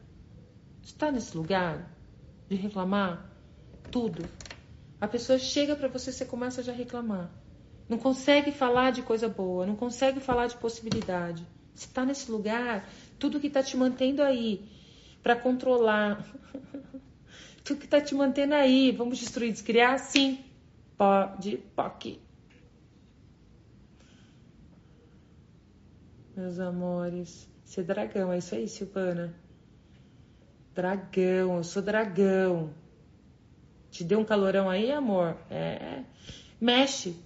Você 0.82 0.94
tá 0.96 1.12
nesse 1.12 1.36
lugar 1.36 1.94
de 2.48 2.56
reclamar? 2.56 3.30
Tudo. 3.90 4.24
A 4.98 5.06
pessoa 5.06 5.38
chega 5.38 5.76
para 5.76 5.88
você, 5.88 6.10
você 6.10 6.24
começa 6.24 6.62
já 6.62 6.72
a 6.72 6.74
reclamar. 6.74 7.30
Não 7.86 7.98
consegue 7.98 8.52
falar 8.52 8.90
de 8.90 9.02
coisa 9.02 9.28
boa, 9.28 9.66
não 9.66 9.76
consegue 9.76 10.18
falar 10.18 10.46
de 10.46 10.56
possibilidade. 10.56 11.46
Você 11.74 11.88
tá 11.92 12.06
nesse 12.06 12.30
lugar, 12.30 12.88
tudo 13.18 13.38
que 13.38 13.50
tá 13.50 13.62
te 13.62 13.76
mantendo 13.76 14.22
aí 14.22 14.64
para 15.22 15.36
controlar. 15.36 16.26
tudo 17.62 17.80
que 17.80 17.86
tá 17.86 18.00
te 18.00 18.14
mantendo 18.14 18.54
aí, 18.54 18.92
vamos 18.92 19.18
destruir, 19.18 19.52
descriar? 19.52 19.98
Sim 19.98 20.49
Pode, 21.00 21.56
POC. 21.74 22.20
Meus 26.36 26.58
amores, 26.58 27.48
ser 27.64 27.84
dragão, 27.84 28.30
é 28.30 28.36
isso 28.36 28.54
aí, 28.54 28.68
Silvana. 28.68 29.34
Dragão, 30.74 31.56
eu 31.56 31.64
sou 31.64 31.80
dragão. 31.80 32.74
Te 33.90 34.04
deu 34.04 34.18
um 34.18 34.26
calorão 34.26 34.68
aí, 34.68 34.92
amor? 34.92 35.38
É. 35.48 36.04
Mexe. 36.60 37.16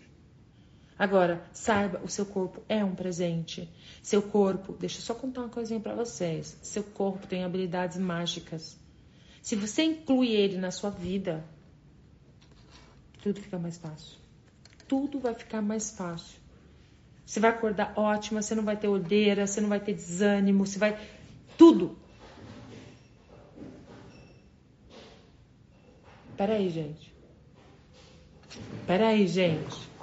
Agora, 0.97 1.45
saiba, 1.51 2.01
o 2.05 2.09
seu 2.09 2.27
corpo 2.27 2.62
é 2.68 2.85
um 2.85 2.95
presente. 2.95 3.68
Seu 4.01 4.22
corpo, 4.22 4.75
deixa 4.75 4.99
eu 4.99 5.03
só 5.03 5.16
contar 5.16 5.41
uma 5.41 5.49
coisinha 5.49 5.81
para 5.81 5.97
vocês. 5.97 6.57
Seu 6.62 6.85
corpo 6.85 7.27
tem 7.27 7.43
habilidades 7.43 7.99
mágicas. 7.99 8.79
Se 9.43 9.57
você 9.57 9.83
inclui 9.83 10.29
ele 10.29 10.59
na 10.59 10.70
sua 10.70 10.91
vida, 10.91 11.45
tudo 13.25 13.41
fica 13.41 13.59
mais 13.59 13.79
fácil. 13.79 14.18
Tudo 14.87 15.18
vai 15.18 15.33
ficar 15.33 15.62
mais 15.62 15.91
fácil. 15.93 16.39
Você 17.25 17.41
vai 17.41 17.51
acordar 17.51 17.95
ótima, 17.97 18.43
você 18.43 18.55
não 18.55 18.62
vai 18.62 18.77
ter 18.77 18.87
olheira, 18.87 19.47
você 19.47 19.62
não 19.62 19.68
vai 19.70 19.81
ter 19.81 19.95
desânimo, 19.95 20.66
você 20.66 20.79
vai. 20.79 21.01
Tudo. 21.57 21.97
Peraí, 26.37 26.68
gente. 26.68 27.14
Peraí, 28.87 29.27
gente 29.27 29.95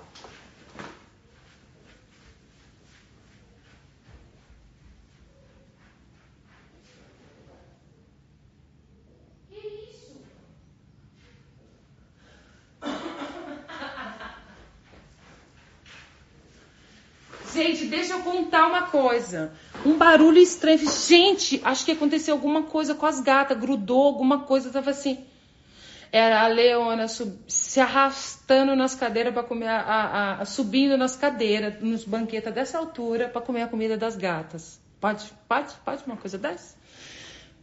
deixa 17.91 18.13
eu 18.13 18.23
contar 18.23 18.60
uma 18.71 18.87
coisa. 18.87 19.51
Um 19.85 19.97
barulho 19.97 20.39
estranho. 20.39 20.79
Gente, 20.79 21.61
acho 21.63 21.85
que 21.85 21.91
aconteceu 21.91 22.33
alguma 22.33 22.63
coisa 22.63 22.95
com 22.95 23.05
as 23.05 23.19
gatas. 23.19 23.57
Grudou 23.57 24.03
alguma 24.03 24.39
coisa. 24.39 24.71
Tava 24.71 24.89
assim. 24.89 25.25
Era 26.11 26.41
a 26.41 26.47
Leona 26.47 27.07
sub, 27.07 27.39
se 27.47 27.79
arrastando 27.79 28.75
nas 28.75 28.93
cadeiras 28.93 29.33
para 29.33 29.43
comer, 29.43 29.67
a, 29.67 29.79
a, 29.79 30.41
a, 30.41 30.45
subindo 30.45 30.97
nas 30.97 31.15
cadeiras, 31.15 31.81
nos 31.81 32.03
banquetas 32.03 32.53
dessa 32.53 32.77
altura 32.77 33.29
para 33.29 33.39
comer 33.39 33.61
a 33.61 33.67
comida 33.67 33.97
das 33.97 34.17
gatas. 34.17 34.81
Pode, 34.99 35.31
pode, 35.47 35.73
pode 35.85 36.03
uma 36.05 36.17
coisa 36.17 36.37
dessa? 36.37 36.75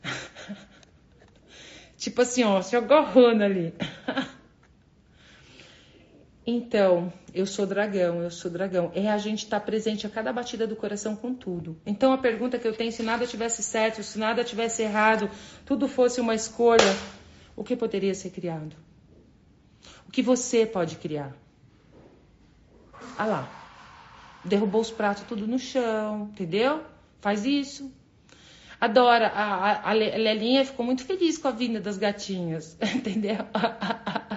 tipo 1.98 2.22
assim, 2.22 2.42
ó, 2.42 2.62
se 2.62 2.74
agarrando 2.74 3.44
ali. 3.44 3.74
Então, 6.51 7.12
eu 7.34 7.44
sou 7.44 7.66
dragão, 7.66 8.22
eu 8.22 8.30
sou 8.30 8.51
dragão. 8.51 8.90
É 8.94 9.11
a 9.11 9.18
gente 9.18 9.44
estar 9.44 9.61
tá 9.61 9.66
presente 9.66 10.07
a 10.07 10.09
cada 10.09 10.32
batida 10.32 10.66
do 10.66 10.74
coração 10.74 11.14
com 11.14 11.34
tudo. 11.34 11.78
Então, 11.84 12.11
a 12.11 12.16
pergunta 12.16 12.59
que 12.59 12.66
eu 12.66 12.72
tenho, 12.72 12.90
se 12.90 13.03
nada 13.03 13.26
tivesse 13.26 13.62
certo, 13.62 14.03
se 14.03 14.18
nada 14.18 14.42
tivesse 14.42 14.80
errado, 14.80 15.30
tudo 15.66 15.86
fosse 15.86 16.22
uma 16.22 16.34
escolha, 16.34 16.96
o 17.55 17.62
que 17.62 17.76
poderia 17.76 18.14
ser 18.14 18.30
criado? 18.30 18.74
O 20.09 20.11
que 20.11 20.22
você 20.22 20.64
pode 20.64 20.96
criar? 20.96 21.36
Ah 23.18 23.26
lá, 23.26 23.49
derrubou 24.42 24.80
os 24.80 24.90
pratos 24.90 25.24
tudo 25.24 25.46
no 25.46 25.59
chão, 25.59 26.30
entendeu? 26.32 26.82
Faz 27.20 27.44
isso. 27.44 27.92
Adora, 28.80 29.26
a, 29.26 29.42
a, 29.42 29.90
a 29.90 29.92
Lelinha 29.92 30.64
ficou 30.64 30.86
muito 30.86 31.05
feliz 31.05 31.36
com 31.36 31.49
a 31.49 31.51
vinda 31.51 31.78
das 31.78 31.99
gatinhas, 31.99 32.74
entendeu? 32.96 33.36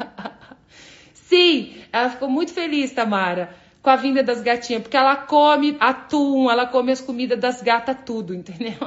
Sim, 1.32 1.74
ela 1.94 2.10
ficou 2.10 2.30
muito 2.30 2.52
feliz, 2.52 2.92
Tamara, 2.92 3.56
com 3.82 3.90
a 3.90 3.96
vinda 3.96 4.22
das 4.22 4.42
gatinhas, 4.42 4.82
porque 4.82 4.98
ela 4.98 5.16
come 5.16 5.78
atum, 5.80 6.52
ela 6.52 6.68
come 6.68 6.92
as 6.92 7.00
comidas 7.00 7.40
das 7.40 7.62
gatas, 7.62 7.96
tudo, 8.06 8.36
entendeu? 8.36 8.74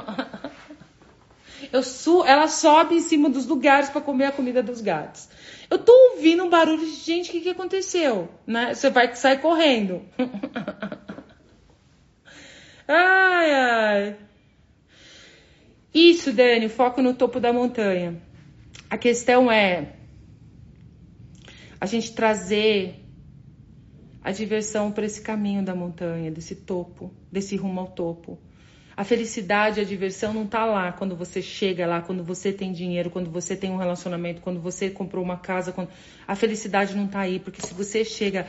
Eu 1.73 1.81
su 1.81 2.23
ela 2.23 2.47
sobe 2.47 2.93
em 2.93 3.01
cima 3.01 3.31
dos 3.31 3.47
lugares 3.47 3.89
para 3.89 3.99
comer 3.99 4.25
a 4.25 4.31
comida 4.31 4.61
dos 4.61 4.79
gatos. 4.79 5.27
Eu 5.71 5.79
tô 5.79 5.91
ouvindo 6.11 6.43
um 6.43 6.49
barulho, 6.49 6.85
gente, 6.85 7.29
o 7.29 7.31
que, 7.31 7.41
que 7.41 7.49
aconteceu? 7.49 8.29
Né? 8.45 8.75
Você 8.75 8.91
vai 8.91 9.15
sair 9.15 9.39
correndo. 9.39 10.03
ai, 12.87 13.51
ai. 13.51 14.15
Isso, 15.91 16.31
Dani, 16.31 16.69
foco 16.69 17.01
no 17.01 17.15
topo 17.15 17.39
da 17.39 17.51
montanha. 17.51 18.21
A 18.87 18.99
questão 18.99 19.51
é, 19.51 19.95
a 21.85 21.87
gente 21.87 22.13
trazer 22.13 22.95
a 24.23 24.31
diversão 24.31 24.91
para 24.91 25.05
esse 25.05 25.21
caminho 25.21 25.63
da 25.63 25.75
montanha, 25.75 26.31
desse 26.31 26.55
topo, 26.55 27.13
desse 27.31 27.55
rumo 27.55 27.79
ao 27.79 27.85
topo. 27.85 28.39
A 28.97 29.03
felicidade, 29.03 29.79
a 29.79 29.83
diversão 29.83 30.33
não 30.33 30.47
tá 30.47 30.65
lá 30.65 30.91
quando 30.91 31.15
você 31.15 31.43
chega 31.43 31.85
lá, 31.85 32.01
quando 32.01 32.23
você 32.23 32.51
tem 32.51 32.73
dinheiro, 32.73 33.11
quando 33.11 33.29
você 33.29 33.55
tem 33.55 33.69
um 33.69 33.77
relacionamento, 33.77 34.41
quando 34.41 34.59
você 34.59 34.89
comprou 34.89 35.23
uma 35.23 35.37
casa. 35.37 35.71
Quando... 35.71 35.89
A 36.27 36.35
felicidade 36.35 36.95
não 36.95 37.07
tá 37.07 37.19
aí, 37.19 37.39
porque 37.39 37.61
se 37.61 37.71
você 37.75 38.03
chega. 38.03 38.47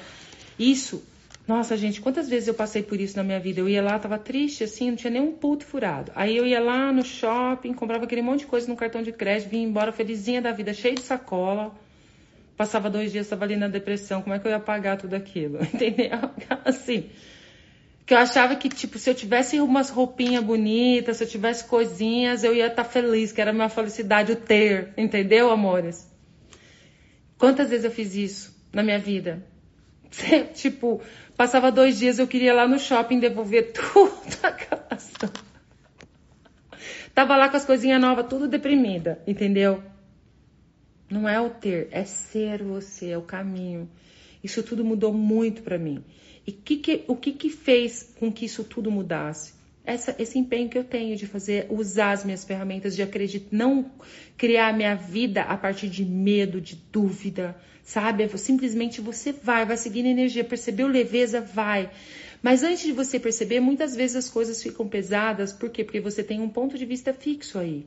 Isso. 0.59 1.05
Nossa, 1.47 1.77
gente, 1.77 2.01
quantas 2.01 2.31
vezes 2.31 2.49
eu 2.49 2.55
passei 2.55 2.83
por 2.83 2.99
isso 2.99 3.19
na 3.19 3.23
minha 3.23 3.39
vida? 3.39 3.61
Eu 3.61 3.69
ia 3.69 3.83
lá, 3.83 3.99
tava 3.99 4.19
triste, 4.19 4.65
assim, 4.65 4.89
não 4.89 4.97
tinha 4.97 5.11
nenhum 5.11 5.33
puto 5.33 5.67
furado. 5.67 6.11
Aí 6.15 6.35
eu 6.35 6.47
ia 6.47 6.59
lá 6.59 6.91
no 6.91 7.05
shopping, 7.05 7.75
comprava 7.75 8.05
aquele 8.05 8.23
monte 8.23 8.41
de 8.41 8.47
coisa 8.47 8.67
no 8.67 8.77
cartão 8.77 9.03
de 9.03 9.13
crédito, 9.13 9.51
vinha 9.51 9.69
embora 9.69 9.93
felizinha 9.93 10.41
da 10.41 10.53
vida, 10.53 10.73
cheia 10.73 10.95
de 10.95 11.03
sacola 11.03 11.75
Passava 12.57 12.89
dois 12.89 13.13
dias, 13.13 13.27
estava 13.27 13.45
ali 13.45 13.55
na 13.55 13.69
depressão. 13.69 14.23
Como 14.23 14.35
é 14.35 14.39
que 14.39 14.47
eu 14.47 14.51
ia 14.51 14.61
pagar 14.61 14.97
tudo 14.97 15.15
aquilo? 15.15 15.59
Entendeu? 15.63 16.19
Assim. 16.65 17.11
Que 18.07 18.15
eu 18.15 18.19
achava 18.19 18.55
que, 18.55 18.69
tipo, 18.69 18.99
se 18.99 19.11
eu 19.11 19.15
tivesse 19.15 19.61
umas 19.61 19.91
roupinhas 19.91 20.43
bonitas, 20.43 21.17
se 21.17 21.25
eu 21.25 21.29
tivesse 21.29 21.65
coisinhas, 21.65 22.45
eu 22.45 22.55
ia 22.55 22.69
estar 22.69 22.85
tá 22.85 22.89
feliz, 22.89 23.33
que 23.33 23.41
era 23.41 23.51
a 23.51 23.55
minha 23.55 23.69
felicidade 23.69 24.33
o 24.33 24.37
ter. 24.37 24.95
Entendeu, 24.97 25.51
amores? 25.51 26.09
Quantas 27.37 27.69
vezes 27.69 27.85
eu 27.85 27.91
fiz 27.91 28.15
isso 28.15 28.57
na 28.73 28.83
minha 28.83 28.99
vida? 28.99 29.45
tipo, 30.55 31.03
passava 31.37 31.71
dois 31.71 31.99
dias, 31.99 32.19
eu 32.19 32.27
queria 32.27 32.51
ir 32.51 32.55
lá 32.55 32.67
no 32.67 32.79
shopping 32.79 33.19
devolver 33.19 33.73
tudo 33.75 34.15
a 34.43 34.53
casa. 34.53 35.33
Tava 37.13 37.37
lá 37.37 37.49
com 37.49 37.57
as 37.57 37.65
coisinhas 37.65 38.01
novas, 38.01 38.27
tudo 38.29 38.47
deprimida, 38.47 39.21
entendeu? 39.27 39.83
Não 41.09 41.29
é 41.29 41.41
o 41.41 41.51
ter, 41.51 41.89
é 41.91 42.05
ser 42.05 42.63
você, 42.63 43.11
é 43.11 43.19
o 43.19 43.23
caminho. 43.23 43.89
Isso 44.43 44.63
tudo 44.63 44.85
mudou 44.85 45.13
muito 45.13 45.63
para 45.63 45.79
mim. 45.79 46.03
E 46.47 46.53
que 46.53 46.77
que, 46.77 47.05
o 47.09 47.17
que, 47.17 47.33
que 47.33 47.51
fez 47.51 48.15
com 48.19 48.33
que 48.33 48.45
isso 48.45 48.65
tudo 48.65 48.91
mudasse? 48.91 49.55
Essa, 49.85 50.17
esse 50.19 50.37
empenho 50.37 50.69
que 50.69 50.77
eu 50.77 50.83
tenho 50.83 51.17
de 51.17 51.27
fazer, 51.27 51.67
usar 51.71 52.11
as 52.11 52.25
minhas 52.25 52.45
ferramentas, 52.45 52.97
de 52.97 53.03
acreditar, 53.03 53.49
não 53.53 53.91
criar 54.37 54.77
minha 54.77 54.97
vida 54.97 55.43
a 55.43 55.57
partir 55.57 55.89
de 55.89 56.05
medo, 56.05 56.61
de 56.61 56.75
dúvida, 56.93 57.57
sabe? 57.85 58.29
Simplesmente 58.37 59.01
você 59.01 59.31
vai, 59.31 59.65
vai 59.65 59.77
seguindo 59.77 60.07
energia, 60.07 60.43
percebeu 60.43 60.89
leveza, 60.89 61.41
vai. 61.41 61.89
Mas 62.43 62.65
antes 62.65 62.83
de 62.83 62.93
você 62.93 63.21
perceber, 63.21 63.61
muitas 63.61 63.95
vezes 63.95 64.17
as 64.17 64.29
coisas 64.29 64.61
ficam 64.61 64.89
pesadas, 64.89 65.53
por 65.53 65.71
quê? 65.71 65.85
Porque 65.85 66.01
você 66.01 66.23
tem 66.23 66.41
um 66.41 66.49
ponto 66.49 66.77
de 66.77 66.85
vista 66.85 67.13
fixo 67.13 67.57
aí. 67.59 67.87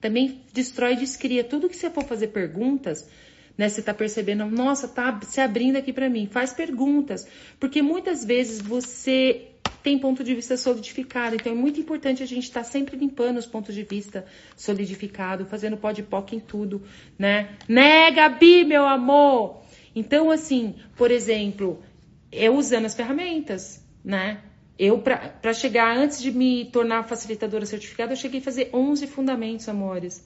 Também 0.00 0.42
destrói 0.52 0.92
e 0.92 0.96
descria. 0.96 1.44
Tudo 1.44 1.68
que 1.68 1.76
você 1.76 1.90
for 1.90 2.04
fazer 2.04 2.28
perguntas, 2.28 3.08
né? 3.56 3.68
Você 3.68 3.82
tá 3.82 3.92
percebendo, 3.92 4.46
nossa, 4.46 4.86
tá 4.86 5.20
se 5.26 5.40
abrindo 5.40 5.76
aqui 5.76 5.92
para 5.92 6.08
mim. 6.08 6.26
Faz 6.26 6.52
perguntas. 6.52 7.26
Porque 7.58 7.82
muitas 7.82 8.24
vezes 8.24 8.60
você 8.60 9.48
tem 9.82 9.98
ponto 9.98 10.22
de 10.22 10.34
vista 10.34 10.56
solidificado. 10.56 11.36
Então 11.36 11.52
é 11.52 11.54
muito 11.54 11.80
importante 11.80 12.22
a 12.22 12.26
gente 12.26 12.44
estar 12.44 12.60
tá 12.60 12.64
sempre 12.64 12.96
limpando 12.96 13.38
os 13.38 13.46
pontos 13.46 13.74
de 13.74 13.82
vista 13.82 14.24
solidificado, 14.56 15.46
fazendo 15.46 15.76
podpoc 15.76 16.34
em 16.34 16.40
tudo, 16.40 16.82
né? 17.18 17.56
Né, 17.68 18.10
Gabi, 18.10 18.64
meu 18.64 18.86
amor? 18.86 19.62
Então, 19.94 20.30
assim, 20.30 20.76
por 20.96 21.10
exemplo, 21.10 21.82
eu 22.30 22.54
usando 22.56 22.84
as 22.84 22.94
ferramentas, 22.94 23.84
né? 24.04 24.38
Eu, 24.78 24.98
para 25.00 25.52
chegar, 25.52 25.96
antes 25.96 26.22
de 26.22 26.30
me 26.30 26.66
tornar 26.66 27.02
facilitadora 27.02 27.66
certificada, 27.66 28.12
eu 28.12 28.16
cheguei 28.16 28.40
a 28.40 28.42
fazer 28.44 28.70
11 28.72 29.08
fundamentos, 29.08 29.68
amores. 29.68 30.24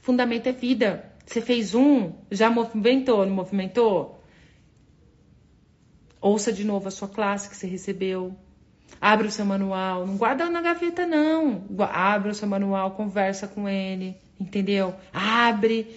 Fundamento 0.00 0.46
é 0.46 0.52
vida. 0.52 1.12
Você 1.26 1.42
fez 1.42 1.74
um, 1.74 2.12
já 2.30 2.48
movimentou, 2.48 3.26
não 3.26 3.34
movimentou? 3.34 4.22
Ouça 6.20 6.52
de 6.52 6.64
novo 6.64 6.88
a 6.88 6.90
sua 6.90 7.08
classe 7.08 7.50
que 7.50 7.56
você 7.56 7.66
recebeu. 7.66 8.34
Abre 9.00 9.26
o 9.26 9.30
seu 9.30 9.44
manual. 9.44 10.06
Não 10.06 10.16
guarda 10.16 10.48
na 10.48 10.62
gaveta, 10.62 11.06
não. 11.06 11.64
Abre 11.78 12.30
o 12.30 12.34
seu 12.34 12.48
manual, 12.48 12.92
conversa 12.92 13.46
com 13.46 13.68
ele. 13.68 14.16
Entendeu? 14.40 14.94
Abre. 15.12 15.94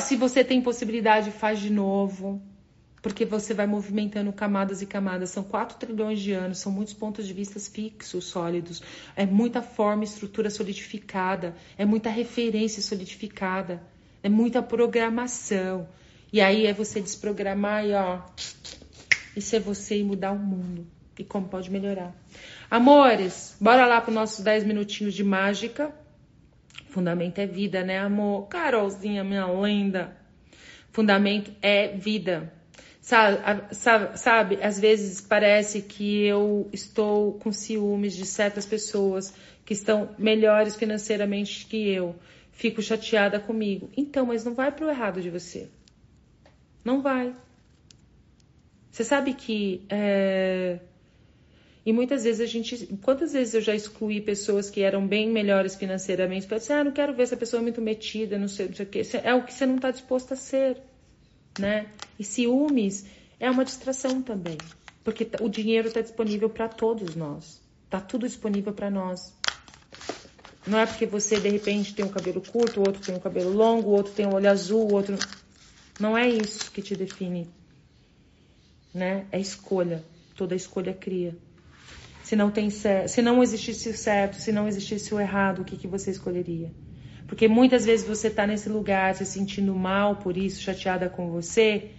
Se 0.00 0.16
você 0.16 0.44
tem 0.44 0.60
possibilidade, 0.60 1.30
faz 1.30 1.60
de 1.60 1.70
novo. 1.70 2.42
Porque 3.06 3.24
você 3.24 3.54
vai 3.54 3.68
movimentando 3.68 4.32
camadas 4.32 4.82
e 4.82 4.86
camadas. 4.86 5.30
São 5.30 5.44
4 5.44 5.78
trilhões 5.78 6.18
de 6.18 6.32
anos, 6.32 6.58
são 6.58 6.72
muitos 6.72 6.92
pontos 6.92 7.24
de 7.24 7.32
vista 7.32 7.60
fixos, 7.60 8.24
sólidos. 8.24 8.82
É 9.14 9.24
muita 9.24 9.62
forma 9.62 10.02
e 10.02 10.06
estrutura 10.06 10.50
solidificada. 10.50 11.54
É 11.78 11.84
muita 11.84 12.10
referência 12.10 12.82
solidificada. 12.82 13.80
É 14.24 14.28
muita 14.28 14.60
programação. 14.60 15.88
E 16.32 16.40
aí 16.40 16.66
é 16.66 16.72
você 16.72 17.00
desprogramar 17.00 17.86
e 17.86 17.92
ó 17.94 18.22
e 19.36 19.40
ser 19.40 19.60
você 19.60 20.00
e 20.00 20.02
mudar 20.02 20.32
o 20.32 20.38
mundo. 20.40 20.84
E 21.16 21.22
como 21.22 21.46
pode 21.46 21.70
melhorar. 21.70 22.12
Amores, 22.68 23.56
bora 23.60 23.86
lá 23.86 24.00
para 24.00 24.10
os 24.10 24.16
nossos 24.16 24.44
10 24.44 24.64
minutinhos 24.64 25.14
de 25.14 25.22
mágica. 25.22 25.94
Fundamento 26.88 27.38
é 27.38 27.46
vida, 27.46 27.84
né, 27.84 28.00
amor? 28.00 28.48
Carolzinha, 28.48 29.22
minha 29.22 29.46
lenda. 29.46 30.16
Fundamento 30.90 31.52
é 31.62 31.96
vida. 31.96 32.55
Sabe, 33.06 34.18
sabe, 34.18 34.58
às 34.60 34.80
vezes 34.80 35.20
parece 35.20 35.80
que 35.80 36.24
eu 36.24 36.68
estou 36.72 37.34
com 37.34 37.52
ciúmes 37.52 38.16
de 38.16 38.26
certas 38.26 38.66
pessoas 38.66 39.32
que 39.64 39.74
estão 39.74 40.12
melhores 40.18 40.74
financeiramente 40.74 41.66
que 41.66 41.88
eu. 41.88 42.16
Fico 42.50 42.82
chateada 42.82 43.38
comigo. 43.38 43.88
Então, 43.96 44.26
mas 44.26 44.44
não 44.44 44.54
vai 44.54 44.72
pro 44.72 44.88
errado 44.90 45.22
de 45.22 45.30
você. 45.30 45.68
Não 46.84 47.00
vai. 47.00 47.32
Você 48.90 49.04
sabe 49.04 49.34
que. 49.34 49.86
É... 49.88 50.80
E 51.84 51.92
muitas 51.92 52.24
vezes 52.24 52.40
a 52.40 52.46
gente. 52.46 52.88
Quantas 53.04 53.34
vezes 53.34 53.54
eu 53.54 53.60
já 53.60 53.74
excluí 53.76 54.20
pessoas 54.20 54.68
que 54.68 54.80
eram 54.80 55.06
bem 55.06 55.30
melhores 55.30 55.76
financeiramente 55.76 56.48
para 56.48 56.58
dizer, 56.58 56.72
ah, 56.72 56.82
não 56.82 56.90
quero 56.90 57.14
ver 57.14 57.22
essa 57.22 57.36
pessoa 57.36 57.62
muito 57.62 57.80
metida, 57.80 58.36
não 58.36 58.48
sei, 58.48 58.66
não 58.66 58.74
sei 58.74 58.84
o 58.84 58.88
quê. 58.88 59.02
É 59.22 59.32
o 59.32 59.44
que 59.44 59.54
você 59.54 59.64
não 59.64 59.76
está 59.76 59.92
disposto 59.92 60.32
a 60.32 60.36
ser. 60.36 60.82
Né? 61.58 61.86
E 62.18 62.24
ciúmes 62.24 63.06
é 63.40 63.50
uma 63.50 63.64
distração 63.64 64.22
também. 64.22 64.58
Porque 65.02 65.28
o 65.40 65.48
dinheiro 65.48 65.88
está 65.88 66.00
disponível 66.00 66.50
para 66.50 66.68
todos 66.68 67.14
nós. 67.14 67.60
Está 67.84 68.00
tudo 68.00 68.26
disponível 68.26 68.72
para 68.72 68.90
nós. 68.90 69.32
Não 70.66 70.78
é 70.78 70.86
porque 70.86 71.06
você 71.06 71.38
de 71.38 71.48
repente 71.48 71.94
tem 71.94 72.04
um 72.04 72.08
cabelo 72.08 72.40
curto, 72.40 72.80
o 72.80 72.86
outro 72.86 73.00
tem 73.00 73.14
um 73.14 73.20
cabelo 73.20 73.52
longo, 73.52 73.90
o 73.90 73.92
outro 73.92 74.12
tem 74.12 74.26
um 74.26 74.34
olho 74.34 74.50
azul, 74.50 74.88
o 74.90 74.94
outro. 74.94 75.16
Não 76.00 76.18
é 76.18 76.28
isso 76.28 76.70
que 76.72 76.82
te 76.82 76.96
define 76.96 77.48
né? 78.96 79.26
É 79.30 79.38
escolha. 79.38 80.02
Toda 80.34 80.54
escolha 80.54 80.94
cria. 80.94 81.36
Se 82.24 82.34
não 82.34 82.50
tem 82.50 82.70
se 82.70 83.22
não 83.22 83.42
existisse 83.42 83.90
o 83.90 83.96
certo, 83.96 84.36
se 84.36 84.50
não 84.50 84.66
existisse 84.66 85.14
o 85.14 85.20
errado, 85.20 85.60
o 85.60 85.64
que, 85.64 85.76
que 85.76 85.86
você 85.86 86.10
escolheria? 86.10 86.72
Porque 87.26 87.48
muitas 87.48 87.84
vezes 87.84 88.06
você 88.06 88.28
está 88.28 88.46
nesse 88.46 88.68
lugar 88.68 89.14
se 89.14 89.26
sentindo 89.26 89.74
mal 89.74 90.16
por 90.16 90.36
isso, 90.36 90.60
chateada 90.60 91.08
com 91.08 91.30
você, 91.30 91.90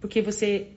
porque 0.00 0.22
você 0.22 0.68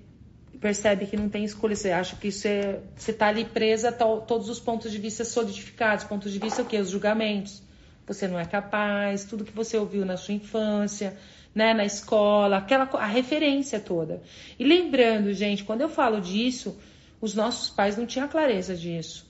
percebe 0.59 1.05
que 1.05 1.15
não 1.15 1.29
tem 1.29 1.43
escolha. 1.43 1.75
Você 1.75 1.91
acha 1.91 2.15
que 2.15 2.27
isso 2.27 2.47
é, 2.47 2.79
você 2.95 3.11
está 3.11 3.27
ali 3.27 3.45
presa 3.45 3.89
a 3.89 3.91
todos 3.91 4.49
os 4.49 4.59
pontos 4.59 4.91
de 4.91 4.97
vista 4.97 5.23
solidificados. 5.23 6.05
Pontos 6.05 6.31
de 6.31 6.39
vista 6.39 6.61
o 6.61 6.65
quê? 6.65 6.77
Os 6.77 6.89
julgamentos. 6.89 7.61
Você 8.05 8.27
não 8.27 8.39
é 8.39 8.45
capaz, 8.45 9.23
tudo 9.23 9.45
que 9.45 9.51
você 9.51 9.77
ouviu 9.77 10.03
na 10.03 10.17
sua 10.17 10.33
infância, 10.33 11.15
né, 11.53 11.73
na 11.73 11.85
escola, 11.85 12.57
aquela 12.57 12.85
a 12.85 13.05
referência 13.05 13.79
toda. 13.79 14.21
E 14.57 14.63
lembrando, 14.63 15.31
gente, 15.33 15.63
quando 15.63 15.81
eu 15.81 15.89
falo 15.89 16.19
disso, 16.19 16.77
os 17.21 17.35
nossos 17.35 17.69
pais 17.69 17.97
não 17.97 18.05
tinham 18.05 18.27
clareza 18.27 18.75
disso. 18.75 19.29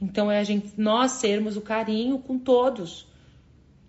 Então 0.00 0.30
é 0.30 0.38
a 0.38 0.44
gente 0.44 0.72
nós 0.76 1.12
sermos 1.12 1.56
o 1.56 1.60
carinho 1.60 2.18
com 2.18 2.38
todos. 2.38 3.08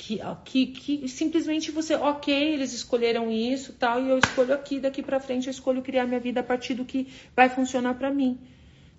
Que, 0.05 0.19
que, 0.43 0.65
que 0.67 1.07
simplesmente 1.07 1.71
você, 1.71 1.95
ok, 1.95 2.33
eles 2.33 2.73
escolheram 2.73 3.31
isso, 3.31 3.73
tal, 3.73 4.03
e 4.03 4.09
eu 4.09 4.17
escolho 4.17 4.53
aqui, 4.53 4.79
daqui 4.79 5.01
para 5.01 5.19
frente 5.19 5.47
eu 5.47 5.51
escolho 5.51 5.81
criar 5.81 6.05
minha 6.05 6.19
vida 6.19 6.41
a 6.41 6.43
partir 6.43 6.73
do 6.73 6.83
que 6.83 7.07
vai 7.35 7.47
funcionar 7.49 7.93
para 7.93 8.11
mim 8.11 8.37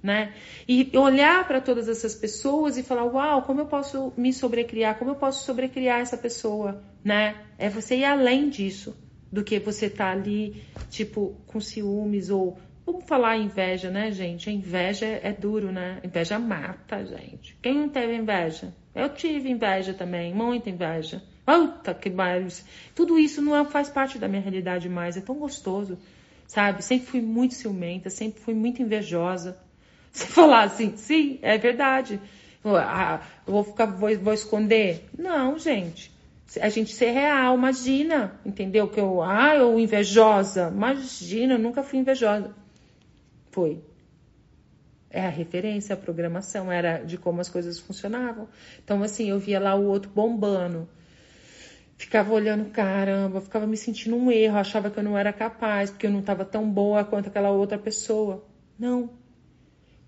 né? 0.04 0.34
E 0.68 0.92
olhar 0.98 1.48
para 1.48 1.62
todas 1.62 1.88
essas 1.88 2.14
pessoas 2.14 2.76
e 2.76 2.82
falar, 2.82 3.04
uau, 3.04 3.40
como 3.40 3.62
eu 3.62 3.66
posso 3.66 4.12
me 4.18 4.34
sobrecriar? 4.34 4.98
Como 4.98 5.12
eu 5.12 5.14
posso 5.14 5.46
sobrecriar 5.46 5.98
essa 5.98 6.18
pessoa, 6.18 6.84
né? 7.02 7.34
É 7.56 7.70
você 7.70 7.96
ir 7.96 8.04
além 8.04 8.50
disso 8.50 8.94
do 9.32 9.42
que 9.42 9.58
você 9.58 9.88
tá 9.88 10.10
ali, 10.10 10.62
tipo, 10.90 11.34
com 11.46 11.58
ciúmes 11.58 12.28
ou 12.28 12.58
Vamos 12.86 13.04
falar 13.04 13.38
inveja, 13.38 13.90
né, 13.90 14.10
gente? 14.12 14.50
A 14.50 14.52
inveja 14.52 15.06
é 15.06 15.32
duro, 15.32 15.72
né? 15.72 16.00
inveja 16.04 16.38
mata, 16.38 17.04
gente. 17.04 17.56
Quem 17.62 17.74
não 17.74 17.88
teve 17.88 18.14
inveja? 18.14 18.74
Eu 18.94 19.08
tive 19.08 19.50
inveja 19.50 19.94
também, 19.94 20.34
muita 20.34 20.68
inveja. 20.68 21.22
Puta 21.46 21.94
que 21.94 22.10
mais. 22.10 22.64
Tudo 22.94 23.18
isso 23.18 23.40
não 23.40 23.56
é, 23.56 23.64
faz 23.64 23.88
parte 23.88 24.18
da 24.18 24.28
minha 24.28 24.42
realidade 24.42 24.88
mais. 24.88 25.16
É 25.16 25.20
tão 25.22 25.36
gostoso, 25.36 25.98
sabe? 26.46 26.84
Sempre 26.84 27.06
fui 27.06 27.20
muito 27.22 27.54
ciumenta, 27.54 28.10
sempre 28.10 28.40
fui 28.40 28.54
muito 28.54 28.82
invejosa. 28.82 29.58
Você 30.12 30.26
falar 30.26 30.64
assim, 30.64 30.96
sim, 30.96 31.38
é 31.40 31.56
verdade. 31.56 32.20
Ah, 32.64 33.20
eu 33.46 33.52
vou 33.52 33.64
ficar, 33.64 33.86
vou, 33.86 34.16
vou 34.18 34.32
esconder? 34.32 35.08
Não, 35.18 35.58
gente. 35.58 36.12
A 36.60 36.68
gente 36.68 36.92
ser 36.92 37.10
real, 37.10 37.56
imagina, 37.56 38.38
entendeu? 38.44 38.88
Que 38.88 39.00
eu, 39.00 39.22
ah, 39.22 39.56
eu 39.56 39.78
invejosa. 39.80 40.70
Imagina, 40.74 41.54
eu 41.54 41.58
nunca 41.58 41.82
fui 41.82 41.98
invejosa. 41.98 42.54
Foi. 43.54 43.80
É 45.08 45.20
a 45.24 45.28
referência, 45.28 45.94
a 45.94 45.96
programação, 45.96 46.72
era 46.72 46.98
de 46.98 47.16
como 47.16 47.40
as 47.40 47.48
coisas 47.48 47.78
funcionavam. 47.78 48.48
Então, 48.82 49.00
assim, 49.00 49.30
eu 49.30 49.38
via 49.38 49.60
lá 49.60 49.76
o 49.76 49.86
outro 49.86 50.10
bombando. 50.10 50.88
Ficava 51.96 52.34
olhando, 52.34 52.68
caramba, 52.72 53.40
ficava 53.40 53.64
me 53.64 53.76
sentindo 53.76 54.16
um 54.16 54.28
erro, 54.28 54.56
achava 54.56 54.90
que 54.90 54.98
eu 54.98 55.04
não 55.04 55.16
era 55.16 55.32
capaz, 55.32 55.88
porque 55.88 56.04
eu 56.04 56.10
não 56.10 56.18
estava 56.18 56.44
tão 56.44 56.68
boa 56.68 57.04
quanto 57.04 57.28
aquela 57.28 57.52
outra 57.52 57.78
pessoa. 57.78 58.44
Não, 58.76 59.08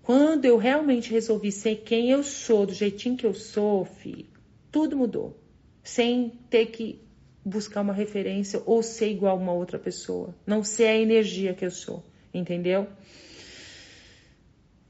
quando 0.03 0.43
eu 0.43 0.57
realmente 0.57 1.09
resolvi 1.09 1.53
ser 1.53 1.83
quem 1.85 2.11
eu 2.11 2.23
sou, 2.23 2.65
do 2.65 2.73
jeitinho 2.73 3.15
que 3.15 3.25
eu 3.25 3.33
sou, 3.33 3.85
filho, 3.85 4.25
tudo 4.69 4.97
mudou. 4.97 5.39
Sem 5.81 6.33
ter 6.49 6.65
que 6.65 7.01
buscar 7.45 7.79
uma 7.79 7.93
referência 7.93 8.61
ou 8.65 8.83
ser 8.83 9.09
igual 9.09 9.37
a 9.37 9.39
uma 9.41 9.53
outra 9.53 9.79
pessoa. 9.79 10.35
Não 10.45 10.63
ser 10.63 10.87
a 10.87 10.97
energia 10.97 11.53
que 11.53 11.63
eu 11.63 11.71
sou, 11.71 12.03
entendeu? 12.33 12.87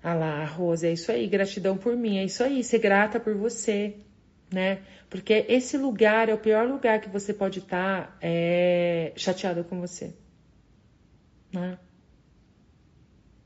Ah 0.09 0.13
lá, 0.13 0.45
Rosa, 0.45 0.87
é 0.87 0.93
isso 0.93 1.11
aí, 1.11 1.27
gratidão 1.27 1.75
por 1.75 1.93
mim, 1.93 2.17
é 2.17 2.23
isso 2.23 2.41
aí, 2.41 2.63
ser 2.63 2.79
grata 2.79 3.19
por 3.19 3.35
você, 3.35 3.93
né? 4.49 4.79
Porque 5.09 5.45
esse 5.49 5.77
lugar 5.77 6.29
é 6.29 6.33
o 6.33 6.37
pior 6.37 6.65
lugar 6.65 7.01
que 7.01 7.09
você 7.09 7.33
pode 7.33 7.59
estar 7.59 8.17
é, 8.21 9.11
chateado 9.17 9.65
com 9.65 9.81
você, 9.81 10.13
né? 11.51 11.77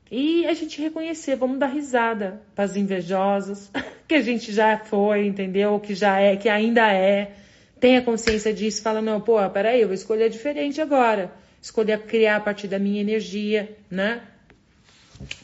E 0.08 0.46
a 0.46 0.54
gente 0.54 0.80
reconhecer, 0.80 1.34
vamos 1.34 1.58
dar 1.58 1.66
risada 1.66 2.40
para 2.54 2.62
as 2.62 2.76
invejosas, 2.76 3.68
que 4.06 4.14
a 4.14 4.22
gente 4.22 4.52
já 4.52 4.78
foi, 4.78 5.26
entendeu? 5.26 5.80
Que 5.80 5.96
já 5.96 6.20
é, 6.20 6.36
que 6.36 6.48
ainda 6.48 6.92
é. 6.92 7.34
Tenha 7.80 8.02
consciência 8.02 8.54
disso, 8.54 8.82
fala, 8.82 9.02
não, 9.02 9.20
pô, 9.20 9.36
peraí, 9.50 9.80
eu 9.80 9.88
vou 9.88 9.94
escolher 9.96 10.30
diferente 10.30 10.80
agora. 10.80 11.32
Escolher 11.60 12.02
criar 12.02 12.36
a 12.36 12.40
partir 12.40 12.68
da 12.68 12.78
minha 12.78 13.00
energia, 13.00 13.76
né? 13.90 14.22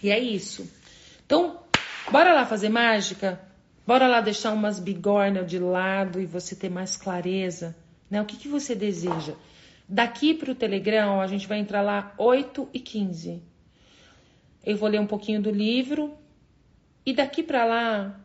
E 0.00 0.12
é 0.12 0.18
isso. 0.20 0.77
Então, 1.28 1.60
bora 2.10 2.32
lá 2.32 2.46
fazer 2.46 2.70
mágica? 2.70 3.38
Bora 3.86 4.08
lá 4.08 4.22
deixar 4.22 4.54
umas 4.54 4.80
bigornas 4.80 5.46
de 5.46 5.58
lado 5.58 6.18
e 6.18 6.24
você 6.24 6.56
ter 6.56 6.70
mais 6.70 6.96
clareza, 6.96 7.76
né? 8.10 8.22
O 8.22 8.24
que, 8.24 8.38
que 8.38 8.48
você 8.48 8.74
deseja? 8.74 9.34
Daqui 9.86 10.32
para 10.32 10.52
o 10.52 10.54
Telegram, 10.54 11.20
a 11.20 11.26
gente 11.26 11.46
vai 11.46 11.58
entrar 11.58 11.82
lá 11.82 12.14
8 12.16 12.70
e 12.72 12.80
15 12.80 13.42
eu 14.64 14.76
vou 14.76 14.88
ler 14.88 15.00
um 15.00 15.06
pouquinho 15.06 15.40
do 15.40 15.50
livro 15.50 16.14
e 17.06 17.14
daqui 17.14 17.42
para 17.42 17.64
lá, 17.64 18.20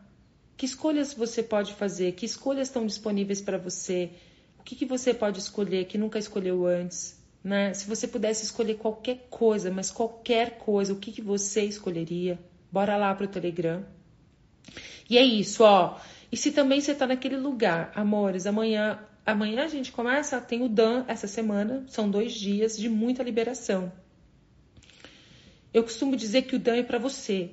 que 0.56 0.66
escolhas 0.66 1.14
você 1.14 1.42
pode 1.42 1.72
fazer? 1.72 2.12
Que 2.12 2.26
escolhas 2.26 2.68
estão 2.68 2.84
disponíveis 2.84 3.40
para 3.40 3.56
você? 3.56 4.10
O 4.58 4.62
que, 4.62 4.76
que 4.76 4.84
você 4.84 5.14
pode 5.14 5.38
escolher 5.38 5.86
que 5.86 5.96
nunca 5.96 6.18
escolheu 6.18 6.66
antes? 6.66 7.18
Né? 7.42 7.72
Se 7.72 7.86
você 7.86 8.06
pudesse 8.06 8.44
escolher 8.44 8.74
qualquer 8.74 9.26
coisa, 9.30 9.70
mas 9.70 9.90
qualquer 9.90 10.58
coisa, 10.58 10.92
o 10.92 10.98
que, 10.98 11.12
que 11.12 11.22
você 11.22 11.64
escolheria? 11.64 12.38
Bora 12.74 12.96
lá 12.96 13.14
para 13.14 13.26
o 13.26 13.28
Telegram, 13.28 13.84
E 15.08 15.16
é 15.16 15.22
isso, 15.22 15.62
ó. 15.62 15.96
E 16.32 16.36
se 16.36 16.50
também 16.50 16.80
você 16.80 16.92
tá 16.92 17.06
naquele 17.06 17.36
lugar, 17.36 17.92
amores, 17.94 18.48
amanhã, 18.48 18.98
amanhã 19.24 19.62
a 19.62 19.68
gente 19.68 19.92
começa, 19.92 20.40
tem 20.40 20.60
o 20.60 20.68
Dan 20.68 21.04
essa 21.06 21.28
semana, 21.28 21.84
são 21.86 22.10
dois 22.10 22.32
dias 22.32 22.76
de 22.76 22.88
muita 22.88 23.22
liberação. 23.22 23.92
Eu 25.72 25.84
costumo 25.84 26.16
dizer 26.16 26.42
que 26.42 26.56
o 26.56 26.58
Dan 26.58 26.78
é 26.78 26.82
para 26.82 26.98
você. 26.98 27.52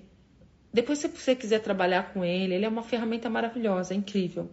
Depois, 0.74 0.98
se 0.98 1.08
você 1.08 1.36
quiser 1.36 1.60
trabalhar 1.60 2.14
com 2.14 2.26
ele, 2.26 2.56
ele 2.56 2.66
é 2.66 2.68
uma 2.68 2.82
ferramenta 2.82 3.30
maravilhosa, 3.30 3.94
é 3.94 3.98
incrível. 3.98 4.50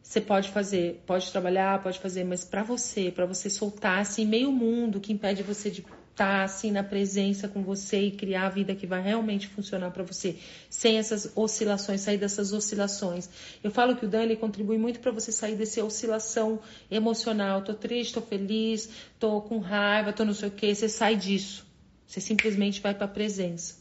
Você 0.00 0.20
pode 0.20 0.50
fazer, 0.50 1.02
pode 1.04 1.28
trabalhar, 1.32 1.82
pode 1.82 1.98
fazer, 1.98 2.22
mas 2.22 2.44
para 2.44 2.62
você, 2.62 3.10
para 3.10 3.26
você 3.26 3.50
soltar 3.50 3.98
assim 3.98 4.24
meio 4.24 4.52
mundo 4.52 5.00
que 5.00 5.12
impede 5.12 5.42
você 5.42 5.72
de 5.72 5.84
estar 6.12 6.38
tá, 6.38 6.44
assim 6.44 6.70
na 6.70 6.84
presença 6.84 7.48
com 7.48 7.62
você 7.62 8.00
e 8.02 8.10
criar 8.10 8.46
a 8.46 8.48
vida 8.50 8.74
que 8.74 8.86
vai 8.86 9.02
realmente 9.02 9.48
funcionar 9.48 9.90
para 9.90 10.04
você, 10.04 10.36
sem 10.68 10.98
essas 10.98 11.32
oscilações, 11.34 12.02
sair 12.02 12.18
dessas 12.18 12.52
oscilações. 12.52 13.28
Eu 13.64 13.70
falo 13.70 13.96
que 13.96 14.04
o 14.04 14.08
Dan 14.08 14.22
ele 14.22 14.36
contribui 14.36 14.78
muito 14.78 15.00
para 15.00 15.10
você 15.10 15.32
sair 15.32 15.56
dessa 15.56 15.82
oscilação 15.82 16.60
emocional. 16.90 17.62
Tô 17.62 17.74
triste, 17.74 18.14
tô 18.14 18.20
feliz, 18.20 18.90
tô 19.18 19.40
com 19.40 19.58
raiva, 19.58 20.12
tô 20.12 20.24
não 20.24 20.34
sei 20.34 20.48
o 20.48 20.52
que. 20.52 20.74
Você 20.74 20.88
sai 20.88 21.16
disso. 21.16 21.66
Você 22.06 22.20
simplesmente 22.20 22.80
vai 22.80 22.94
para 22.94 23.06
a 23.06 23.08
presença. 23.08 23.80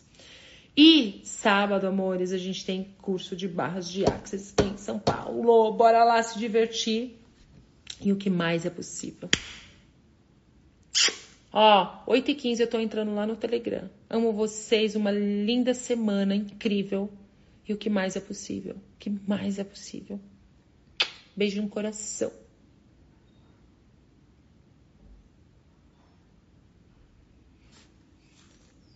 E 0.75 1.19
sábado, 1.25 1.85
amores, 1.85 2.31
a 2.31 2.37
gente 2.37 2.65
tem 2.65 2.95
curso 3.01 3.35
de 3.35 3.45
barras 3.45 3.89
de 3.89 4.05
Axis 4.05 4.53
em 4.63 4.77
São 4.77 4.97
Paulo. 4.97 5.73
Bora 5.73 6.05
lá 6.05 6.23
se 6.23 6.39
divertir. 6.39 7.19
E 7.99 8.11
o 8.11 8.15
que 8.15 8.29
mais 8.29 8.65
é 8.65 8.69
possível. 8.69 9.29
Ó, 11.53 12.03
8 12.07 12.31
e 12.31 12.35
15 12.35 12.63
eu 12.63 12.69
tô 12.69 12.79
entrando 12.79 13.13
lá 13.13 13.27
no 13.27 13.35
Telegram. 13.35 13.89
Amo 14.09 14.31
vocês, 14.31 14.95
uma 14.95 15.11
linda 15.11 15.73
semana, 15.73 16.33
incrível. 16.33 17.09
E 17.67 17.73
o 17.73 17.77
que 17.77 17.89
mais 17.89 18.15
é 18.15 18.21
possível? 18.21 18.75
O 18.75 18.97
que 18.99 19.09
mais 19.09 19.59
é 19.59 19.63
possível? 19.63 20.19
Beijo 21.35 21.61
no 21.61 21.69
coração. 21.69 22.31